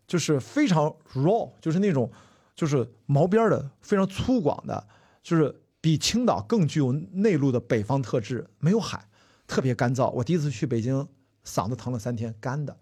[0.05, 2.11] 就是非常 raw，就是那种
[2.53, 4.85] 就是毛边的，非常粗犷的，
[5.23, 9.07] 就是比青岛更具有内陆的北方特质，没有海，
[9.47, 10.11] 特别干燥。
[10.11, 11.07] 我第一次去北京，
[11.45, 12.76] 嗓子疼了三天，干的。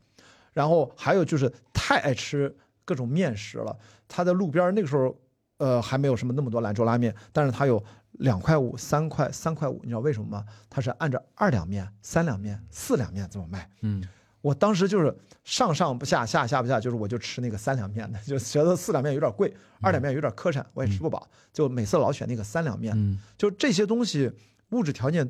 [0.52, 2.54] 然后还有就是太爱吃
[2.84, 3.78] 各种面食了。
[4.08, 5.16] 他在路边那个时候，
[5.58, 7.82] 呃，还没有什么那么多兰州拉面，但是他有
[8.20, 10.46] 两块五、三块、三块五，你知道为什么吗？
[10.70, 13.70] 它是按照二两面、三两面、四两面这么卖。
[13.82, 14.02] 嗯
[14.42, 15.14] 我当时就是
[15.44, 22.94] 上上不下，下下不下，就是我就吃那个三两面的，就觉得四两面有点贵，二两面有点磕碜，我也吃不饱，就每次老选那个三两面。
[22.96, 24.32] 嗯就这些东西，
[24.70, 25.30] 物质条件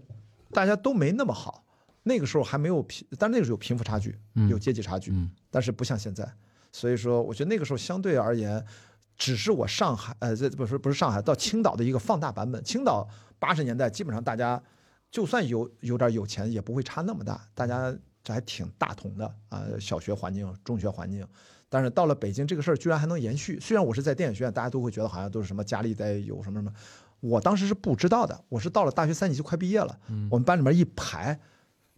[0.52, 1.64] 大家都没那么好。
[2.03, 4.16] 那个时候还没有贫，但那个时候有贫富差距，
[4.48, 6.28] 有阶级差距，嗯但是不像现在。
[6.72, 8.64] 所以说，我觉得那个时候相对而言，
[9.19, 12.63] 只是我上海，呃，这不是不是上海到青岛的一个放大版本。
[12.63, 14.59] 青岛八十年代基本上大家
[15.11, 17.93] 就算有有点有钱，也不会差那么大，大家
[18.23, 21.27] 这还挺大同的啊、小学环境、中学环境。
[21.67, 23.59] 但是到了北京，这个事儿居然还能延续。
[23.59, 26.73] 虽然我是在电影学院，大家都会觉得好像都是什么家里在有什么什么，
[27.19, 28.43] 我当时是不知道的。
[28.47, 29.99] 我是到了大学三年级快毕业了，
[30.31, 31.37] 我们班里面一排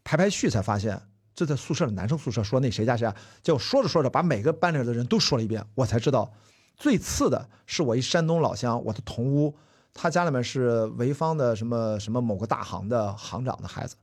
[0.03, 0.99] 排排序才发现，
[1.35, 6.33] 就在宿舍的男生宿舍说那谁家谁家，结果说着说着把每个班里的人都说了一遍，我才知道，
[6.75, 9.55] 最次的是我一山东老乡，我的同屋，
[9.93, 13.95] 他家里面是潍坊的什么什么某个大行的行长的孩子，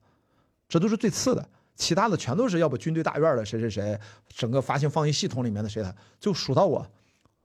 [0.69, 1.49] 这都是最次的。
[1.75, 3.97] 其他的全都是要不军队大院的谁谁谁，
[4.29, 6.85] 整个发行放映系统里面的谁的，就数到我，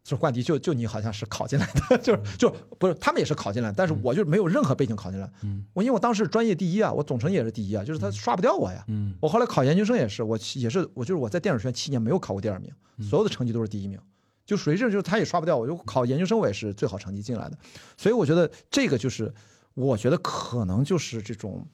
[0.04, 5.32] 就是冠迪，就就你好像是考进来的，就是就不是他们也是考进来，但是我就没有任何背景考进来。
[5.44, 8.84] 嗯，我因为我当时专业第一啊，我总成绩也是第一啊，就是他刷不掉我呀。
[8.88, 12.72] 嗯我后来考研究生也是，我也是我就是我在电影学院七年没有考过第二名，
[13.08, 14.00] 所有的成绩都是第一名，
[14.46, 17.58] 就属于这就是他也刷不掉我，就考研究生我也是最好成绩进来的，
[17.98, 19.34] 所以我觉得这个就是
[19.74, 21.66] 我觉得可能就是这种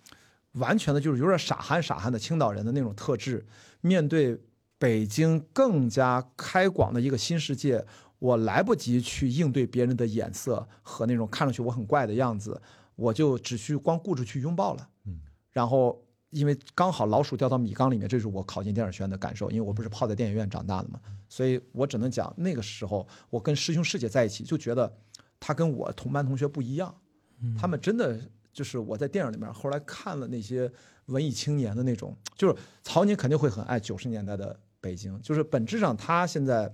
[0.54, 3.46] 完全的就是有点傻憨傻憨的青岛人的那种特质，
[3.82, 4.40] 面对
[4.78, 7.86] 北京更加开广的一个新世界，
[8.20, 12.62] 我来不及去应对别人的眼色和那种看上去我很怪的样子，
[12.96, 14.88] 我就只需光顾着去拥抱了。
[15.06, 15.20] 嗯，
[15.52, 24.92] 然后因为刚好老鼠掉到米缸里面，这是我考进电影学院的感受，因为我不是泡在电影院长大的嘛，所以我只能讲那个时候我跟师兄师姐在一起，就觉得
[25.40, 26.96] 他跟我同班同学不一样，
[27.58, 28.20] 他们真的
[28.54, 30.72] 就是我在电影里面后来看了那些
[31.06, 36.72] 文艺青年的那种，就是曹宁肯定会很爱九十年代的北京，就是本质上他现在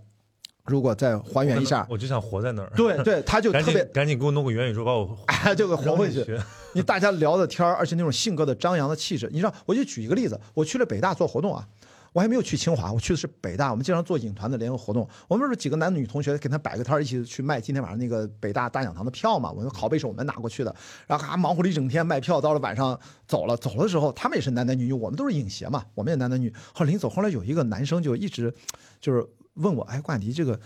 [0.65, 2.71] 如果再还原一下，我就想活在那儿。
[2.75, 6.25] 对对，他就特别紧赶紧给我弄个元宇宙，把我 哎，就给活回去。
[6.73, 11.65] 你大家聊的天儿，而且那种性格的张扬的气质，你知道，我就举一个例子，我去了北大做活动啊，
[12.11, 20.75] 我还没有去清华，我去的是北大，我们经常做影团的联合活动，我们是几个男女同学给他摆个摊儿，一起去卖今天晚上那个北大大讲堂的票嘛，我们拷贝是我们拿过去的，
[21.05, 28.53] 然后还忙活了一整天卖票，到了晚上走了，走的时候他们也是男男女女，我们都是影协嘛，我们也男男女，后来临走，后来有一个男生就一直
[28.99, 29.25] 就是
[29.55, 30.59] 问我，哎，冠迪这个，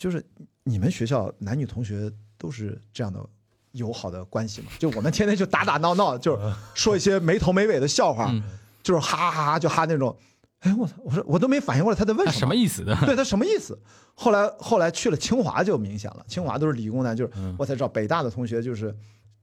[0.00, 0.24] 就是
[0.64, 3.24] 你们学校男女同学都是这样的
[3.72, 4.68] 友好的关系吗？
[4.80, 8.42] 就我们天天就打打闹闹，就是说一些没头没尾的笑话，嗯
[8.82, 10.16] 就是哈哈哈哈就哈那种。
[10.60, 10.94] 哎，我操！
[11.02, 12.96] 我说我都没反应过来他在问那什什么意思的？
[13.04, 13.76] 对他什么意思？
[14.14, 18.94] 后来后来去了清华就明显了，清华都是理工男，就是嗯我才知道北大的同学就是，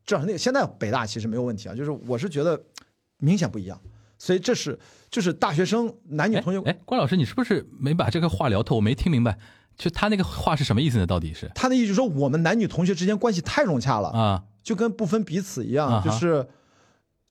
[0.06, 2.58] 至少那个现在北大其实没有问题啊，就是我是觉得
[3.18, 3.78] 明显不一样，
[4.20, 4.78] 所以这是
[5.10, 8.76] 就是大学生男女哎同学，哎，关老师，你是不是没把这个话聊透？
[8.76, 9.40] 我没听明白，
[9.76, 11.08] 就他那个话是什么意思呢？
[11.08, 14.44] 到底是他的意思就是说我们男女同学之间关系太融洽了，啊？
[14.62, 16.46] 就跟不分彼此一样，啊就是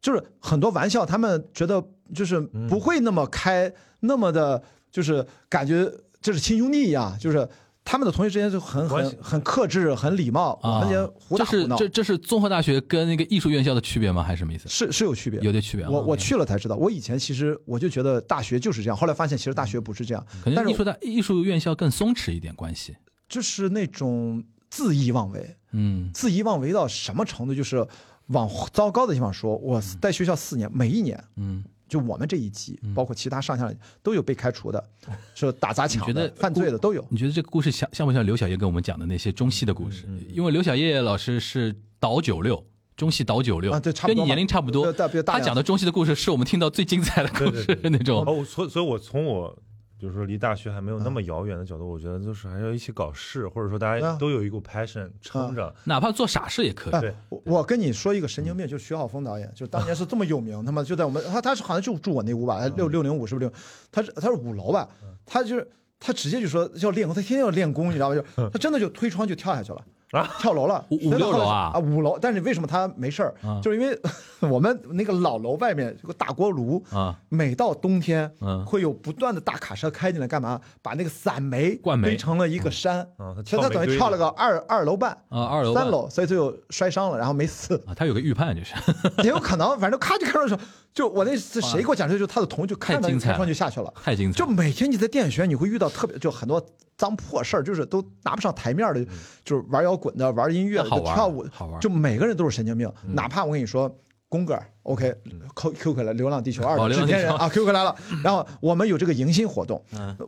[0.01, 1.85] 就是很多玩笑，他们觉得
[2.15, 5.89] 就是不会那么开，那么的，就是感觉
[6.21, 7.47] 这是亲兄弟一样，就是
[7.91, 14.23] 他们的同学之间就很很很克制，很礼貌，我啊们也胡这打胡闹，是这这是综合大学跟那个艺术院校的区别吗？
[14.23, 14.69] 还是什么意思？
[14.69, 15.41] 是是有区别。
[15.41, 15.89] 有点区别啊。
[15.91, 22.95] 我我去了才知道，我以前其实我就觉得大学就是这样，后来发现其实大学不是这样，但是可能艺术大艺术院校更松弛一点关系。
[23.27, 27.55] 就是那种恣意妄为，嗯恣意妄为到什么程度？
[27.55, 27.87] 就是
[28.27, 34.85] 往糟糕的地方说，我在学校四年，每一年嗯，就我们这一级，包括其他上下都有被开除的，
[35.35, 37.05] 说打砸抢的犯罪的都有。
[37.09, 40.07] 你觉得这个故事像像不像刘小叶跟我们讲的那些中戏的故事？
[40.29, 42.65] 因为刘小叶老师是导九六。
[42.97, 44.93] 中戏导九六啊对差不多跟你年龄差不多
[45.23, 48.25] 他讲的中戏的故事是我们听到最精彩的故事 那种。
[48.27, 49.57] 哦，所所以，我从我
[49.99, 55.75] 比如说离大学还没有那么遥远的角度，我觉得就是还要一起搞事，或者说大啊家都有一股 passion 撑着。
[55.85, 56.93] 哪怕做傻事也可以。
[56.95, 63.53] 哎对，我我跟你说一个神经病，就是徐浩峰导演，就当年是这么有名，他妈就在我们他他是好像就住我那屋吧，六六零五是不是六？
[63.91, 64.89] 他是他是五楼吧？
[65.27, 65.69] 他就是
[65.99, 68.15] 他直接就说要练功，他天天要练功，你知道吧？
[68.15, 69.85] 就 他真的就推窗就跳下去了。
[70.13, 71.73] 啊，跳楼了，五六楼啊？
[71.75, 72.19] 啊，五楼。
[72.19, 73.35] 但是为什么他没事儿？
[73.43, 73.61] 啊。
[73.63, 73.99] 就是因为
[74.41, 78.65] 我们那个老楼外面有个大锅炉啊，每到冬天，嗯。
[78.65, 80.61] 会有不断的大卡车开进来，干嘛？
[80.83, 87.77] 把那个散煤堆成了一个山，啊他所以他等于跳了个二二楼半啊二楼三楼，所以最后摔伤了，然后没死。
[87.87, 88.75] 啊，他有个预判就是。
[89.23, 90.59] 也有可能，反正咔就看到说，
[90.95, 93.93] 就我那次谁给我讲这，就是他的同学就看到太精彩了一开窗就下去了。
[94.03, 94.39] 太精彩。
[94.39, 96.65] 就每天你在电影学院，你会遇到特别就很多
[96.97, 99.07] 脏破事儿，就是都拿不上台面的，
[99.45, 101.47] 就是玩摇滚的、玩音乐跳舞
[101.81, 102.91] 就每个人都是神经病。
[103.07, 103.89] 哪怕我跟你说，
[104.29, 105.15] 宫格尔 OK
[105.55, 107.95] Q Q 回来，《流浪地球二》制片人啊 Q 回来了。
[108.23, 109.83] 然后我们有这个迎新活动，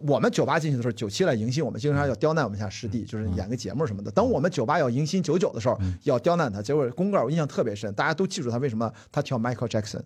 [0.06, 4.10] 我们九八进去的时候，九七来迎新，我们经常要刁难我们一下师弟，就是演个节目什么的。
[4.10, 10.02] 等我们九八要迎新九九的时候，要刁难他，结果宫格尔我印象特别深，大家都记住他为什么他跳 Michael Jackson，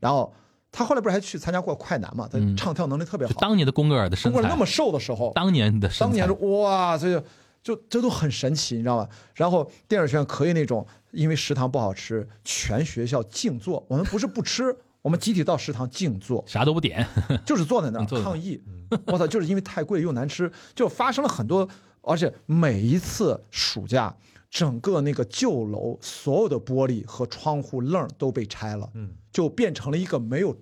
[0.00, 0.32] 然后。
[0.72, 2.28] 他后来不是还去参加过快男嘛？
[2.30, 3.40] 他唱跳能力特别好就。
[3.40, 7.24] 当年的宫格尔的身材，宫格尔那么瘦的时候，当年的身材当年是哇，这就
[7.62, 9.08] 就这都很神奇，你知道吗？
[9.34, 10.86] 然后电影学院可以那种，
[11.16, 13.84] 因为食堂不好吃，全学校静坐。
[13.88, 17.06] 我们不是不吃， 我们集体到食堂静坐，啥都不点，
[17.44, 18.62] 就是坐在那儿抗议。
[19.08, 21.68] 我操，就是因为太贵又难吃，就发生了很多，
[22.02, 24.14] 而且每一次暑假。
[24.48, 30.56] 整个那个旧楼所有的玻璃和窗户愣儿都被拆了，嗯，就变成了一个没有，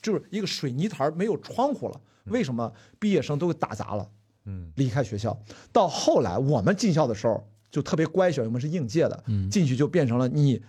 [0.00, 2.00] 就是一个水泥台儿没有窗户了。
[2.24, 2.72] 为什么？
[2.98, 4.08] 毕业生都给打砸了。
[4.46, 5.38] 嗯，离开学校。
[5.70, 10.60] 到后来我们进校的时候就特别乖巧，我们是应届的，嗯进去就变成了你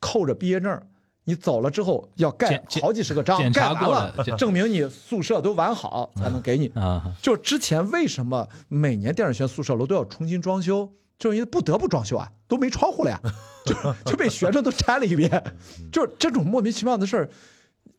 [0.00, 0.80] 扣着毕业证，
[1.24, 6.68] 你走了之后要盖好几十个章，盖完了证明你宿舍都完好才能给你。
[6.74, 10.92] 啊，就之前为什么每年电影学院宿舍楼都要重新装修？
[11.18, 13.20] 就是因为不得不装修啊，都没窗户了呀，
[13.66, 13.74] 就
[14.12, 15.28] 就被学生都拆了一遍，
[15.92, 17.28] 就是这种莫名其妙的事儿，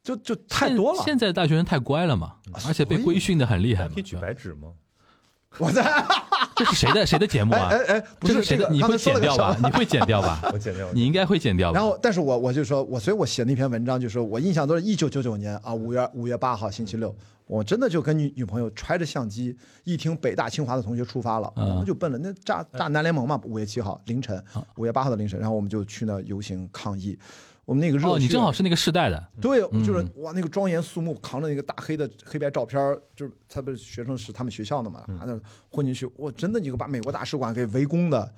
[0.02, 1.08] 就就太多了现。
[1.08, 4.04] 现在大学生太乖了嘛，而且被规训的很厉害嘛可以。
[4.04, 4.70] 举白纸吗？
[5.58, 5.84] 我在
[6.56, 7.70] 这是谁的谁的节目啊？
[7.72, 10.40] 哎哎哎，不是这个你会剪掉吧 你会剪掉吧？
[10.54, 10.88] 我剪掉。
[10.94, 11.80] 你应该会剪掉吧。
[11.80, 17.14] 然后，但是我我就说，我所以，我写那篇文章，就是我印象都是一九九九年啊，五月五月八号星期六，
[17.48, 24.42] 我真的就跟女女朋友揣着相机，一听北大清华的同学出发了，嗯我们就奔了那炸炸南联盟嘛，五月七号凌晨，
[24.76, 27.18] 五月八号的凌晨，然后我们就去那游行抗议。
[27.70, 35.06] 我们那个热血，哦，你正好是那个世代的，对，就是哇，那个庄严肃穆，扛着那个大黑的黑白照片儿，就是他不是学生是他们学校的嘛，
[35.70, 38.34] 混进去，我真的你个把美国大使馆给围攻的，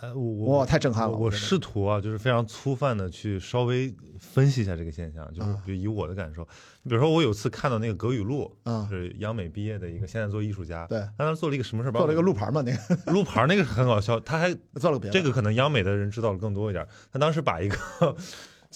[0.00, 1.18] 哎，我我哇，太震撼了！
[1.18, 5.60] 我试图啊，就是非常粗泛的去稍微分析一下这个现象，就是啊。
[5.66, 6.44] 比如以我的感受，
[6.84, 8.86] 比如说我有次看到那个葛雨露，啊。
[8.88, 11.00] 是央美毕业的一个，现在做艺术家，对。
[11.18, 11.92] 他当时做了一个什么事儿？
[11.92, 12.78] 做了一个路牌嘛，那个。
[13.12, 15.12] 路牌，那个很搞笑，他还 做了个别的。
[15.12, 17.76] 这个可能央美的人知道的更多一点，他当时把一个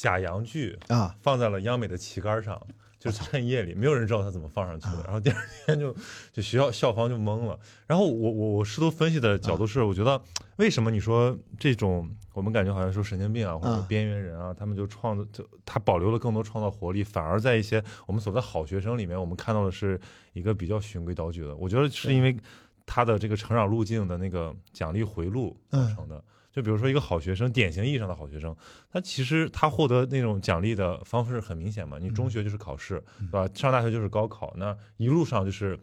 [0.00, 2.60] 假洋锯啊，放在了央美的旗杆上。
[3.00, 5.02] 就是趁夜里，没有人知道他怎么放上去的。
[5.04, 5.90] 然后第二天就
[6.34, 7.58] 就学校校方就懵了。
[7.86, 10.20] 然后我我我试图分析的角度是，我觉得
[10.56, 19.98] 为什么你说这种我们感觉好像说神经病啊，或者边缘人啊，他们就创造就他保留了更多创造活力，反而在一些我们所谓的好学生里面，我们看到的是
[20.34, 21.56] 一个比较循规蹈矩的。
[21.56, 22.36] 我觉得是因为
[22.84, 26.22] 他的这个成长路径的那个奖励回路造成的。
[26.52, 28.54] 就比如说一个好学生，典型意义上的好学生，
[28.92, 31.98] 他其实他获得那种奖励的方式很明显嘛。
[32.00, 33.48] 你中学就是考试，对吧？
[33.54, 35.78] 上大学就是高考，那一路上就是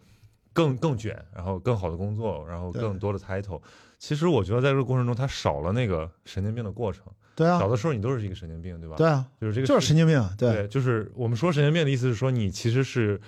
[0.52, 3.62] 更更卷，然后更好的工作，然后更多的 title。
[3.98, 7.06] 其实我觉得在这个过程中，他少了那个神经病的过程。
[7.36, 8.96] 对啊小，的时候你都是一个神经病，对吧？
[8.98, 13.22] 对啊，就是这个就是神经病，对对，就是我们说神经病的意思是说你其实是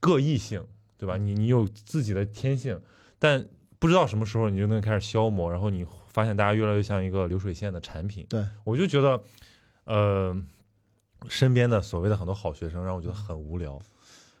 [0.00, 0.64] 个异性，
[0.98, 1.16] 对吧？
[1.16, 2.80] 你你有自己的天性，
[3.18, 3.48] 但
[3.78, 8.24] 不知道什么时候你就能开始消磨，然后你发现大家越来越像一个流水线的产品。
[8.30, 9.22] 对，我就觉得，
[9.84, 10.34] 呃，
[11.28, 13.78] 身边的所谓的很多好学生，让我觉得很无聊。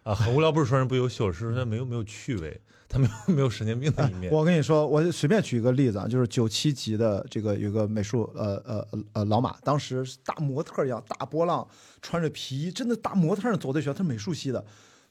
[0.04, 2.60] 啊，很无聊，不是说人不优秀，是说他没有没有趣味，
[2.90, 4.30] 他没有没有神经病的一面。
[4.30, 11.66] 我跟你说，我随便举一个例子啊，就是九七级的这个有个美术，呃呃呃呃老马，当时大模特一样，大波浪，
[12.02, 14.62] 穿着皮衣，真的大模特儿走在学校，他是美术系的，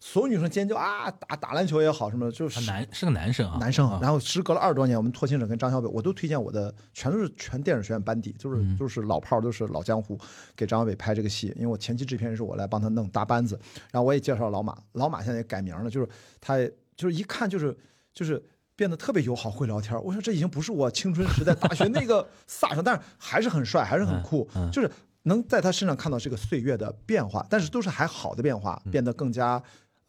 [0.06, 8.76] 所有女生尖叫啊，打打篮球也好什么的，就是男是个男生啊，男生啊，然后时隔了二十多年，我们拓新者跟张小北，我都推荐我的，全都是全电影学院班底，就是嗯。
[8.78, 10.20] 都是老炮儿，都是老江湖，
[10.58, 13.58] 给张小北拍这个戏，因为我前期制片人是我来帮他弄搭班子，
[13.92, 16.10] 然后我也介绍老马，老马现在也改名了，就是
[16.42, 17.76] 他也就是一看就是
[18.14, 18.44] 就是。
[18.76, 20.02] 变得特别友好，会聊天儿。
[20.02, 24.72] 我说这已经不是我青春时代大学那个飒爽，但是还是很帅，还是很酷，嗯嗯。
[24.72, 24.90] 就是
[25.22, 28.92] 能在他身上看到这个岁月的变化，但是都是还好的变化，嗯。
[28.92, 29.62] 变得更加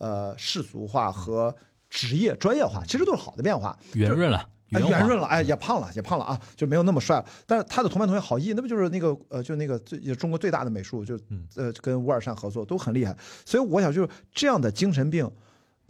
[0.04, 1.54] 呃世俗化和
[1.88, 3.74] 职业专业化，其实都是好的变化。
[3.94, 7.24] 圆润了，圆润了，哎，也胖了，也胖了啊，就没有那么帅了。
[7.46, 11.18] 但是他的同班同学郝毅，那不就是那个呃，就那个最也中国最大的美术，就
[11.56, 13.16] 呃跟乌尔善合作都很厉害。
[13.46, 15.30] 所以我想就是这样的精神病，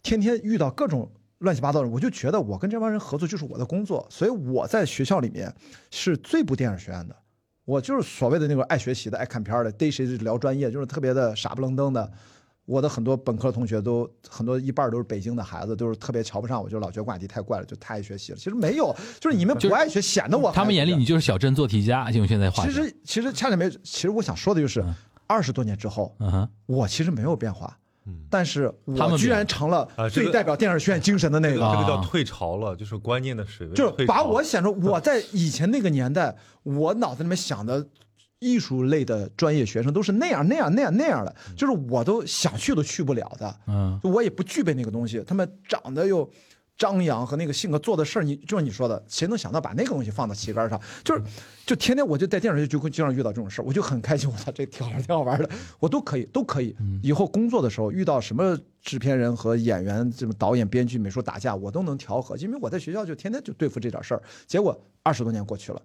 [0.04, 5.52] 天天遇到各种乱七八糟的人，我就觉得我跟这帮人合作就是我的工作，所以我在学校里面
[5.90, 7.16] 是最不电影学院的。
[7.64, 12.12] 我就是所谓的那个爱学习的、爱看片儿的，逮谁就聊专业，就是特别的傻不愣登的。
[12.66, 18.38] 我的很多本科同学都很多一半都是北京的孩子，都是特别瞧不上我，就老觉得挂题太怪了，就太爱学习了。
[18.38, 24.82] 其实没有，就是你们不爱学，显得我他们眼里你就是小镇做题家，用现在话其，实其实恰恰没，其实我想说的就是，
[25.26, 27.76] 二十多年之后，嗯，我其实没有变化，
[28.06, 37.86] 嗯但是我居他们变然成了最代表电影学院精神的那个，这个叫啊退潮了，就是观念的水位就是把我显出我在以前那个年代，我脑子里面想的
[38.44, 46.28] 艺术类的专业学生都是那样那样那样那样的，就是我都想去都去不了的，嗯，我也不具备那个东西，他们长得又
[46.76, 50.78] 张扬和那个性格做的事儿，你就像你说的，谁能想到把那个东西放到旗杆上？
[51.04, 51.22] 就是
[51.64, 55.48] 就天天我就在电视剧就会经常遇到这种事儿，我就很开心，我操，这挺好玩挺好玩的，
[55.78, 56.76] 我都可以都可以。
[57.02, 64.22] 以后工作的时候遇到什么制片人和演员、这么导演、编剧、美术打架，我都能调和，因为我在学校就天天就对付这点事儿。
[64.46, 65.80] 结果二十多年过去了，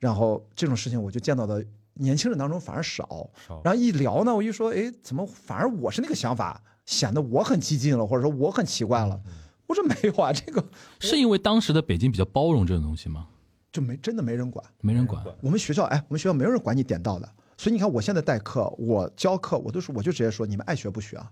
[0.00, 1.64] 然后这种事情我就见到的
[1.98, 3.28] 年轻人当中反而少。
[3.62, 9.20] 然后一聊呢，我一说，哎，怎么反而我是那个想法，显得我很激进了，或者说我很奇怪了。
[9.66, 10.64] 我说没有啊，这个
[10.98, 13.26] 是因为当时的北京比较包容这种东西吗？
[13.70, 14.64] 就没真的没人管。
[14.80, 21.30] 没人管，我们学校，哎，我们学校没有人管你点到的，所以你看我现在代课，我教课，我都是我就直接说你们爱学不学啊，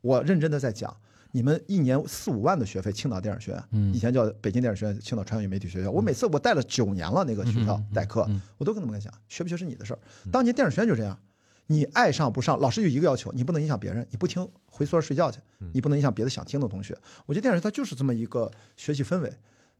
[0.00, 0.96] 我认真的在讲。
[1.32, 5.90] 你们一年四五万的学费，青岛电影学院，以前叫北京电影学院、青岛传媒与媒体学校。
[5.90, 8.28] 我每次我带了九年了，那个学校代课，
[8.58, 9.98] 我都跟他们讲，学不学是你的事儿。
[10.30, 11.18] 当年电影学院就这样，
[11.66, 15.40] 你爱上不上，老师就一个要求，你不能影响别人，你不听回宿舍睡觉去，
[15.72, 16.96] 你不能影响别的想听的同学。
[17.24, 19.32] 我觉得电影学它就是这么一个学习氛围，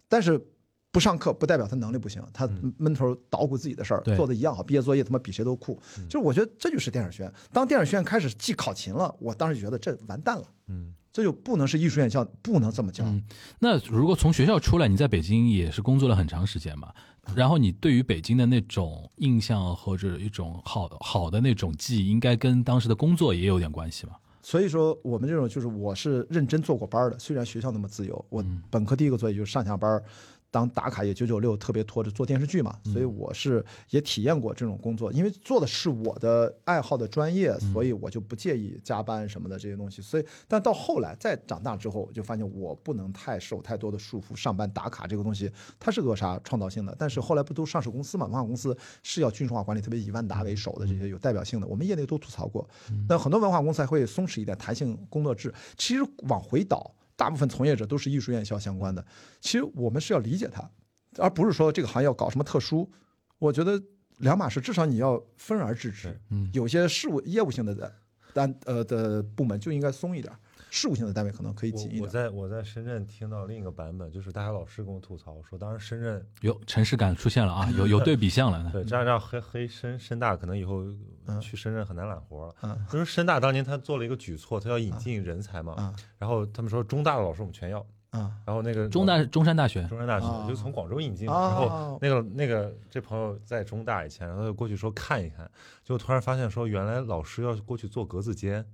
[0.09, 0.41] 但是
[0.91, 2.49] 不上课不代表他能力不行，他
[2.79, 5.79] 闷头捣鼓自己的事儿，对做的一样好，毕业作业他妈比谁都酷。
[6.09, 7.33] 就是我觉得这就是电影学院。
[7.53, 13.05] 当电影学院开始记考勤了，我当时就觉得这完蛋了，嗯，这就不能是艺术院校，不能这么教。
[13.59, 16.93] 那如果从学校出来，你在北京也是工作了很长时间嘛，
[17.35, 24.19] 然后你对于北京的那种印象或者一种好好的那种记忆，应该跟当时的工作也有点关系吧？
[24.45, 30.03] 所以说，我们这种就是我是认真做过班儿的，虽然学校那么自由，我本科第一个作业就是上下班儿。
[30.53, 40.03] 当打卡也九九六，特别拖着做电视剧嘛，所以我是也体验过这种工作，因为做的是我的爱好的专业，所以我就不介意加班什么的这些东西。
[40.03, 45.51] 所以，但到后来再长大之后，我就发现我不能太受太多的束缚，上班打卡这个东西
[45.81, 46.95] 它是扼杀创造性的。
[46.99, 52.69] 但是后来不都上市公司嘛，文化公司是要军事化管理，特别以万达为首的这些有代表性的，我们业内都吐槽过。
[53.09, 55.51] 那很多文化公司还会松弛一点，弹性工作制。
[55.79, 56.93] 其实往回倒。
[57.23, 59.07] 大部分从业者都是艺术院校相关的，
[59.40, 60.69] 其实我们是要理解它，
[61.19, 62.90] 而不是说这个行业要搞什么特殊。
[63.39, 63.81] 我觉得
[64.19, 66.20] 两码事，至少你要分而治之。
[66.31, 67.94] 嗯有些事务业务性的
[68.32, 70.35] 单呃的部门就应该松一点，
[70.73, 72.01] 事务性的单位可能可以紧一点。
[72.01, 78.70] 我我在我在深圳听到另一个版本，就是大学老师跟我吐槽说，当时深圳有城市感出现了啊，有有对比项了。
[78.73, 80.82] 对这样这样黑黑深深大可能以后
[81.43, 82.55] 去深圳很难揽活了。
[82.62, 95.51] 嗯就是深大当年他做了一个举措，他要引进人才嘛，嗯然后他们说中大的老师我们全要，啊然后那个中大中山大学，中山大学啊就从广州引进，啊然后那个那个这朋友在中大以前，然后就过去说看一看，
[95.85, 98.65] 就突然发现说原来老师要过去做格子间，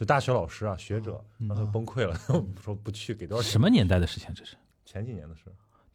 [0.00, 2.18] 就大学老师啊学者，然后他崩溃了，
[2.64, 3.52] 说不去给多少钱？
[3.52, 4.32] 什么年代的事情？
[4.34, 4.56] 这是
[4.86, 5.42] 前几年的事，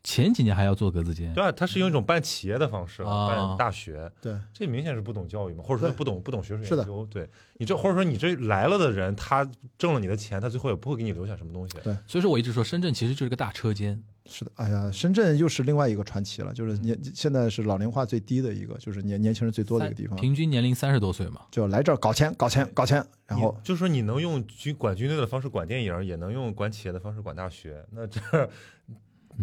[0.03, 7.03] 前几年还要做格子间，对啊，他是用一种办企业的方式啊办大学，对，这明显是不懂教育嘛，或者说不懂不懂学术研究。
[7.07, 7.27] 对
[7.57, 9.43] 你这或者说你这来了的人，他
[9.75, 11.75] 挣了你的钱，他最后也不会给你留下什么东西。
[11.83, 21.41] 对所以说我一直说深圳其实就是个大车间，是的，哎呀，深圳又是另外一个传奇了，就是年现在是老龄化最低的一个，就是年年轻人最多的一个地方，平均年龄三十多岁嘛。
[21.51, 28.19] 就来这儿搞钱、搞钱、搞钱，然后就是说你能用军管军队的方式管电影，也能用管企业的方式管大学，那这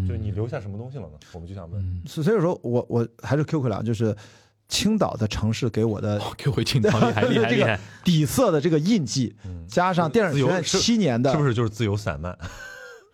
[0.09, 1.19] 就你留下什么东西了呢？
[1.33, 1.81] 我们就想问。
[1.81, 4.17] 嗯所所以说我我还是 Q 回来，就是
[4.69, 12.37] 青岛的城市给我的，Q 回青岛厉害厉 害这个厉害，底色的这个印记，嗯加上电影学院自由是七年的，是不是就是自由散漫？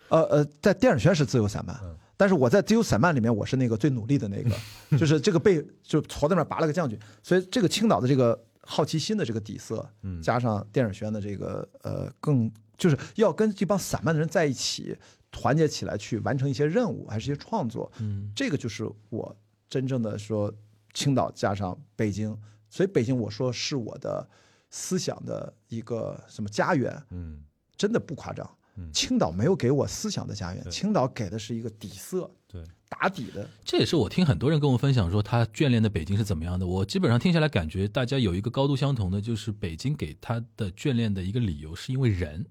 [0.08, 4.50] 呃呃，在电影学院是自由散漫嗯，但是我在自由散漫里面，我是那个最努力的那个，
[4.98, 14.96] 就是这个被就矬子那儿拔了个将军，所以这个青岛的这个好奇心的这个底色，嗯加上电影学院的这个呃更就是要跟这帮散漫的人在一起，
[15.30, 19.36] 团结起来去完成一些任务，还是一些创作，嗯，这个就是我
[19.68, 20.52] 真正的说
[20.94, 22.36] 青岛加上北京，
[22.70, 24.26] 所以北京我说是我的
[24.70, 27.42] 思想的一个什么家园，嗯，
[27.76, 28.54] 真的不夸张嗯。
[28.92, 33.48] 青岛没有给我思想的家园，青岛给的是一个底色，对，打底的。
[33.64, 36.66] 这也是我听很多人跟我分享说他眷恋的北京是怎么样的。
[36.66, 42.46] 我基本上听下来感觉大家有一个高度相同的，就是北京给他的眷恋的一个理由是因为人、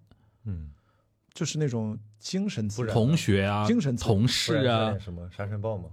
[0.45, 0.69] 嗯，
[1.33, 5.89] 就是那种精神自然同学啊、精神自由同事啊，什么沙尘暴吗？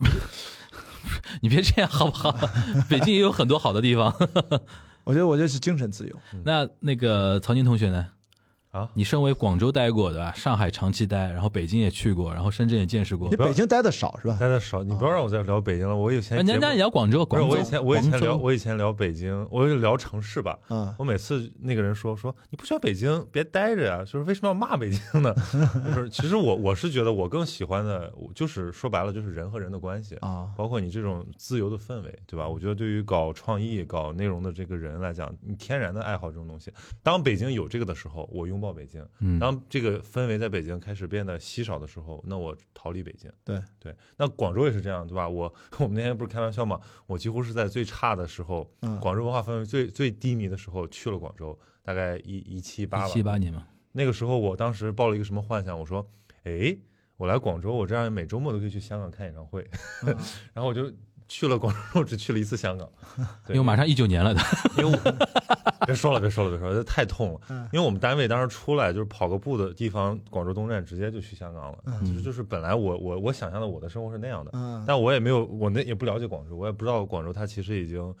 [1.40, 2.30] 你别这样好不好？
[2.88, 4.14] 北京也有很多好的地方。
[5.04, 6.16] 我觉得我觉得是精神自由。
[6.44, 8.06] 那那个曹宁同学呢？
[8.72, 13.36] 啊，你身为广州待过的，上海长期待，然后北京也去过，然后深圳也见识过你。
[13.36, 14.34] 北京待的少是吧？
[14.40, 15.94] 待的少，你不要让我再聊北京了。
[15.94, 20.58] 我以前哎，那节目那聊广州，不是广州，我以前我以前聊我以前聊北京，我就聊城市吧。
[20.70, 25.34] 嗯，我每次那个人说说你不喜欢北京，别待着呀，就是为什么要骂北京呢？
[25.94, 32.48] 就是其实我我是觉得我更喜欢的，就是说白了就是人和人的关系，啊，包括你这种自由的氛围，对吧？
[32.48, 36.72] 我觉得对于搞创意、搞内容的这个人来讲，你天然的爱好这种东西，
[37.02, 43.30] 当北京有这个的时候，我拥抱北京；嗯，当这个氛围在北京开始变得稀少的时候，那我逃离北京。
[43.44, 45.28] 对对，那广州也是这样，对吧？
[45.28, 55.78] 我我们那天不是开玩笑嘛，我几乎是在最差的时候，嗯广州文化氛围最最低迷的时候去了广州，大概一一七八七八年嘛，那个时候，我当时抱了一个什么幻想？
[55.78, 56.08] 我说，
[56.44, 56.76] 哎，
[57.16, 59.68] 我来广州，我这样每周末都可以去香港看演唱会。
[60.06, 60.16] 嗯
[60.54, 60.90] 然后我就
[61.32, 62.86] 去了广州， 只去了一次香港。
[63.48, 64.40] 因为马上一九年了的，
[64.76, 67.40] 因为我别说了，别说了，别说了，这太痛了。
[67.48, 71.78] 嗯因为我们单位当时出来就是跑个步的地方，广州东站直接就去香港了。
[72.04, 78.14] 其实就是本来我我我想象的我的生活是那样的，嗯，但我也没有，我那也不了解广州，我也不知道广州它其实已经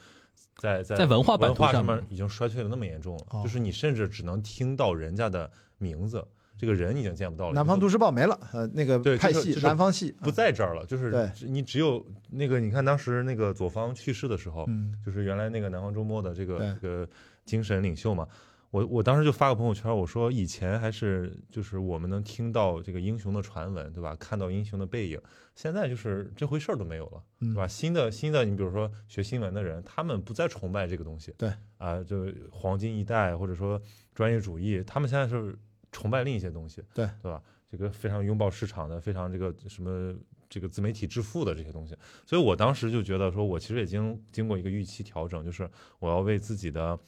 [0.56, 6.24] 在在在文化版图上文化上面面已经衰退的那么严重了，哦就是你甚至只能听到人家的名字，
[6.62, 7.54] 这个人已经见不到了。
[7.54, 17.08] 南方都市报没了，呃，那个对派系就是南方系不在这儿了，就是你只有那个，你看当时那个左方去世的时候，嗯就是原来那个南方周末的这个这个
[17.44, 18.28] 精神领袖嘛。
[18.70, 24.14] 我我当时就发个朋友圈，我说以前还是就是我们能听到这个英雄的传闻，对吧？
[24.14, 25.20] 看到英雄的背影，
[25.54, 27.66] 现在就是这回事儿都没有了，嗯对吧？
[27.66, 33.82] 新的新的，你比如说学新闻的人，他们不再崇拜这个东西，对啊、就黄金一代或者说
[34.14, 35.54] 专业主义，他们现在是
[35.92, 37.40] 崇拜另一些东西，对对吧？
[37.70, 40.14] 这个非常拥抱市场的，非常这个什么
[40.48, 41.96] 这个自媒体致富的这些东西，
[42.26, 46.98] 所以我当时就觉得说，我其实已经经过一个预期调整，就是我要为自己的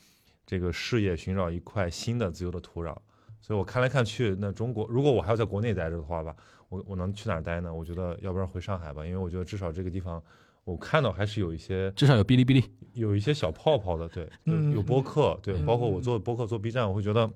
[0.46, 2.96] 这个事业寻找一块新的自由的土壤。
[3.40, 6.34] 所以我看来看去，那中国如果我还要在国内待着的话吧，
[6.70, 7.74] 我我能去哪儿待呢？
[7.74, 10.22] 我觉得要不然回上海吧，因为我觉得至少这个地方，
[10.64, 12.64] 我看到还是有一些至少有哔哩哔哩。
[12.94, 17.30] 有一些小泡泡的，对，嗯有播客，对，嗯包括我做播客做 B 站，我会觉得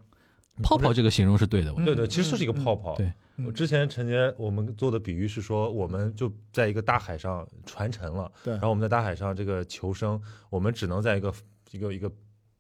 [0.63, 2.95] 泡泡这个形容是对的，我觉得对对，其实就是一个泡泡。
[2.97, 3.13] 对
[3.47, 10.21] 我之前陈杰我们做的比喻是说，我们就在一个大海上传沉了，对然后我们在大海上这个求生，
[10.51, 11.33] 我们只能在一个
[11.71, 12.11] 一个一个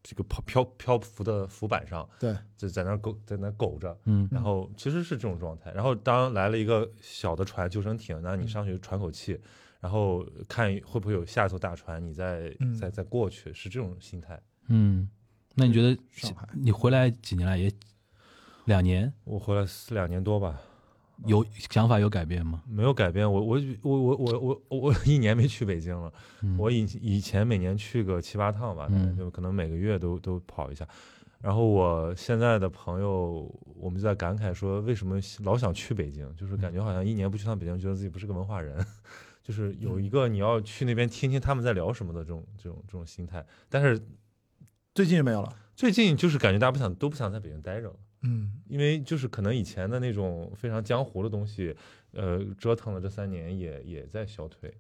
[0.02, 5.72] 这个漂漂漂浮的浮板上，对，就在那儿苟在那苟着，嗯，然后其实是这种状态。
[5.72, 9.38] 然后当来了一个小的船救生艇，那你上去喘口气，
[9.80, 14.40] 然后看会不会有下一艘大船，你再嗯再再过去，是这种心态。
[14.68, 15.08] 嗯，
[15.58, 17.58] 那你觉得上海你回来几年了？
[17.58, 17.70] 也
[18.66, 20.60] 两年，我回来四两年多吧，
[21.26, 22.62] 有想法有改变吗？
[22.68, 23.30] 没有改变。
[23.30, 26.12] 我我我我我我我一年没去北京了。
[26.42, 30.86] 嗯我以以前每年去个七八趟吧，就可能每个月都都跑一下。
[31.40, 36.32] 然后我现在的朋友，我们就在感慨说，为什么老想去北京？
[36.36, 38.84] 就是感觉好像一年不去趟北京，觉得自己不是个文化人，
[39.42, 43.44] 就是有一个你要去那边听听他们在聊什么的这种这种这种心态。
[43.68, 44.00] 但是
[44.98, 45.56] 最近没有了。
[45.76, 47.94] 最近就是感觉大家不想都不想在北京待着了。
[48.22, 51.72] 嗯因为就是可能以前的那种非常江湖的东西，
[52.10, 54.76] 呃折腾了这三年也也在消退。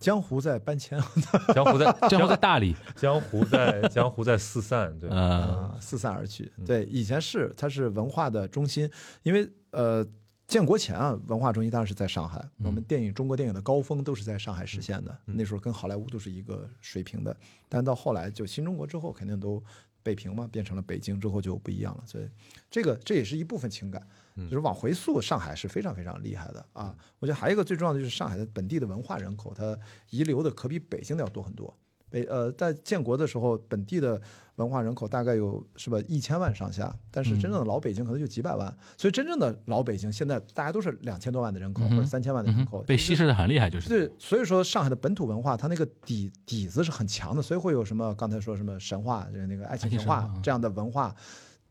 [0.00, 1.00] 江湖在搬迁
[1.54, 6.50] 江湖在江湖在大理，江湖在江湖在四散，对，嗯，啊，四散而去。
[6.66, 8.90] 对，以前是它是文化的中心，
[9.22, 10.04] 因为呃，
[10.46, 12.46] 建国前啊，文化中心当然是在上海。
[12.62, 17.36] 我们电影中国电影的高峰都是在上海实现的，那时候跟好莱坞都是一个水平的。
[17.68, 19.62] 但到后来就新中国之后，肯定都
[20.02, 22.04] 北平嘛，变成了北京之后就不一样了。
[22.06, 22.28] 所以
[22.70, 24.06] 这个这也是一部分情感。
[24.34, 26.96] 就是往回溯，上海是非常非常厉害的啊！
[27.18, 29.78] 我觉得还有一个最重要的就是上海的本地的文化人口，它
[30.08, 31.76] 遗留的可比北京的要多很多。
[32.12, 34.20] 北呃，在建国的时候，本地的
[34.56, 38.72] 文化人口大概有是吧一千万上下，但是真正的老北京可能就几百万。
[38.98, 44.12] 所以真正的老北京现在大家都是两千多万的人口或者三千万的人口，被稀释的很厉害，就是对。
[44.18, 51.14] 所以说上海的本土文化，它那个底底子是很强的，所以会有什么刚才说什么神话，就是那个爱情神话这样的文化。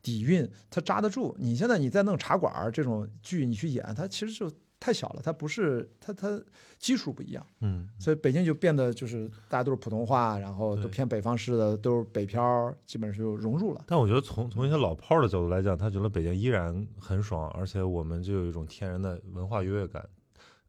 [0.04, 4.52] 底蕴它扎得住，你现在你再弄茶馆儿这种剧，你去演，它其实就
[4.82, 6.42] 太小了，它不是它它
[6.80, 13.86] 基数不一样，嗯，所以北京就变得就是大家都是普通话，然后都偏北方式的，都是北漂，基本上就融入了。
[13.88, 20.04] 但我觉得从从一些老炮儿的角度来讲，他觉得北京依然很爽，而且我们就有一种天然的文化优越感。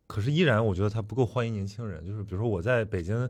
[0.06, 3.28] 可是依然我觉得他不够欢迎年轻人，就是比如说我在北京。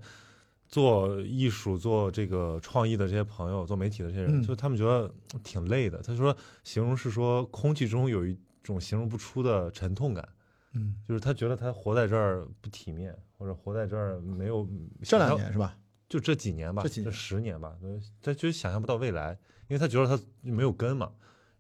[0.69, 5.13] 做艺术、做这个创意的这些朋友，做媒体的这些人，就他们觉得
[5.45, 6.01] 挺累的。
[6.01, 6.35] 他说，
[6.65, 10.27] 形容是说空气中有一种形容不出的沉痛感。
[10.73, 14.69] 嗯，就是他觉得他活在这儿不体面，或者活在这儿没有。
[15.03, 15.77] 这两年是吧？
[16.09, 17.75] 就这几年吧，这十年吧，
[18.21, 19.39] 他就想象不到未来，
[19.69, 21.13] 因为他觉得他没有根嘛。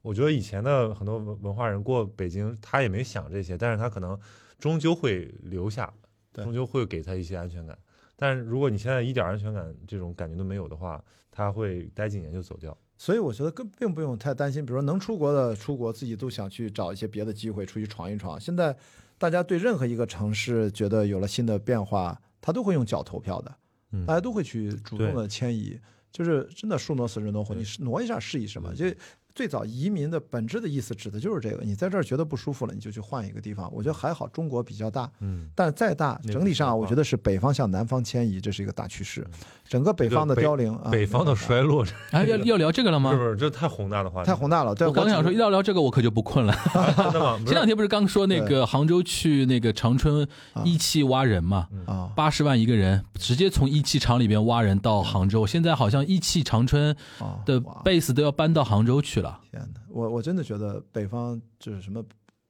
[0.02, 4.18] 我觉得以前的很多文文化人过北京，他也没想这些，但是他可能
[4.59, 5.93] 终究会留下，
[6.32, 7.78] 终究会给他一些安全感。
[8.16, 12.76] 但是如果你现在一点安全感这种感觉都没有的话，他会待几年就走掉。
[12.98, 18.39] 所以我觉得更并不用太担心，比如说能出国的出国，自己都想去找一些别的机会出去闯一闯。
[18.39, 18.76] 现在
[19.23, 23.55] 大家对任何一个城市觉得有了新的变化，他都会用脚投票的，
[24.05, 25.78] 大家都会去主动的迁移，
[26.11, 28.74] 就是真的树挪死人挪活，你挪一下是一什么？
[28.74, 28.85] 就。
[29.35, 33.71] 最早移民的本质的意思指的就是这个，你在这儿觉得不舒服了，你就去换一个地方。
[33.73, 39.27] 我觉得还好，中国比较大，嗯，但再大，整体上我觉得是北方向南方迁移，这是一个大趋势。
[39.67, 43.11] 整个北方的凋零，北方的衰落，哎，要要聊这个了吗？
[43.11, 43.37] 是不是？
[43.37, 44.75] 这太宏大的话题，太宏大了。
[44.75, 46.55] 对，我刚想说，要聊这个，我可就不困了。
[47.47, 50.29] 前两天不是刚说那个杭州去那个长春
[50.63, 51.69] 一汽挖人嘛？
[51.87, 55.47] 啊，八十万一个人，直接从一汽厂里边挖人到杭州。
[55.47, 56.95] 现在好像一汽长春
[57.47, 59.40] 的 base 都要搬到杭州去了。
[59.51, 59.81] 天哪！
[59.89, 62.05] 我我真的觉得北方就是什么，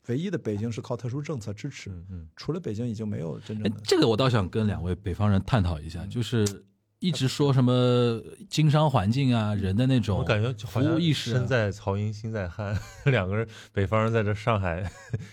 [0.08, 3.80] 唯一的北京是靠特殊政策支持，嗯，除了北京已经没有真正的。
[3.84, 6.64] 这个我倒想跟两位北方人探讨一下，就是。
[7.04, 11.32] 一直说什么经商环境啊，人的那种，我感觉服务意识。
[11.32, 14.88] 身在曹营心在汉， 两个人北方人在这上海，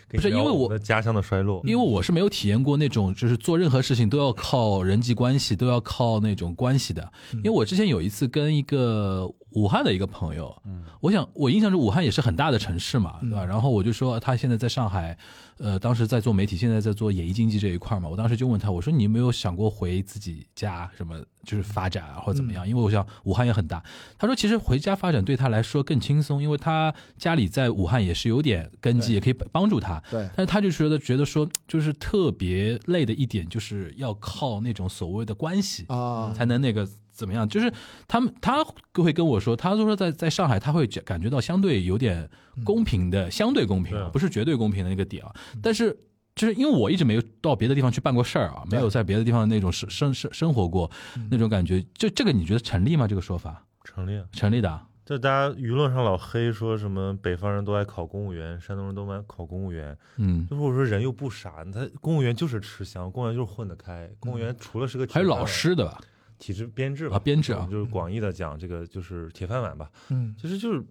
[0.08, 7.08] 不是因为我的家乡的衰落，因为我是没有体验过那种，就是做任何事情都要靠人际关系，都要靠那种关系的。
[7.34, 13.46] 因为我之前有一次跟一个武汉的一个朋友，嗯，我想我印象中武汉也是很大的城市嘛，对吧？
[13.46, 15.18] 然后我就说他现在在上海。
[15.62, 18.08] 呃，当时在做媒体，现在在做演艺经济这一块嘛。
[18.08, 22.66] 我当时就问他，我说你有没有想过回自己家，什么就是发展啊，或者怎么样？
[22.66, 23.84] 因为我想武汉也很大。
[24.18, 30.02] 他说其实回家发展对他来说更轻松，因为他家里在武汉也是有点根基，也可以帮助他。
[30.10, 30.30] 对。
[30.34, 36.88] 但是他就觉得觉得说，就是特别累的一点，就是要靠那种所谓的关系啊，才能那个。
[37.20, 37.48] 怎么样？
[37.48, 37.72] 就是
[38.08, 38.64] 他们，他
[38.94, 42.30] 会跟我说，他说在在上海，他会感觉到相对有点
[42.64, 45.36] 公平的，相对公平，不是绝对公平的那个点啊。
[45.62, 45.96] 但是，
[46.36, 50.90] 就是因为我一直没有到别的地方去办过事儿啊，没有在别的地方那种生生生生活过
[51.30, 51.86] 那种感觉。
[51.94, 53.06] 就这个，你觉得成立吗？
[53.06, 54.80] 这个说法成立，成立的。
[55.06, 59.98] 就大家舆论上老黑说什么北方人都爱考公务员，山东人都爱考公务员。
[60.18, 64.08] 嗯，就是我说人又不傻，他公务员就是吃香，公务员就是混得开。
[64.20, 66.00] 公务员除了是个还有老师的吧。
[66.40, 69.92] 体制编制吧，啊，编制啊，就是广义的讲，这个就是铁饭碗吧。
[70.10, 70.84] 嗯，其实就是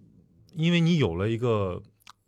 [0.53, 1.81] 因为你有了一个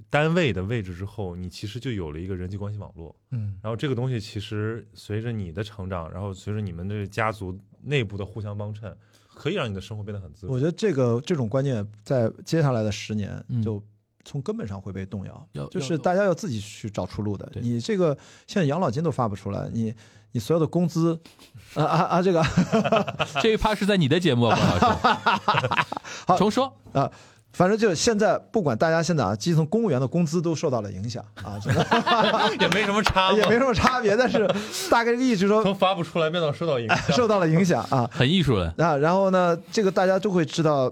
[0.09, 3.15] 单位的位置之后，你其实就有了一个人际关系网络。
[3.29, 8.95] 嗯，然后这个东西其实随着你的成长，然后随着你们的家族内部的互相帮衬，
[9.27, 10.51] 可以让你的生活变得很自由。
[10.51, 13.81] 我觉得这个这种观念在接下来的十年就
[14.23, 17.49] 从根本上会被动摇，就是大家要自己去找出路的。
[17.55, 18.17] 你这个
[18.47, 19.93] 现在养老金都发不出来，你。
[20.33, 21.19] 你所有的工资，
[21.73, 22.21] 啊啊啊！
[22.21, 22.41] 这个
[23.43, 24.85] 这一趴是在你的节目，关老师。
[26.25, 27.11] 好，重说啊，
[27.51, 31.59] 反正就现在，不管大家现在啊，基层公务员的工资都受到了影响啊，
[32.61, 34.47] 也没什么差，也没什么差别，但是
[34.89, 38.95] 大概这个意思说，从发不出来变到受到影响，受到了影响啊，很艺术了啊。
[38.95, 40.89] 然后呢，这个大家都会知道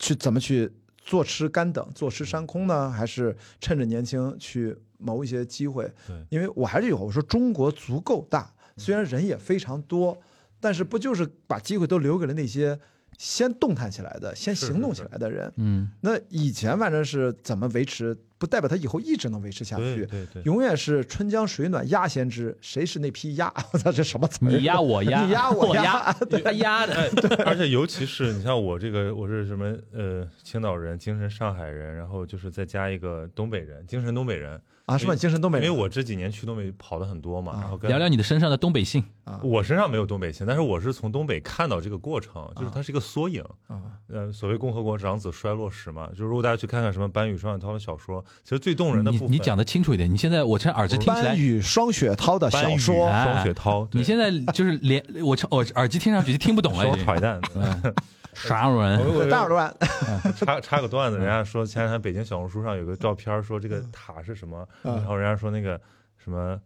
[0.00, 0.70] 去怎么去
[1.04, 4.76] 坐吃干等，坐吃山空呢，还是趁着年轻去。
[5.04, 5.92] 谋一些机会。
[6.06, 10.16] 对因为我还是有我说中国足够大，虽然人也非常多，
[10.60, 12.78] 但是不就是把机会都留给了那些
[13.18, 15.52] 先动弹起来的、先行动起来的人？
[15.56, 19.82] 嗯，那以前反正是怎么维持，不代表他以后一直能维持下去。
[19.82, 23.46] 对对对，永远是春江水暖鸭先知，谁是那批鸭？
[23.72, 24.48] 我操，这什么词儿？
[24.50, 26.12] 你压我压， 你压我我压
[26.42, 27.08] 他压的，
[27.46, 34.60] 而且尤其是你像我这个，我是什么呃青岛人，精神上海人，然后就是再加一个东北人，精神东北人，
[34.92, 34.98] 啊？
[34.98, 35.14] 是吧？
[35.14, 39.02] 精神东北人因为我这几年去东北跑的很多嘛，啊然后跟聊聊你的身上的东北性。
[39.24, 43.42] 啊我身上没有东北性，但是我是从东北看到这个过程，就是它是一个缩影。
[43.68, 43.80] 啊
[44.12, 57.04] 呃，所谓共和国长子衰落史嘛，就是如果大家去看看什么班宇、双雪涛的小说，其实最动人的部分，你你讲的清楚一点，你现在我这耳机听起来，班宇、双雪涛的小说哎双雪涛，你现在就是连我我耳机听上去就听不懂了，已经。
[57.04, 57.40] 双彩蛋。
[58.34, 58.98] 啥我人？
[59.14, 59.76] 我大耳朵
[60.36, 64.96] 插插个段子，人家说前两天北京小红书上有个照片，说这个塔是什么，嗯。
[64.96, 65.80] 然后人家说那个
[66.16, 66.60] 什么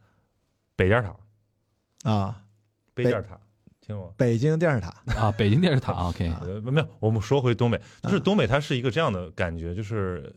[0.76, 2.40] 北电塔、啊，
[2.94, 3.38] 北电塔，
[3.80, 4.12] 听过吗？
[4.16, 4.88] 北京电视塔。
[5.18, 10.32] 啊，北京电视塔，OK，呃，没有，我们说回东北，就是东北它是一个这样的感觉，就是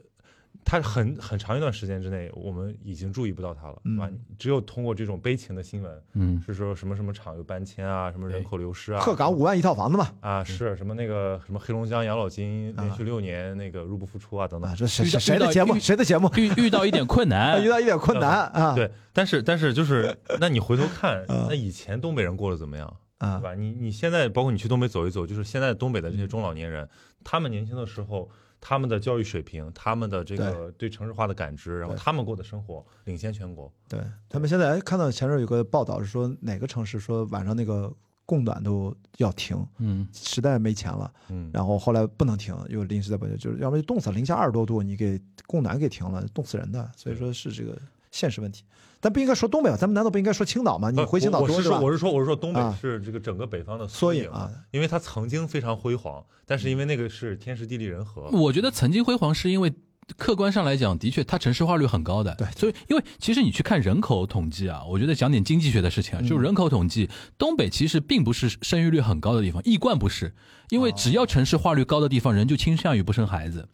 [0.66, 3.98] 它很很长一段时间之内，我们已经注意不到他了，嗯。
[3.98, 4.14] 对吧？
[4.38, 10.10] 只有通过这种悲情的新闻，嗯，是说什么什么厂又搬迁啊，什么人口流失啊，鹤岗五万一套房子嘛。
[10.22, 14.70] 啊，是什么那个什么黑龙江养老金连续啊六年那个入不敷出啊等等。
[14.70, 15.80] 啊，，这谁谁的节目？
[15.80, 16.30] 谁的节目？
[16.36, 17.62] 遇遇到一点困难。
[17.64, 22.88] 遇，到一点困难啊，对，但是但是就是， 那你回头看，啊那以前东北人过得怎么样，
[23.18, 23.40] 啊。
[23.40, 23.56] 对吧？
[23.56, 26.88] 你你现在包括你去东北走一走，就是现在东北的这些中老年人，
[27.24, 28.30] 他们年轻的时候，
[28.62, 30.90] 他们的教育水平，他们的这个对。
[30.90, 33.72] 城市化的感知，然后他们过的生活领先全国。
[33.88, 37.94] 对他们现在哎看到前阵有个报道是说哪个城市说晚上那个
[38.26, 47.80] 供暖都要停，嗯，实在没钱了，嗯，然后后来不能停，又临时在保就是要不然就冻死了零下二十多度，你给供暖给停了，冻死人的，所以说是这个
[48.12, 48.64] 现实问题。
[49.02, 49.78] 咱不应该说东北吧？
[49.78, 50.92] 咱们难道不应该说青岛吗？
[50.92, 51.80] 你呃回青岛我我是说？
[51.80, 59.74] 我是说我是说东北啊是这个整个北方的缩影啊，因为它曾经非常辉煌，但是因为那个是天时地利人和，我觉得曾经辉煌是因为。
[60.18, 62.34] 客观上来讲，的确，它城市化率很高的。
[62.34, 67.08] 对所以因为其实你去看人口统计啊，我觉得讲点经济学的事情啊，就是人口统计，
[67.38, 70.34] 东北其实并不是生育率很高的地方，一贯不是。
[70.70, 73.70] 因为只要城市化率高的地方，人就倾向于不生孩子。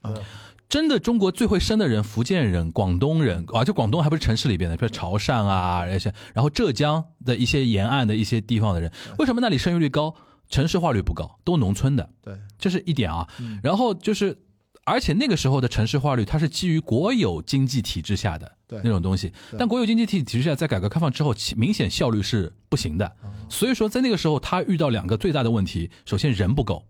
[0.65, 10.13] 啊真的，中国最会生的人，福建人、广东人，啊，就广东还不是城市里边的，比如潮汕啊那些，然后浙江的一些沿岸的一些地方的人，为什么那里生育率高，
[10.49, 13.27] 城市化率不高，都农村的，对，这是一点啊。
[13.39, 14.37] 嗯然后就是，
[14.83, 19.31] 而且那个时候的城市化率，它是基于国有经济体制下的对那种东西。
[19.57, 23.05] 但国有经济体体制下，在改革开放之后，其明显效率是不行的。
[23.21, 26.83] 哦所以说，在那个时候，他遇到两个最大的问题：首先人不够。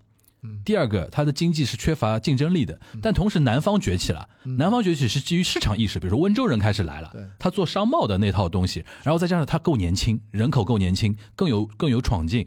[0.45, 0.61] 嗯。
[0.63, 12.45] 第二个，它的经济是缺乏竞争力的，但同时南方崛起了，南方崛起是基于市场意识，比如说温州人开始来了，他做商贸的那套东西，然后再加上他够年轻，人口够年轻，更有更有闯劲，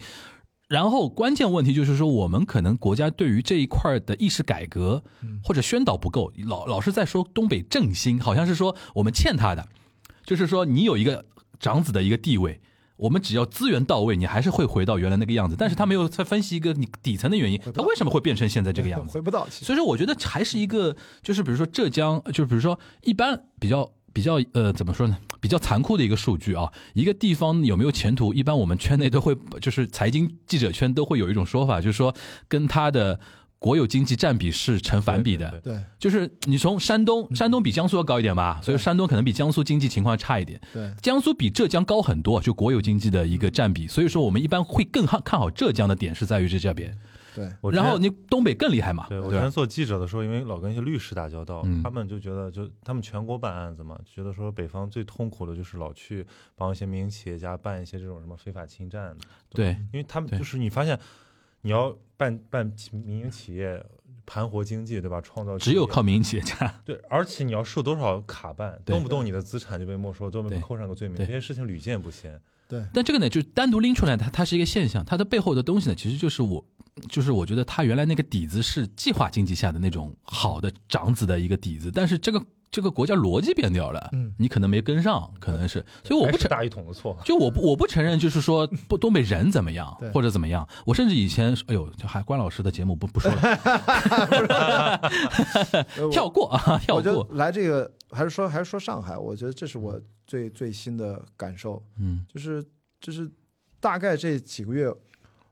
[0.68, 5.02] 然后关键问题就是说，我们可能国家对于这一块的意识改革
[5.42, 9.66] 或者宣导不够，老老是在说东北振兴，好像是说我们欠他的，
[10.24, 11.24] 就是说你有一个
[11.58, 12.60] 长子的一个地位。
[12.98, 15.56] 我们只要资源到位，你还是会回到原来那个样子。
[15.58, 19.14] 但是他没有再分析一个你底层的原因，他为什么会变成现在这个样子？
[19.14, 19.46] 回不到。
[19.48, 32.14] 所以说，我觉得还是一个，就是比如说浙江，就是比如说一般比较比较呃怎么说呢，比较残酷的一个数据啊，一个地方有没有前途，一般我们圈内都会，就是财经记者圈都会有一种说法，就是说
[32.48, 33.20] 跟他的
[33.58, 35.50] 国有经济占比是成反比的。
[35.50, 40.60] 对对就是你从山东，山东比江苏要高一点吧，所以山东可能比江苏经济情况差一点。
[40.72, 40.92] 对。
[41.02, 46.96] 江苏比浙江高很多，就国有经济的一个占比，所以说我们一般会更看看好浙江的点是在于这这边，
[47.34, 47.50] 对。
[47.72, 51.82] 然后你东北更厉害嘛，对我之前做记者的时候，因为老跟一些律师打交道，嗯。
[51.82, 56.24] 他们就觉得，就他们全国办案子嘛，觉得说北方最痛苦的就是老去
[56.54, 59.16] 帮一些民营企业家办一些这种什么非法侵占，
[59.50, 60.98] 对因为他们就是你发现，
[61.68, 63.84] 你要办办民营企业
[64.24, 65.20] 盘活经济，对吧？
[65.20, 66.80] 创造只有靠民营企业家。
[66.82, 72.40] 对，而且你要受多少卡办，动不动你的资产就被没收，都被对扣上个罪名，这些事情屡见不鲜。
[72.66, 76.64] 对但这个呢，就单独拎出来，它它是一个现象，它的背后的东西呢，其实就是我，
[77.08, 87.16] 就是我觉得他原来那个底子是计划经济下的那种好的长子的一个底子，但是这个这个国家逻辑变掉了，嗯你可能没跟上，可能是，所以我不承，大一统的错。
[87.24, 95.00] 就我不我不承认，就是说不东北人怎么样或者怎么样，我甚至以前，哎呦，就还关老师的节目不不说了，
[96.12, 102.62] 跳过啊，跳过，来这个还是说还是说上海，我觉得这是我最最新的感受，嗯就是
[103.00, 103.30] 就是
[103.80, 104.92] 大概这几个月，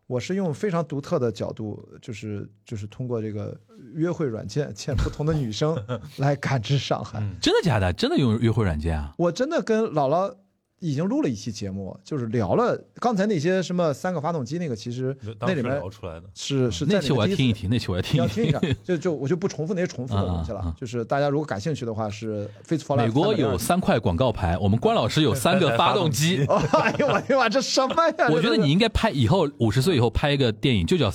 [0.07, 3.59] 我是用非常独特的角度，就是就是通过这个
[3.95, 5.77] 约会软件见不同的女生
[6.19, 7.19] 来感知上海。
[7.41, 7.93] 真的假的？
[7.93, 9.13] 真的用约会软件啊？
[9.19, 10.33] 我真的跟姥姥
[10.81, 16.25] 已经录了一期节目，就是聊了刚才那些什么三个发动机那个，其实那里面聊出来的。
[16.35, 18.71] 是是那期我要听一听，那期我要听一听要听一。
[18.71, 20.75] 下，就就我就不重复那些重复的东西了。
[20.79, 26.45] 就是大家如果感兴趣的话，是 Face for Life 美国有三块广告牌，我们关老师有三个发动机。
[26.47, 28.29] 哦 哎呦我的妈，这什么呀？
[28.31, 31.11] 我觉得你应该拍以后五十岁以后拍一个电影，就叫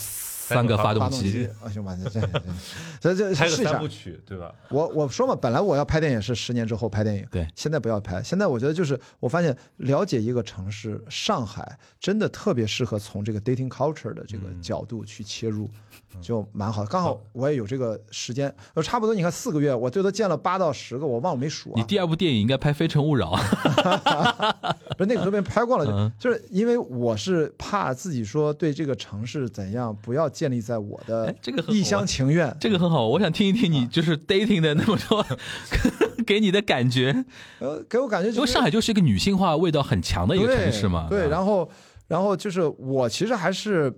[0.53, 2.10] 三个发动机。，哎呦妈，这
[2.99, 3.88] 这这这拍个试一下三部。
[3.88, 4.53] 曲，对吧？
[4.69, 8.22] 我我说嘛，本来我要拍电影是十年之后拍电影，对现在不要拍。
[8.23, 15.69] 现在我觉得就是我发现了解一个城市，上海真的特别适合从这个 dating culture 的这个角度去切入，
[16.22, 16.86] 就蛮好。
[16.86, 21.73] 刚好我也有这个时间，呃，差不多你看四个月，我最多见了八到十个，我忘了没数啊。
[21.76, 23.36] 你第二部电影应该拍《非诚勿扰》。
[25.02, 26.11] 不是那个都被拍过了，就嗯。
[26.19, 32.56] 就是因为我是怕自己说对这个城市怎样，不要建立在我的哎这个一厢情愿。
[32.60, 33.80] 这个很好，我想听一听啊。
[33.80, 35.26] 你就是 dating 的那么多
[36.26, 37.26] 给你的感觉，
[37.60, 41.07] 呃，给我感觉就是因为上海就是一个女性化味道很强的一个城市嘛。
[41.10, 41.69] 对，吧然后
[42.07, 43.91] 然后就是我其实还是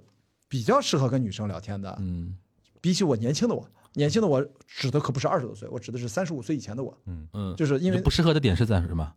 [0.47, 2.35] 比较适合跟女生聊天的，嗯。
[2.79, 7.27] 比起我年轻的我，年轻的我指的可不是二十多岁，我指的是三十五岁以前的我，嗯。
[7.33, 9.09] 嗯，就是因为不适合的点是在什么？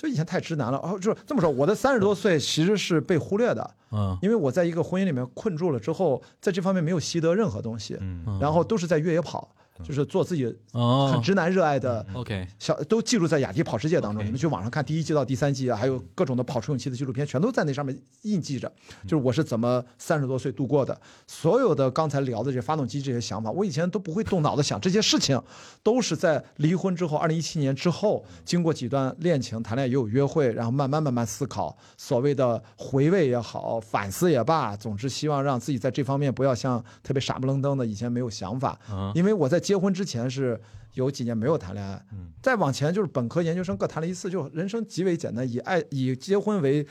[0.00, 0.78] 就以前太直男了。
[0.78, 4.16] 哦，就是这么说，我的三十多岁其实是被忽略的，嗯。
[4.22, 8.38] 因为我在一个婚姻里面困住了之后，在这方面没有习得任何东西，嗯。
[8.40, 12.04] 然后都是在越野跑，就是做自己很哦直男热爱的。
[12.14, 18.70] ，OK，小都记录在雅迪跑世界当中你们去网上看第一季到第三季啊，还有各种的跑出勇气的纪录片，全都在那上面印记着。
[19.04, 25.40] 就是我是怎么三十多岁度过的，所有的刚才聊的这些发动机这些想法，我以前都不会动脑子想这些事情，
[25.82, 40.60] 都是在离婚之后，二零一七年之后，经过几段恋情，谈恋爱也有约会，然后慢慢慢慢思考，所谓的回味也好，反思也罢，总之希望让自己在这方面不要像特别傻不愣登的以前没有想法，嗯因为我在结婚之前是
[40.94, 46.84] 有几年没有谈恋爱，嗯再往前就是本科、研究生各谈了一次，就人生极为简单，以爱以结婚为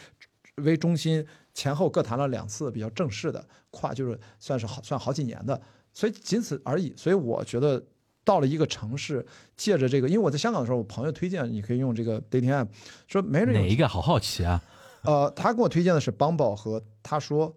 [0.64, 5.62] 为中心，前后各谈了两次比较正式的，跨就是算是好算好几年的，
[5.92, 6.94] 所以仅此而已。
[6.96, 7.84] 所以我觉得
[8.24, 9.26] 到了一个城市，
[9.58, 12.66] 借着这个，因为我在香港的时候，我朋友推荐你可以用这个 dating app，
[13.10, 13.86] 说没人有哪一个？
[13.86, 14.64] 好好奇啊？
[15.04, 17.54] 呃，他给我推荐的是 Bumble 和他说。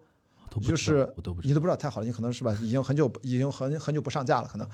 [0.53, 1.49] 都不就是我都不知道。
[1.49, 4.67] 你都不知道，太好了，你可能是吧，已经很久已经很很久不上架了，可能。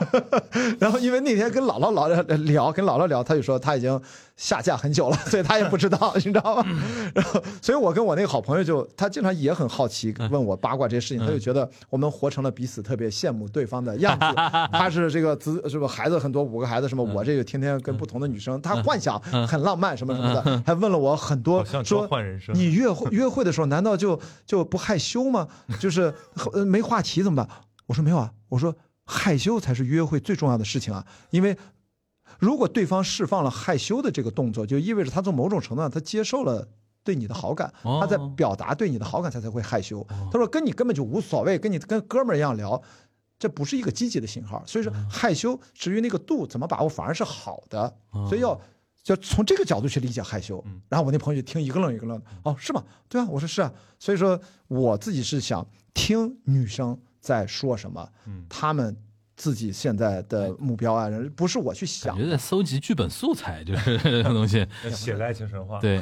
[0.80, 4.00] 然后因为那天跟姥姥姥聊，跟姥姥聊，他就说他已经
[4.40, 6.64] 下架很久了， 所以他也不知道， 你知道吗？
[7.14, 14.24] 然后，所以我跟我那个好朋友就，他经常也很好奇，问我八卦这些事情，他就觉得我们活成了彼此特别羡慕对方的样子。
[14.72, 22.54] 他是这个子是不孩子很多，五个孩子什么，我这个天天跟不同的女生，他幻想很浪漫什么什么的，还问了我很多说换人生。
[22.56, 25.46] 你约会约会的时候，难道就就不害羞吗？
[25.78, 26.14] 就是
[26.54, 27.46] 呃没话题怎么办？
[27.86, 31.54] 我说没有啊，我说害羞才是约会最重要的事情啊，因为
[32.40, 36.66] 如果对方释放了害羞的这个动作，就意味着他从某种程度上他接受了。
[37.02, 40.06] 对你的好感，哦他在表达对你的好感，他才会害羞。
[40.30, 42.80] 他说跟你根本就无所谓，跟你跟哥们儿一样聊，
[43.38, 44.62] 这不是一个积极的信号。
[44.66, 47.96] 所以说害羞，至于那个度怎么把握，反而是好的。
[48.28, 48.60] 所以要
[49.02, 50.62] 就从这个角度去理解害羞。
[50.90, 52.84] 然后我那朋友就听一个愣一个愣的，哦，是吗？
[53.08, 53.72] 对啊，我说是啊。
[53.98, 54.38] 所以说
[54.68, 58.06] 我自己是想听女生在说什么，
[58.46, 58.94] 她们
[59.40, 64.66] 自己现在的目标啊，不是我去想感觉在搜集剧本素材， 就是这个东西。
[64.92, 65.98] 写的爱情神话，，对，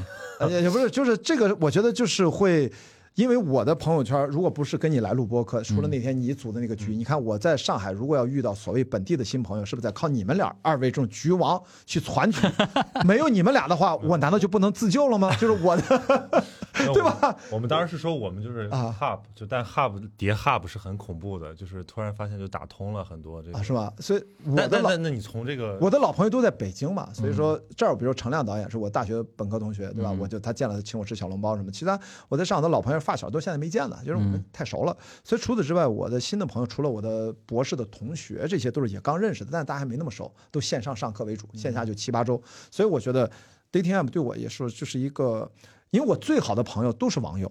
[0.50, 2.70] 也不是，就是这个，我觉得就是会。
[3.18, 12.46] 因为我的朋友圈，如果不是跟你来录播客，除了那天你组的那个局，你看我在上海，如果要遇到所谓本地的新朋友，是不是得靠你们俩二位这种局王去传局？
[13.04, 15.34] 没有你们俩的话，我难道就不能自救了吗？
[15.34, 15.82] 就是我的
[16.94, 17.34] 对吧？
[17.50, 23.72] 我们当时是说我们就是啊 hub，就但 hub 叠 hub 是很恐怖的，就是突然发现就打通了很多这个啊，是？
[23.72, 23.92] 吧？
[23.98, 30.12] 所以我但的老那你从这个我的老朋友都在北京嘛，所以说这儿，比如程亮导演是我大学本科同学，对吧？
[30.12, 31.72] 我就他见了，请我吃小笼包什么。
[31.72, 34.94] 其他我在上海的老朋友发小都现在没见了，就是我们太熟了。
[35.24, 42.38] 所以除此之外，我的新的朋友除了我的博士的同学，这些都是也刚认识的，但是大家还没那么熟，都线上上课为主，线下就七八周。
[42.70, 43.30] 所以我觉得
[43.72, 45.50] dating app 对我也是就是一个，
[45.88, 47.50] 因为我最好的朋友都是网友，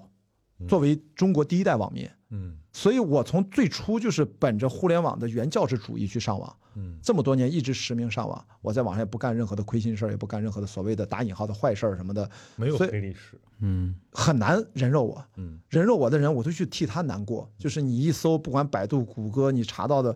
[0.67, 2.07] 作为中国第一代网民。
[2.29, 15.25] 嗯所以我从最初就是本着互联网的原教旨主义去上网，嗯这么多年一直实名上网，我在网上也不干任何的亏心事儿，也不干任何的所谓的打引号的坏事儿什么的，没有黑历史，嗯，很难人肉我。
[15.35, 17.49] 嗯人肉我的人，我都去替他难过。
[17.57, 20.15] 就是你一搜，不管百度、谷歌，你查到的，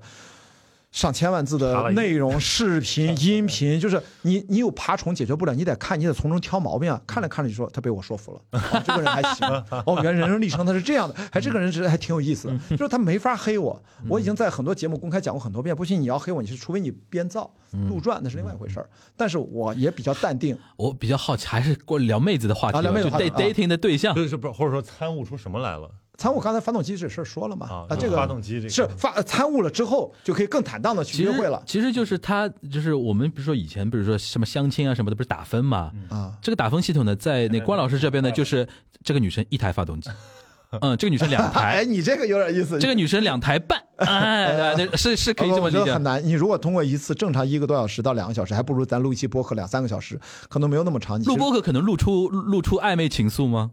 [0.91, 7.01] 上千万字的内容、 视频、音频，就是你你有爬虫解决不了，你得看，你得从中挑毛病啊。
[7.07, 9.47] 看着看着就说他被我说服了，哦、这个人还行，
[9.85, 13.81] 哦，原来人生历程他是这样的，还这个人是还挺有意思的， 就是他没法黑我。
[14.09, 17.49] 我已经在很多节目公开讲过很多遍，不信你要黑我，你是除非你编造、
[17.87, 18.89] 杜撰，那是另外一回事儿。
[19.15, 24.27] 但是我也比较淡定，我比较好奇，还是过聊妹子的话题聊妹子就话题啊 dating 的对象就。
[24.27, 25.89] 是不是或者说参悟出什么来了
[26.21, 27.65] 参悟刚才发动机这事儿说了嘛？
[27.67, 27.85] 啊？
[27.89, 35.91] 啊，这个发动机这个是发参悟了之后就可以更坦荡的去其实约会了其实就是他，就是我们比如说以前，比如说什么相亲啊什么的，不是打分嘛？
[36.09, 36.33] 啊。
[36.43, 38.67] 这个打分系统呢，在那关老师这边呢，就是
[39.03, 40.11] 这个女生一台发动机，
[40.81, 42.77] 嗯，这个女生两台 哎，台，你这个有点意思。
[42.77, 46.23] 这个女生两台半， 哎，对是是可以这么理解觉得很难。
[46.23, 50.19] 你如果通过一次正常一个多小时到两个小时，还不如咱录一期播客两三个小时，
[50.49, 51.19] 可能没有那么长。
[51.23, 53.71] 录播客可能录出录出暧昧情愫吗？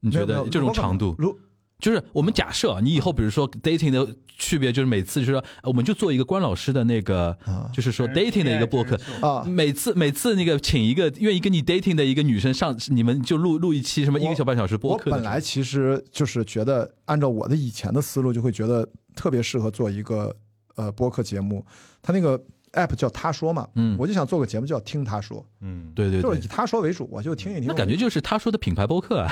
[0.00, 1.14] 你觉得这种长度？
[1.18, 1.36] 录
[1.78, 4.06] 就是我们假设啊，你以后比如说 dating 的
[4.38, 15.16] 区别，就是每次就是说，呃我们就做一个关老师的那个，啊就是说 dating 的一个播客，啊，每次每次那个请一个愿意跟你 dating 的一个女生上，你们就录录一期什么一个小半小时播我客我。
[15.16, 20.34] 本来其实就是觉得，按照我的以前的思路，就会觉得特别适合做一个
[20.76, 21.64] 呃播客节目。
[22.00, 22.42] 他那个
[22.72, 27.66] app 叫他说嘛，嗯我就想做个节目叫听他说，嗯，对对对就是以，他说为主，我就听一听。
[27.66, 29.30] 那感觉就是他说的品牌播客啊。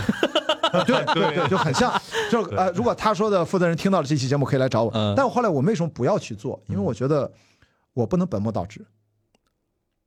[0.87, 1.93] 对对对，就很像。
[2.31, 4.91] 就是呃，如果他说的负责人听到了这期节目，可以来找我。
[4.95, 6.61] 嗯但我后来我为什么不要去做？
[6.69, 7.31] 因为我觉得
[7.93, 8.85] 我不能本末倒置。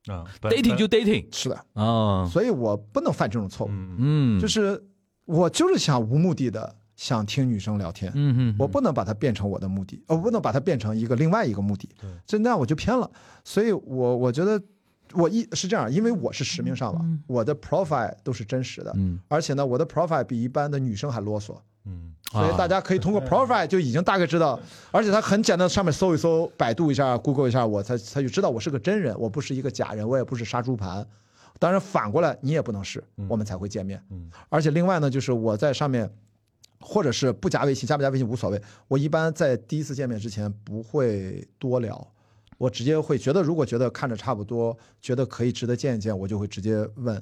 [0.08, 3.70] 啊本 dating 就 dating 是的，啊，所以我不能犯这种错误。
[3.72, 4.82] 嗯嗯，就是
[5.26, 13.10] 我就是想无目的的想听女生聊天，嗯嗯，我不能把它变成我的目的，我不能把它变成一个另外一个目的对，这那样我就偏了。
[13.44, 14.62] 所以我我觉得
[15.14, 21.56] 我一是这样，因为我是实名上网，我的 profile 都是真实的，嗯而且呢，我的 profile 比一般的女生还啰嗦。
[21.86, 24.60] 嗯所以大家可以通过 profile 就已经大概知道，
[24.92, 31.08] 而且它很简单，上面搜一搜，百度一下，Google 一下，我才才就知道我是个真人，我不是一个假人，我也不是杀猪盘。
[31.58, 34.04] 当然反过来你也不能是，我们才会见面。
[34.10, 36.12] 嗯而且另外呢，就是我在上面，
[36.82, 38.62] 或者是不加微信，加不加微信无所谓。
[38.90, 42.06] 我一般在第一次见面之前不会多聊，
[42.58, 47.22] 我直接会觉得，如果觉得看着差不多，觉得可以值得见一见，我就会直接问，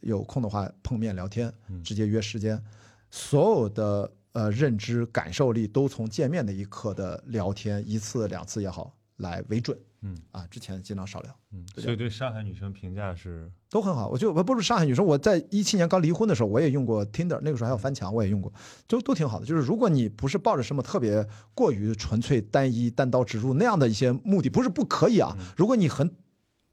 [0.00, 1.52] 有空的话碰面聊天，
[1.84, 2.62] 直接约时间。
[3.10, 9.78] 所有的呃认知感受力都从见面的一刻的聊天一次两次也好来为准。
[10.02, 11.34] 嗯啊，之前尽量少聊。
[11.52, 14.08] 嗯，所以对上海女生评价是都很好。
[14.08, 18.52] 我就我不是上海女生，我在一七年刚离婚的时候，我也用过 Tinder，那个时候还有翻墙，我也用过，
[18.86, 19.46] 都都挺好的。
[19.46, 25.36] 就是如果你不是抱着什么特别过于纯粹、单一、单刀直入那样的一些目的，不是不可以啊。
[25.56, 26.14] 如果你很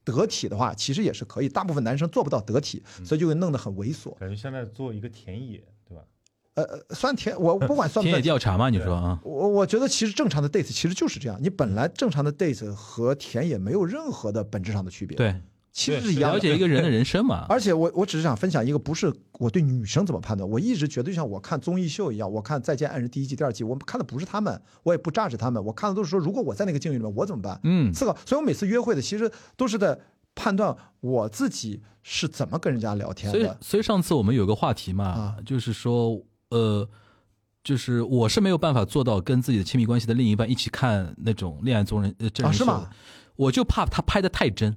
[0.03, 1.49] 得体的话，其实也是可以。
[1.49, 4.15] 大部分男生做不到得体，所以就会弄得很猥琐。
[4.18, 5.64] 感觉现在做一个田野？
[6.64, 8.69] 呃，呃算甜，我不管算不田野算调查嘛？
[8.69, 9.19] 你说啊？
[9.23, 15.36] 我我觉得其实正常的 date 其实就是这样，你本来正常的 date 和田野没有任何的本质上的区别，，对，
[15.72, 16.38] 其实是一样的。
[16.38, 17.45] 了解一个人的人生嘛。
[17.49, 27.60] 而且我我只是想分享一个，不是我对女生怎么判断，我一直觉得就像我看综艺秀一样，我看《再见爱人》第一季、第二季，我看的不是他们，我也不榨着他们，我看的都是说，如果我在那个境遇里面，我怎么办？
[27.64, 28.15] 嗯思考。
[28.26, 29.98] 所以我每次约会的其实都是在
[30.36, 33.57] 判断我自己是怎么跟人家聊天所以的。
[33.61, 36.88] 所以上次我们有个话题嘛啊，就是说呃。
[37.61, 42.89] 就是我是没有办法做到跟自己的亲密关系的另一半一起看那种恋爱综人呃真人秀的，啊是吗
[43.35, 44.76] 我就怕他拍的太真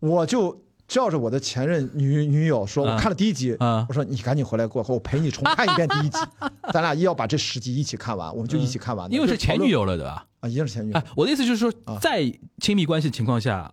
[0.00, 6.18] 我就叫着我的前任女女友说，啊我看了第一集，啊我说你赶紧回来过后，我陪你重看一遍第一集，
[6.74, 9.14] 咱俩要把这十集一起看完，我们就一起看完的。
[9.14, 10.26] 因为是前女友友了，对吧？
[10.40, 13.72] 啊，一定是前女友哎，我的意思就是说啊，在亲密关系情况下，啊，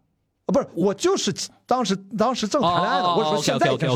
[0.54, 1.34] 不是我就是
[1.66, 3.90] 当时当时正谈恋爱呢，我说现在已经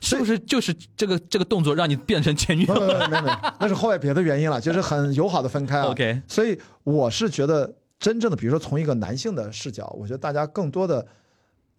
[0.00, 3.24] 是不是就是这个这个动作让你变成前女友没有没有，
[3.58, 5.86] 那是后来别的原因了，就是很友好的分开啊。
[5.86, 11.04] ？OK，所以我是觉得，真正的，比如说从一个男性的视角，我觉得大家更多的，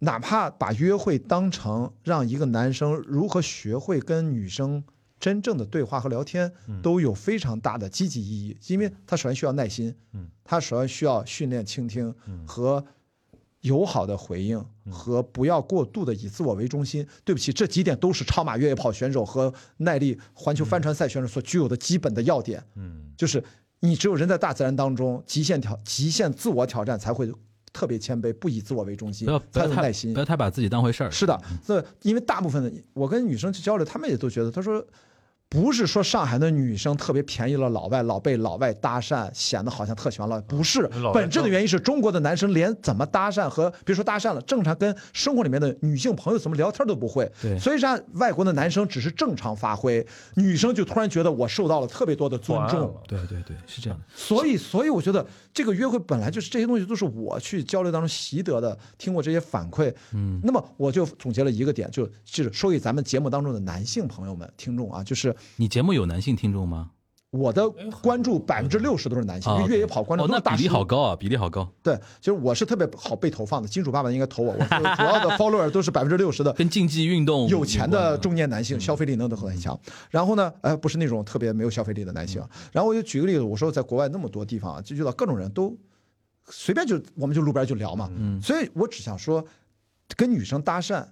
[0.00, 4.84] 哪怕把约会当成让一个男生如何学会跟女生
[5.18, 12.14] 真正的对话和聊天，都有非常大的积极意义，因为他首先需要耐心，嗯，他首先需要训练倾听
[12.46, 12.84] 和。
[13.62, 17.04] 友好的回应和不要过度的以自我为中心。
[17.24, 22.62] 对不起，这几点都是超马越野跑选手和耐力环球帆船赛选手所具有的基本的要点。
[22.76, 23.42] 嗯就是
[23.80, 27.32] 你只有人在大自然当中极限挑、极限自我挑战，才会
[27.72, 30.18] 特别谦卑，不以自我为中心不要，有耐心不。
[30.18, 31.10] 要太把自己当回事儿。
[31.10, 34.84] 是的，这因为大部分的我跟女生去交流，她们也都觉得，她说
[35.52, 47.30] 不是说上海的女生特别便宜了老外，老被老外搭讪，显得好像特喜欢老外，不是本质的原因是中国的男生连怎么搭讪和别说搭讪了，正常跟生活里面的女性朋友怎么聊天都不会。
[47.42, 50.06] 对所以让外国的男生只是正常发挥，
[50.36, 52.98] 女生就突然觉得我受到了特别多的尊重。
[53.06, 54.04] 对对对，是这样的。
[54.14, 66.90] 所以，所以我觉得这个约会本来就是这些东西都是我去交流当中习得的，听过这些反馈，嗯，那么我就总结了一个点，就就是说给咱们节目当中的男性朋友们、听众啊，就是你节目有男性听众吗？
[67.30, 67.66] 我的
[68.02, 79.80] 关注百分之六十都是男性，因为越野跑关注哦，那比例好高啊，比例好高，对，其实我是特别好被投放的，金主爸爸应该投我， 主要的 follower 都是百分之六十的跟竞技运动有钱的中年男性，消费力能都很强。
[80.10, 82.46] 然后呢，呃，不是那种特别没有消费力的男性。
[82.70, 85.74] 然后我就举个例子，我说在国外那么多地方啊，就遇到各种人都
[86.50, 88.10] 随便就我们就路边就聊嘛。
[88.14, 89.42] 嗯所以我只想说，
[90.18, 91.02] 跟女生搭讪，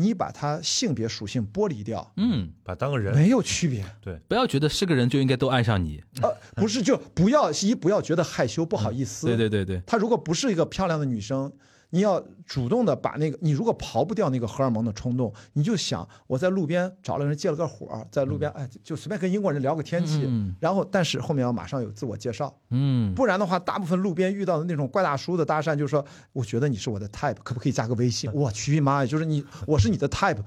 [0.00, 3.84] 你把他性别属性剥离掉，嗯，把当个人，没有区别。
[4.00, 6.02] 对不要觉得是个人就应该都爱上你。
[6.22, 9.26] 呃，不是，就不要一不要觉得害羞不好意思。
[9.26, 11.52] 对对对对，她如果不是一个漂亮的女生，
[11.90, 20.54] 你要主动的把那个，你如果刨不掉那个荷尔蒙的冲动，你就想我在路边找了人借了个火，在路边哎就随便跟英国人聊个天气，嗯。
[20.60, 28.32] 然后但是后面要马上有自我介绍，嗯，不然的话，大部分路边遇到的那种怪大叔的搭讪，就是说我觉得你是我的 type，可不可以加个微信？
[28.32, 30.38] 我去妈呀，就是你我是你的 type，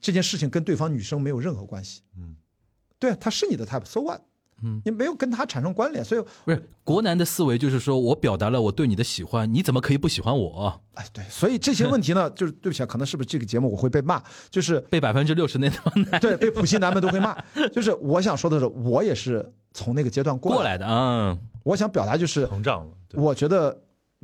[0.00, 2.02] 这件事情跟对方女生没有任何关系。
[2.18, 2.36] 嗯，
[2.98, 4.20] 对，他是你的 type，so what？
[4.62, 10.80] 嗯，你没有跟他产生关联，所以不是国男的思维就是说我表达了我对你的喜欢，你怎么可以不喜欢我？
[10.94, 17.36] 哎，对，所以这些问题呢， 就是对不起啊，可能是不是这个节目我会被骂，就是被百分之六十那帮男 对被普信男们都会骂，
[17.72, 23.20] 就是我想说的是，我也是从那个阶段过来，过来的啊，我想表达就是，膨胀了，对。
[23.20, 23.78] 我觉得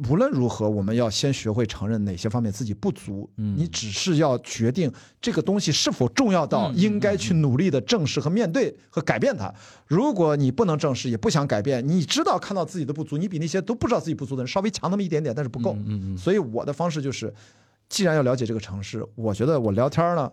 [0.09, 4.91] 无论如何，我们要先学会承认哪些方面自己不足，嗯你只是要决定
[5.21, 9.53] 这个东西是否重要到嗯应该去努力的正视和面对和改变它。
[9.87, 15.75] 如果你不能正视，也不想改变，你知道看到自己的不足，你比那些都不知道自己不足的人稍微强那么一点点，但是不够。
[15.75, 17.33] 嗯嗯嗯所以我的方式就是，
[17.91, 20.33] 既然要了解这个城市，我觉得我聊天呢，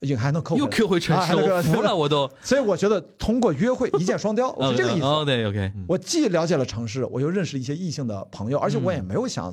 [0.00, 2.30] 也还能扣回又来 Q 回城市，服了，我都。
[2.40, 5.04] 所以我觉得通过约会一箭双雕，我是这个意思。
[5.04, 9.52] 哦，对，OK，我既了解了城市，我又认识了一些异性的朋友，而且我也没有想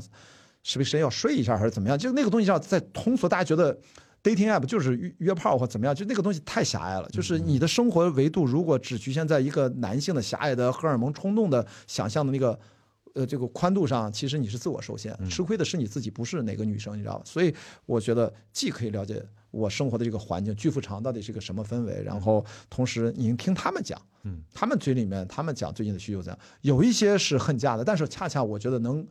[0.61, 3.75] 是不是谁要睡一下还是怎么样，就那个东西上在通俗，大家觉得
[4.21, 7.09] dating app 就是约约炮或怎么样，就那个东西太狭隘了。
[7.09, 12.59] 就是你的生活维度如果只局限在一个男性的狭隘的荷尔蒙冲动的想象的那个。
[13.15, 17.21] 呃，这个宽度上，其实你是自我受限，吃亏的是你自己，不是哪个女生，你知道吧？
[17.23, 17.55] 所以
[17.85, 19.25] 我觉得既可以了解
[19.55, 29.07] 我生活的这个环境，巨富长到底是个什么氛围，然后同时您听他们讲，嗯，他们嘴里面他们讲最近的需求怎样，有一些是恨嫁的，但是恰恰我觉得能。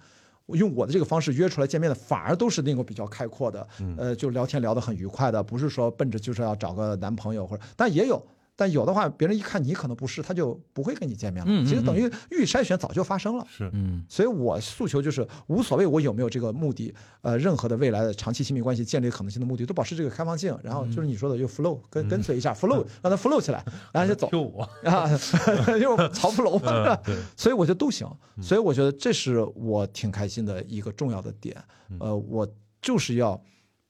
[0.49, 3.67] 用我的这个方式约出来见面的，反而都是那种比较开阔的，
[3.97, 8.23] 呃，就聊天聊得很愉快的，不是说奔着就是要找个男朋友或者，但也有，
[8.57, 11.51] 但有的话，别人一看你可能不是，他就不会跟你见面了。
[11.51, 13.47] 嗯嗯其实等于预筛选早就发生了。
[13.49, 13.69] 是。
[13.73, 14.05] 嗯。
[14.09, 25.09] 所以我诉求就是无所谓我有没有这个目的，呃，任何的未来的长期亲密关系建立可能性的目的都保持这个开放性，然后就是你说的就 flow 跟跟随一下 flow，让它 flow 起来， 然后就走就我，啊，
[25.81, 27.17] 就曹福楼嘛， 对。
[27.37, 28.09] 所以我觉得都行，
[28.41, 31.57] 所以我觉得这是我挺开心的一个重要的点，
[31.99, 32.47] 呃，我
[32.81, 33.41] 就是要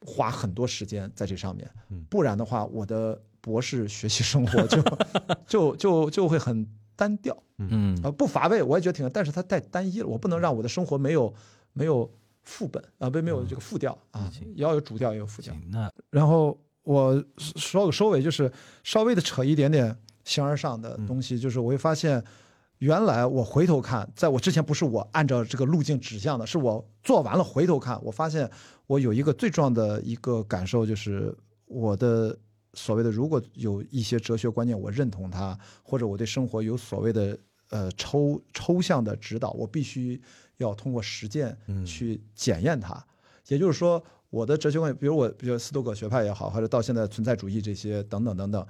[0.01, 4.83] 花很多时间在这上面嗯，不然的话，我的博士学习生活就
[5.47, 6.67] 就就就会很
[6.97, 7.37] 单调。
[7.59, 11.33] 嗯啊，不乏味，我也觉得挺，但是它太单一了，我不能让我的生活没有
[11.75, 12.11] 没有
[12.43, 15.55] 副本啊，不没有这个副调啊，也要有主调，也有副调。
[15.71, 18.51] 那然后我说个收尾，就是
[18.83, 19.95] 稍微的扯一点点
[20.25, 22.25] 形而上的东西，就是我会发现，
[22.79, 28.51] 原来我回头看，在我之前不是我按照这个路径指向的，是我做完了回头看，我发现
[28.87, 32.37] 我有一个最重要的一个感受，就是我的
[32.75, 37.39] 所谓的如果有一些哲学观念我认同它，或者我对生活有所谓的
[37.71, 40.21] 呃抽抽象的指导，我必须
[40.59, 43.05] 要通过实践嗯去检验它。
[43.49, 48.67] 也就是说，我的哲学观念，比如我，比如斯多葛学派也好，或者到现在存在主义这些等等等等，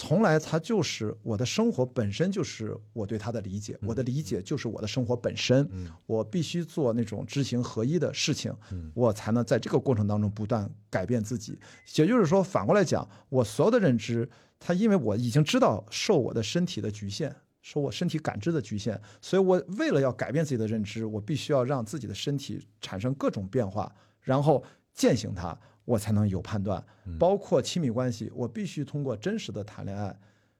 [0.00, 5.68] 从来它就是我的生活本身就是我对它的理解，我的理解就是我的生活本身。
[5.72, 11.58] 嗯我必须做那种知行合一的事情嗯，我才能在这个过程当中不断改变自己。
[11.96, 14.28] 也就是说，反过来讲，我所有的认知，
[14.60, 17.34] 它因为我已经知道受我的身体的局限。
[17.60, 24.62] 受我身体感知的局限，所以我为了要改变自己的认知，我必须要让自己的身体产生各种变化，然后
[24.94, 25.58] 践行它，
[25.88, 26.84] 我才能有判断。
[27.18, 30.14] 包括亲密关系，我必须通过真实的谈恋爱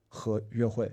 [0.08, 0.90] 和约会，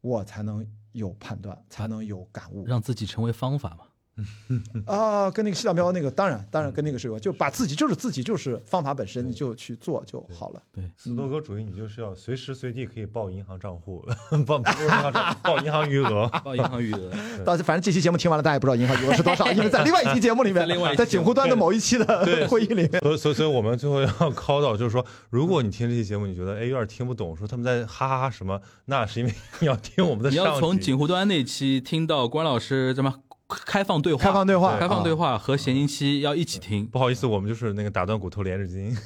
[0.00, 2.64] 我才能有判断，才能有感悟。
[2.66, 3.84] 让自己成为方法嘛。
[4.86, 10.62] 啊，跟那个西藏标那个，当然当然跟那个是有关，就把自己就是自己就是方法本身，你就去做就好了。
[10.72, 14.02] 对斯多哥主义，你就是要随时随地可以报银行账户，
[14.46, 16.28] 报银行账户报银行余额。
[16.42, 17.10] 报银行余额。
[17.44, 30.50] 到反正这期节目听完了，大家也不知道银行余额是多少，因为在另外一期节目里面，在另外在景湖端的某一期的会议里面，所以所以所以我们最后要 call 到，就是说，如果你听这期节目，你觉得哎有点听不懂，说他们在哈哈哈什么，那是因为你要听我们的你上集。
[30.52, 33.12] 要从锦湖端那期听到关老师怎么
[33.48, 35.16] 开放对话，开放对话，开放对啊。
[35.16, 36.84] 话和闲宁期要一起听。
[36.86, 38.96] 不好意思，我们就是那个打断骨头连着筋。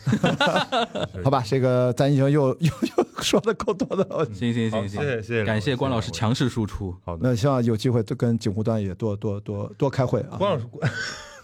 [1.23, 4.25] 好吧，这个咱已经又又 又说的够多的了。
[4.33, 6.97] 行行行行，谢谢谢谢感谢关老师谢谢强势输出。
[7.05, 10.37] 好的，那希望有机会都跟景湖端也多多多多开会啊。
[10.41, 10.65] 关老师，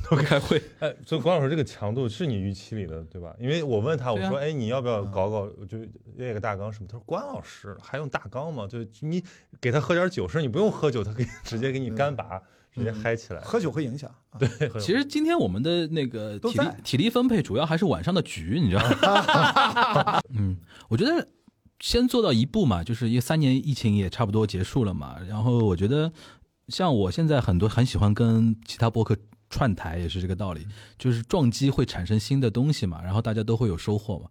[0.09, 3.35] 多开会，哎，所以关老师这个强度是你预期里的，对吧？
[3.39, 5.77] 因为我问他，我说，哎，你要不要搞搞，就
[6.17, 6.87] 列个大纲什么？
[6.89, 8.67] 他说，关老师还用大纲吗？
[8.67, 9.23] 就你
[9.61, 12.41] 给他喝点酒，是你不用喝酒，他可以直接给你干拔，
[12.77, 13.41] 直接嗨起来。
[13.41, 14.39] 喝酒会影响啊。
[14.39, 14.49] 对，
[14.79, 20.21] 其实今天我们的那个体力体力分配主要还是晚上的局，你知道吗？
[20.37, 20.59] 嗯，
[20.89, 21.27] 我觉得
[21.81, 26.13] 先做到一步嘛，就是因为三年疫情也差不多结束了嘛，然后我觉得
[26.69, 29.17] 像我现在很多很喜欢跟其他播客
[29.49, 30.67] 串台，也是这个道理，
[30.99, 34.29] 就是撞击会产生新的东西嘛，然后大家都会有收获嘛。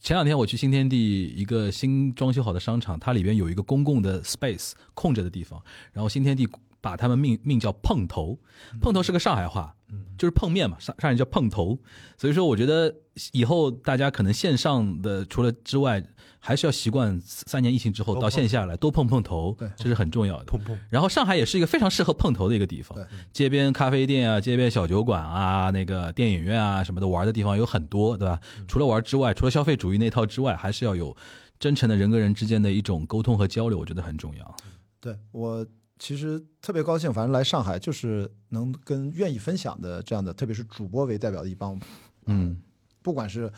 [0.00, 5.60] 前两天我去新天地一个新装修好的商场，它里边有一个公共的 space 空着的地方，
[5.92, 6.48] 然后新天地
[6.82, 8.38] 把他们命命叫碰头，
[8.80, 9.74] 碰头是个上海话，
[10.18, 11.78] 就是碰面嘛，上上海叫碰头，
[12.18, 12.94] 所以说我觉得
[13.32, 16.04] 以后大家可能线上的除了之外，
[16.40, 20.58] 还是要习惯三年疫情之后到线下来多碰碰头对，这是很重要的。
[20.90, 28.40] 然后上海也是一个非常适合碰头的一个地方对，街边咖啡店啊、街边小酒馆啊、那个电影院啊什么的玩的地方有很多，对吧？
[28.66, 31.16] 除了玩之外，除了消费主义那套之外，还是要有
[31.60, 34.56] 真诚的人跟人之间的一种沟通和交流，我觉得很重要。
[35.00, 35.64] 对我
[36.02, 41.80] 其实特别高兴，反正来上海就是能跟愿意分享的这样的，特别是主播为代表的一帮，
[42.26, 42.60] 嗯
[43.02, 43.48] 不管是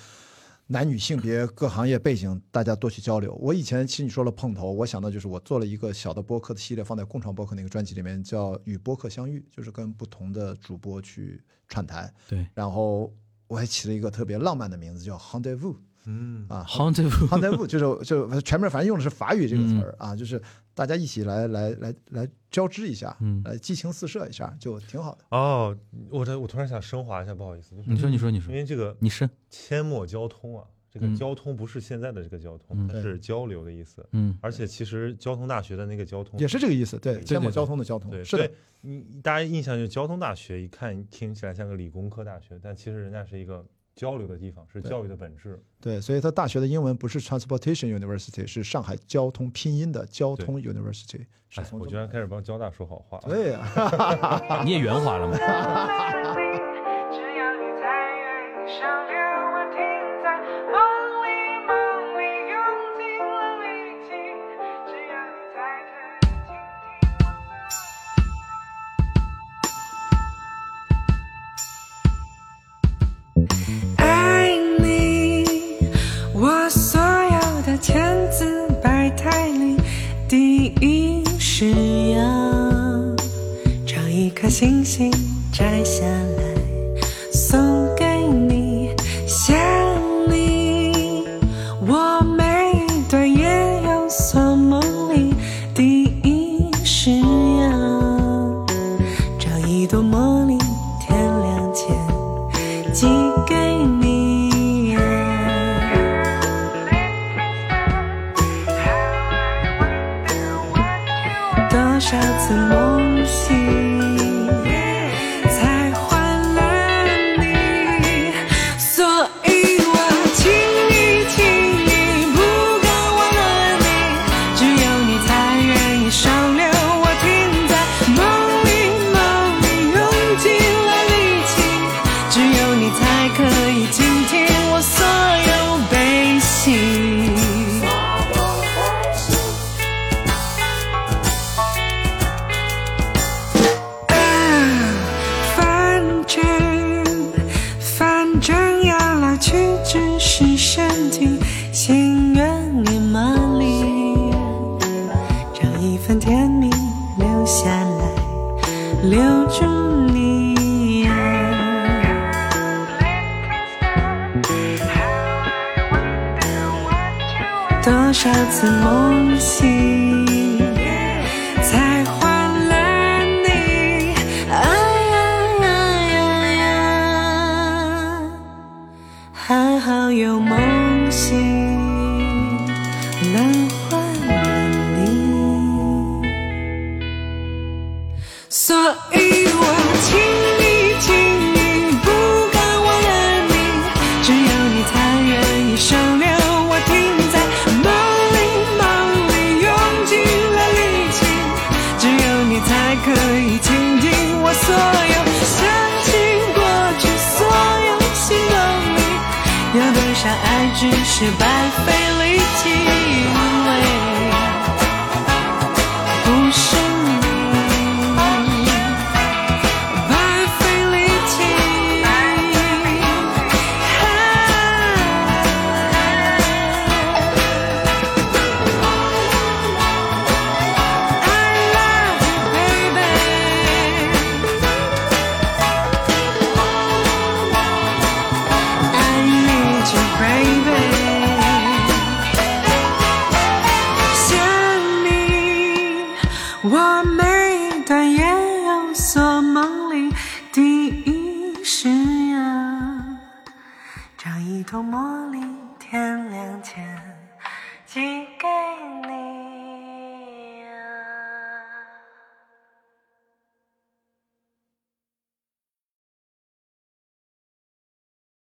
[0.67, 3.35] 男女性别、各行业背景，大家多去交流。
[3.41, 12.13] 我以前其实你说了碰头，我想到就是我做了一个小的播客的系列，放在共创播客那个专辑里面，叫“与播客相遇”，就是跟不同的主播去串台。
[12.29, 13.11] 对然后
[13.47, 15.77] 我还起了一个特别浪漫的名字，叫 “Rendezvous”。
[16.07, 20.39] 嗯，啊 h u n t e v 航天部就是就全面反正用的是法语这个词儿啊，就是
[20.75, 23.43] 大家一起来来来来交织一下，嗯。
[23.45, 25.25] 来激情四射一下，就挺好的。
[25.31, 25.77] 哦，
[26.11, 28.53] 我这我突然想升华一下，不好意思，就是你说，你说，你说。
[28.53, 31.15] 因，为这个你是，阡陌交通啊，这个嗯。
[31.17, 32.89] 交通不是现在的这个交通，嗯。
[32.89, 34.07] 它是交流的意思。
[34.13, 34.37] 嗯。
[34.41, 43.65] 而且其实交通大学的那个交通也是这个意思，对，阡陌交通的交通，对，是的，你大家印象就是交通大学，一看听起来像个理工科大学，但其实人家是一个
[43.95, 45.63] 交流的地方，是教育的本质。
[45.81, 53.19] 对，所以他大学的英文不是 Transportation University，是上海交通拼音的交通 University，是哎，从我居然开始帮交大说好话。
[53.21, 55.37] 对呀、 你也圆滑了吗？